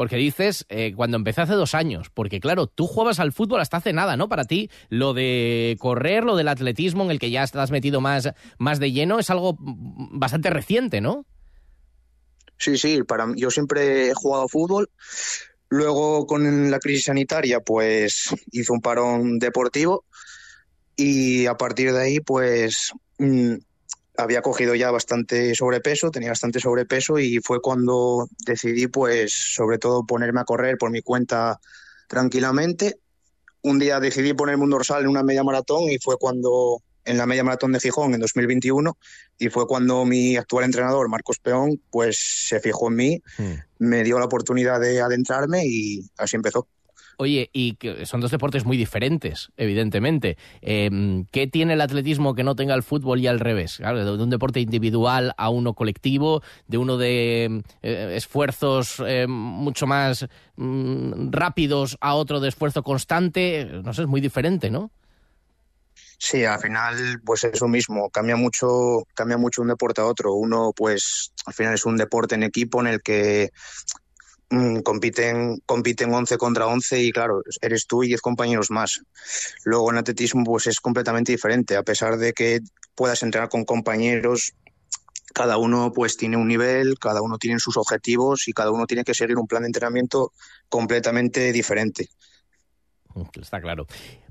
Porque 0.04 0.18
dices, 0.18 0.66
eh, 0.68 0.92
cuando 0.98 1.16
empecé 1.16 1.40
hace 1.40 1.54
dos 1.54 1.74
años, 1.74 2.10
porque 2.14 2.42
claro, 2.42 2.68
tú 2.68 2.88
jugabas 2.88 3.22
al 3.22 3.32
fútbol 3.32 3.62
hasta 3.62 3.78
hace 3.78 3.94
nada, 3.94 4.18
¿no? 4.18 4.28
Para 4.28 4.44
ti, 4.44 4.70
lo 4.90 5.14
de 5.14 5.78
correr, 5.80 6.26
lo 6.26 6.36
del 6.36 6.50
atletismo 6.50 7.06
en 7.06 7.12
el 7.12 7.20
que 7.20 7.32
ya 7.32 7.42
estás 7.42 7.72
metido 7.72 8.02
más, 8.02 8.34
más 8.58 8.82
de 8.82 8.92
lleno, 8.92 9.18
es 9.18 9.30
algo 9.30 9.56
bastante 9.58 10.50
reciente, 10.50 11.00
¿no? 11.00 11.26
Sí, 12.58 12.78
sí, 12.78 13.02
para 13.04 13.28
mí, 13.28 13.40
yo 13.40 13.50
siempre 13.50 14.10
he 14.10 14.14
jugado 14.14 14.50
fútbol, 14.50 14.90
Luego, 15.70 16.28
con 16.28 16.70
la 16.70 16.80
crisis 16.80 17.06
sanitaria, 17.06 17.62
pues 17.62 18.28
hice 18.52 18.74
un 18.74 18.82
parón 18.82 19.40
deportivo 19.40 20.04
y 20.98 21.46
a 21.46 21.56
partir 21.56 21.94
de 21.94 22.02
ahí, 22.02 22.20
pues 22.20 22.92
mmm, 23.20 23.56
había 24.18 24.42
cogido 24.42 24.76
ya 24.76 24.92
bastante 24.92 25.56
sobrepeso, 25.56 26.12
tenía 26.12 26.30
bastante 26.30 26.60
sobrepeso 26.60 27.20
y 27.20 27.40
fue 27.40 27.62
cuando 27.62 28.28
decidí, 28.46 28.88
pues, 28.88 29.34
sobre 29.34 29.78
todo 29.78 30.06
ponerme 30.06 30.42
a 30.42 30.46
correr 30.46 30.78
por 30.78 30.92
mi 30.92 31.02
cuenta 31.02 31.60
tranquilamente. 32.08 33.00
Un 33.64 33.80
día 33.80 34.00
decidí 34.00 34.34
ponerme 34.34 34.64
un 34.64 34.70
dorsal 34.70 35.04
en 35.04 35.10
una 35.10 35.24
media 35.24 35.44
maratón 35.44 35.84
y 35.90 35.98
fue 35.98 36.18
cuando 36.18 36.82
en 37.06 37.18
la 37.18 37.26
media 37.26 37.44
maratón 37.44 37.72
de 37.74 37.80
Gijón 37.80 38.14
en 38.14 38.20
2021 38.22 38.98
y 39.38 39.50
fue 39.50 39.68
cuando 39.68 40.06
mi 40.06 40.38
actual 40.38 40.66
entrenador, 40.66 41.10
Marcos 41.10 41.40
Peón, 41.40 41.82
pues 41.90 42.18
se 42.48 42.60
fijó 42.60 42.90
en 42.90 42.96
mí, 42.96 43.22
mm. 43.38 43.54
me 43.80 44.04
dio 44.04 44.20
la 44.20 44.26
oportunidad 44.26 44.80
de 44.80 45.02
adentrarme 45.02 45.66
y 45.66 46.02
así 46.18 46.36
empezó. 46.36 46.68
Oye, 47.18 47.50
y 47.54 47.78
son 48.06 48.22
dos 48.22 48.32
deportes 48.32 48.66
muy 48.66 48.78
diferentes, 48.78 49.52
evidentemente. 49.58 50.38
Eh, 50.62 51.26
¿Qué 51.32 51.48
tiene 51.48 51.74
el 51.74 51.82
atletismo 51.82 52.36
que 52.36 52.44
no 52.44 52.56
tenga 52.56 52.76
el 52.76 52.84
fútbol 52.84 53.20
y 53.20 53.28
al 53.28 53.40
revés? 53.40 53.78
De 53.78 54.12
un 54.12 54.30
deporte 54.30 54.60
individual 54.60 55.34
a 55.38 55.50
uno 55.50 55.74
colectivo, 55.74 56.42
de 56.68 56.78
uno 56.78 56.98
de 56.98 57.64
eh, 57.82 58.14
esfuerzos 58.16 59.02
eh, 59.06 59.28
mucho 59.28 59.88
más 59.88 60.28
mm, 60.56 61.32
rápidos 61.32 61.98
a 62.02 62.16
otro 62.16 62.40
de 62.40 62.50
esfuerzo 62.50 62.84
constante. 62.84 63.66
No 63.84 63.94
sé, 63.94 64.04
es 64.04 64.08
muy 64.08 64.22
diferente, 64.22 64.70
¿no? 64.70 64.92
Sí, 66.18 66.46
al 66.46 66.60
final, 66.60 67.22
pues 67.26 67.44
eso 67.44 67.68
mismo, 67.68 68.10
cambia 68.10 68.38
mucho, 68.38 69.04
cambia 69.14 69.38
mucho 69.38 69.62
un 69.62 69.68
deporte 69.68 70.00
a 70.00 70.06
otro. 70.06 70.34
Uno, 70.34 70.72
pues, 70.74 71.34
al 71.46 71.54
final 71.54 71.74
es 71.74 71.86
un 71.86 71.98
deporte 71.98 72.36
en 72.36 72.44
equipo 72.44 72.80
en 72.80 72.88
el 72.88 73.02
que 73.02 73.52
mmm, 74.54 74.80
compiten, 74.82 75.62
compiten 75.66 76.14
11 76.14 76.38
contra 76.38 76.68
11 76.68 77.02
y 77.02 77.12
claro, 77.12 77.42
eres 77.62 77.88
tú 77.88 78.04
y 78.04 78.08
10 78.08 78.22
compañeros 78.22 78.70
más. 78.70 79.02
Luego 79.66 79.92
en 79.92 79.98
atletismo, 79.98 80.44
pues 80.44 80.68
es 80.68 80.80
completamente 80.80 81.32
diferente. 81.32 81.76
A 81.76 81.84
pesar 81.84 82.18
de 82.18 82.34
que 82.34 82.60
puedas 82.96 83.24
entrenar 83.24 83.50
con 83.50 83.66
compañeros, 83.66 84.54
cada 85.34 85.58
uno 85.58 85.92
pues 85.94 86.16
tiene 86.16 86.38
un 86.38 86.48
nivel, 86.48 87.00
cada 87.00 87.22
uno 87.22 87.38
tiene 87.38 87.60
sus 87.60 87.78
objetivos 87.78 88.48
y 88.48 88.54
cada 88.54 88.72
uno 88.72 88.86
tiene 88.86 89.04
que 89.04 89.16
seguir 89.16 89.38
un 89.38 89.48
plan 89.48 89.64
de 89.64 89.70
entrenamiento 89.70 90.32
completamente 90.70 91.52
diferente. 91.52 92.10
Está 93.40 93.60
claro. 93.60 93.88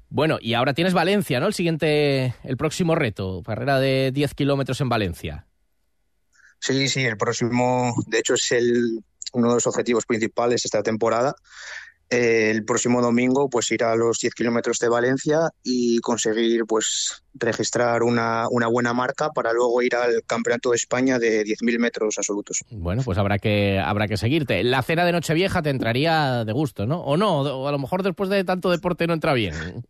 Bueno, 0.09 0.39
y 0.41 0.55
ahora 0.55 0.75
tienes 0.75 0.93
Valencia, 0.95 1.41
¿no? 1.41 1.47
El 1.47 1.55
siguiente, 1.55 2.35
el 2.45 2.57
próximo 2.57 2.95
reto, 2.95 3.43
carrera 3.43 3.81
de 3.81 4.13
10 4.13 4.35
kilómetros 4.35 4.81
en 4.81 4.89
Valencia. 4.89 5.47
Sí, 6.59 6.87
sí, 6.89 7.03
el 7.05 7.17
próximo, 7.17 7.93
de 8.07 8.19
hecho, 8.19 8.35
es 8.35 8.53
el, 8.53 9.03
uno 9.33 9.49
de 9.49 9.55
los 9.55 9.67
objetivos 9.67 10.07
principales 10.07 10.65
esta 10.65 10.83
temporada. 10.83 11.35
Eh, 12.13 12.51
el 12.51 12.63
próximo 12.67 13.01
domingo, 13.01 13.49
pues 13.49 13.71
ir 13.71 13.83
a 13.85 13.97
los 13.97 14.19
10 14.19 14.35
kilómetros 14.35 14.79
de 14.79 14.91
Valencia 14.91 15.49
y 15.63 15.99
conseguir, 16.01 16.67
pues, 16.67 17.23
registrar 17.33 18.03
una, 18.03 18.49
una, 18.51 18.67
buena 18.67 18.93
marca 18.93 19.31
para 19.31 19.55
luego 19.55 19.81
ir 19.81 19.97
al 19.97 20.23
Campeonato 20.27 20.71
de 20.71 20.77
España 20.77 21.19
de 21.19 21.43
10.000 21.43 21.79
metros 21.79 22.19
absolutos. 22.19 22.65
Bueno, 22.71 23.01
pues 23.03 23.17
habrá 23.17 23.39
que, 23.39 23.79
habrá 23.79 24.09
que 24.09 24.19
seguirte. 24.19 24.63
La 24.63 24.83
cena 24.83 25.07
de 25.07 25.13
Nochevieja 25.13 25.63
te 25.63 25.71
entraría 25.71 26.45
de 26.45 26.53
gusto, 26.53 26.85
¿no? 26.85 27.01
O 27.01 27.17
no, 27.17 27.41
o 27.41 27.67
a 27.67 27.73
lo 27.73 27.79
mejor 27.79 28.03
después 28.03 28.29
de 28.29 28.45
tanto 28.45 28.71
deporte 28.71 29.07
no 29.07 29.15
entra 29.15 29.33
bien. 29.33 29.55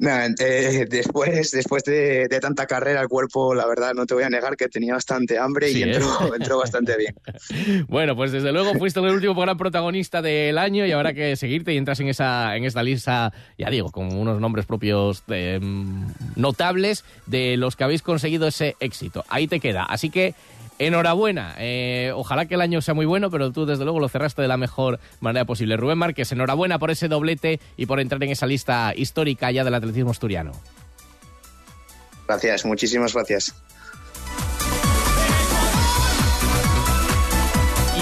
Nah, 0.00 0.28
eh, 0.40 0.86
después 0.90 1.50
después 1.50 1.84
de, 1.84 2.26
de, 2.26 2.40
tanta 2.40 2.66
carrera, 2.66 3.02
el 3.02 3.08
cuerpo, 3.08 3.54
la 3.54 3.66
verdad, 3.66 3.92
no 3.94 4.06
te 4.06 4.14
voy 4.14 4.22
a 4.22 4.30
negar 4.30 4.56
que 4.56 4.68
tenía 4.68 4.94
bastante 4.94 5.38
hambre 5.38 5.68
sí, 5.68 5.80
y 5.80 5.82
entró, 5.82 6.06
¿eh? 6.06 6.30
entró, 6.40 6.58
bastante 6.58 6.96
bien. 6.96 7.14
Bueno, 7.88 8.16
pues 8.16 8.32
desde 8.32 8.52
luego 8.52 8.74
fuiste 8.74 9.00
el 9.00 9.06
último 9.06 9.34
gran 9.34 9.58
protagonista 9.58 10.22
del 10.22 10.56
año 10.56 10.86
y 10.86 10.92
habrá 10.92 11.12
que 11.12 11.36
seguirte 11.36 11.74
y 11.74 11.76
entras 11.76 12.00
en 12.00 12.08
esa 12.08 12.56
en 12.56 12.64
esta 12.64 12.82
lista, 12.82 13.32
ya 13.58 13.68
digo, 13.68 13.90
con 13.90 14.16
unos 14.16 14.40
nombres 14.40 14.64
propios 14.64 15.26
de, 15.26 15.58
um, 15.60 16.06
notables 16.34 17.04
de 17.26 17.56
los 17.58 17.76
que 17.76 17.84
habéis 17.84 18.02
conseguido 18.02 18.46
ese 18.46 18.76
éxito. 18.80 19.24
Ahí 19.28 19.48
te 19.48 19.60
queda. 19.60 19.84
Así 19.84 20.08
que 20.08 20.34
enhorabuena. 20.80 21.54
Eh, 21.58 22.10
ojalá 22.14 22.46
que 22.46 22.54
el 22.54 22.60
año 22.60 22.80
sea 22.80 22.94
muy 22.94 23.06
bueno, 23.06 23.30
pero 23.30 23.52
tú 23.52 23.66
desde 23.66 23.84
luego 23.84 24.00
lo 24.00 24.08
cerraste 24.08 24.42
de 24.42 24.48
la 24.48 24.56
mejor 24.56 24.98
manera 25.20 25.44
posible. 25.44 25.76
Rubén 25.76 25.98
Márquez, 25.98 26.32
enhorabuena 26.32 26.78
por 26.78 26.90
ese 26.90 27.06
doblete 27.06 27.60
y 27.76 27.86
por 27.86 28.00
entrar 28.00 28.22
en 28.24 28.30
esa 28.30 28.46
lista 28.46 28.92
histórica 28.96 29.50
ya 29.52 29.62
del 29.62 29.74
atletismo 29.74 30.10
asturiano. 30.10 30.52
Gracias, 32.26 32.64
muchísimas 32.64 33.12
gracias. 33.12 33.54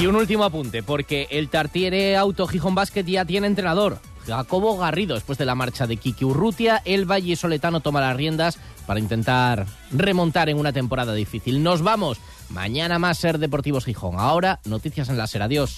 Y 0.01 0.07
un 0.07 0.15
último 0.15 0.45
apunte, 0.45 0.85
porque 0.85 1.27
el 1.31 1.49
Tartiere 1.49 2.17
Auto 2.17 2.47
Gijón 2.47 2.77
Basket 2.77 3.05
ya 3.05 3.25
tiene 3.25 3.49
entrenador. 3.49 3.99
Jacobo 4.29 4.77
Garrido, 4.77 5.15
después 5.15 5.39
de 5.39 5.47
la 5.47 5.55
marcha 5.55 5.87
de 5.87 5.97
Kiki 5.97 6.25
Urrutia, 6.25 6.83
el 6.85 7.11
Valle 7.11 7.35
Soletano 7.35 7.81
toma 7.81 8.01
las 8.01 8.17
riendas 8.17 8.59
para 8.87 9.01
intentar 9.01 9.67
remontar 9.91 10.49
en 10.49 10.59
una 10.59 10.73
temporada 10.73 11.15
difícil. 11.15 11.63
Nos 11.63 11.83
vamos. 11.83 12.19
Mañana 12.51 12.99
más 12.99 13.19
Ser 13.19 13.39
Deportivos 13.39 13.85
Gijón. 13.85 14.17
Ahora, 14.19 14.61
noticias 14.65 15.09
en 15.09 15.19
la 15.19 15.27
Ser. 15.27 15.43
Adiós. 15.43 15.77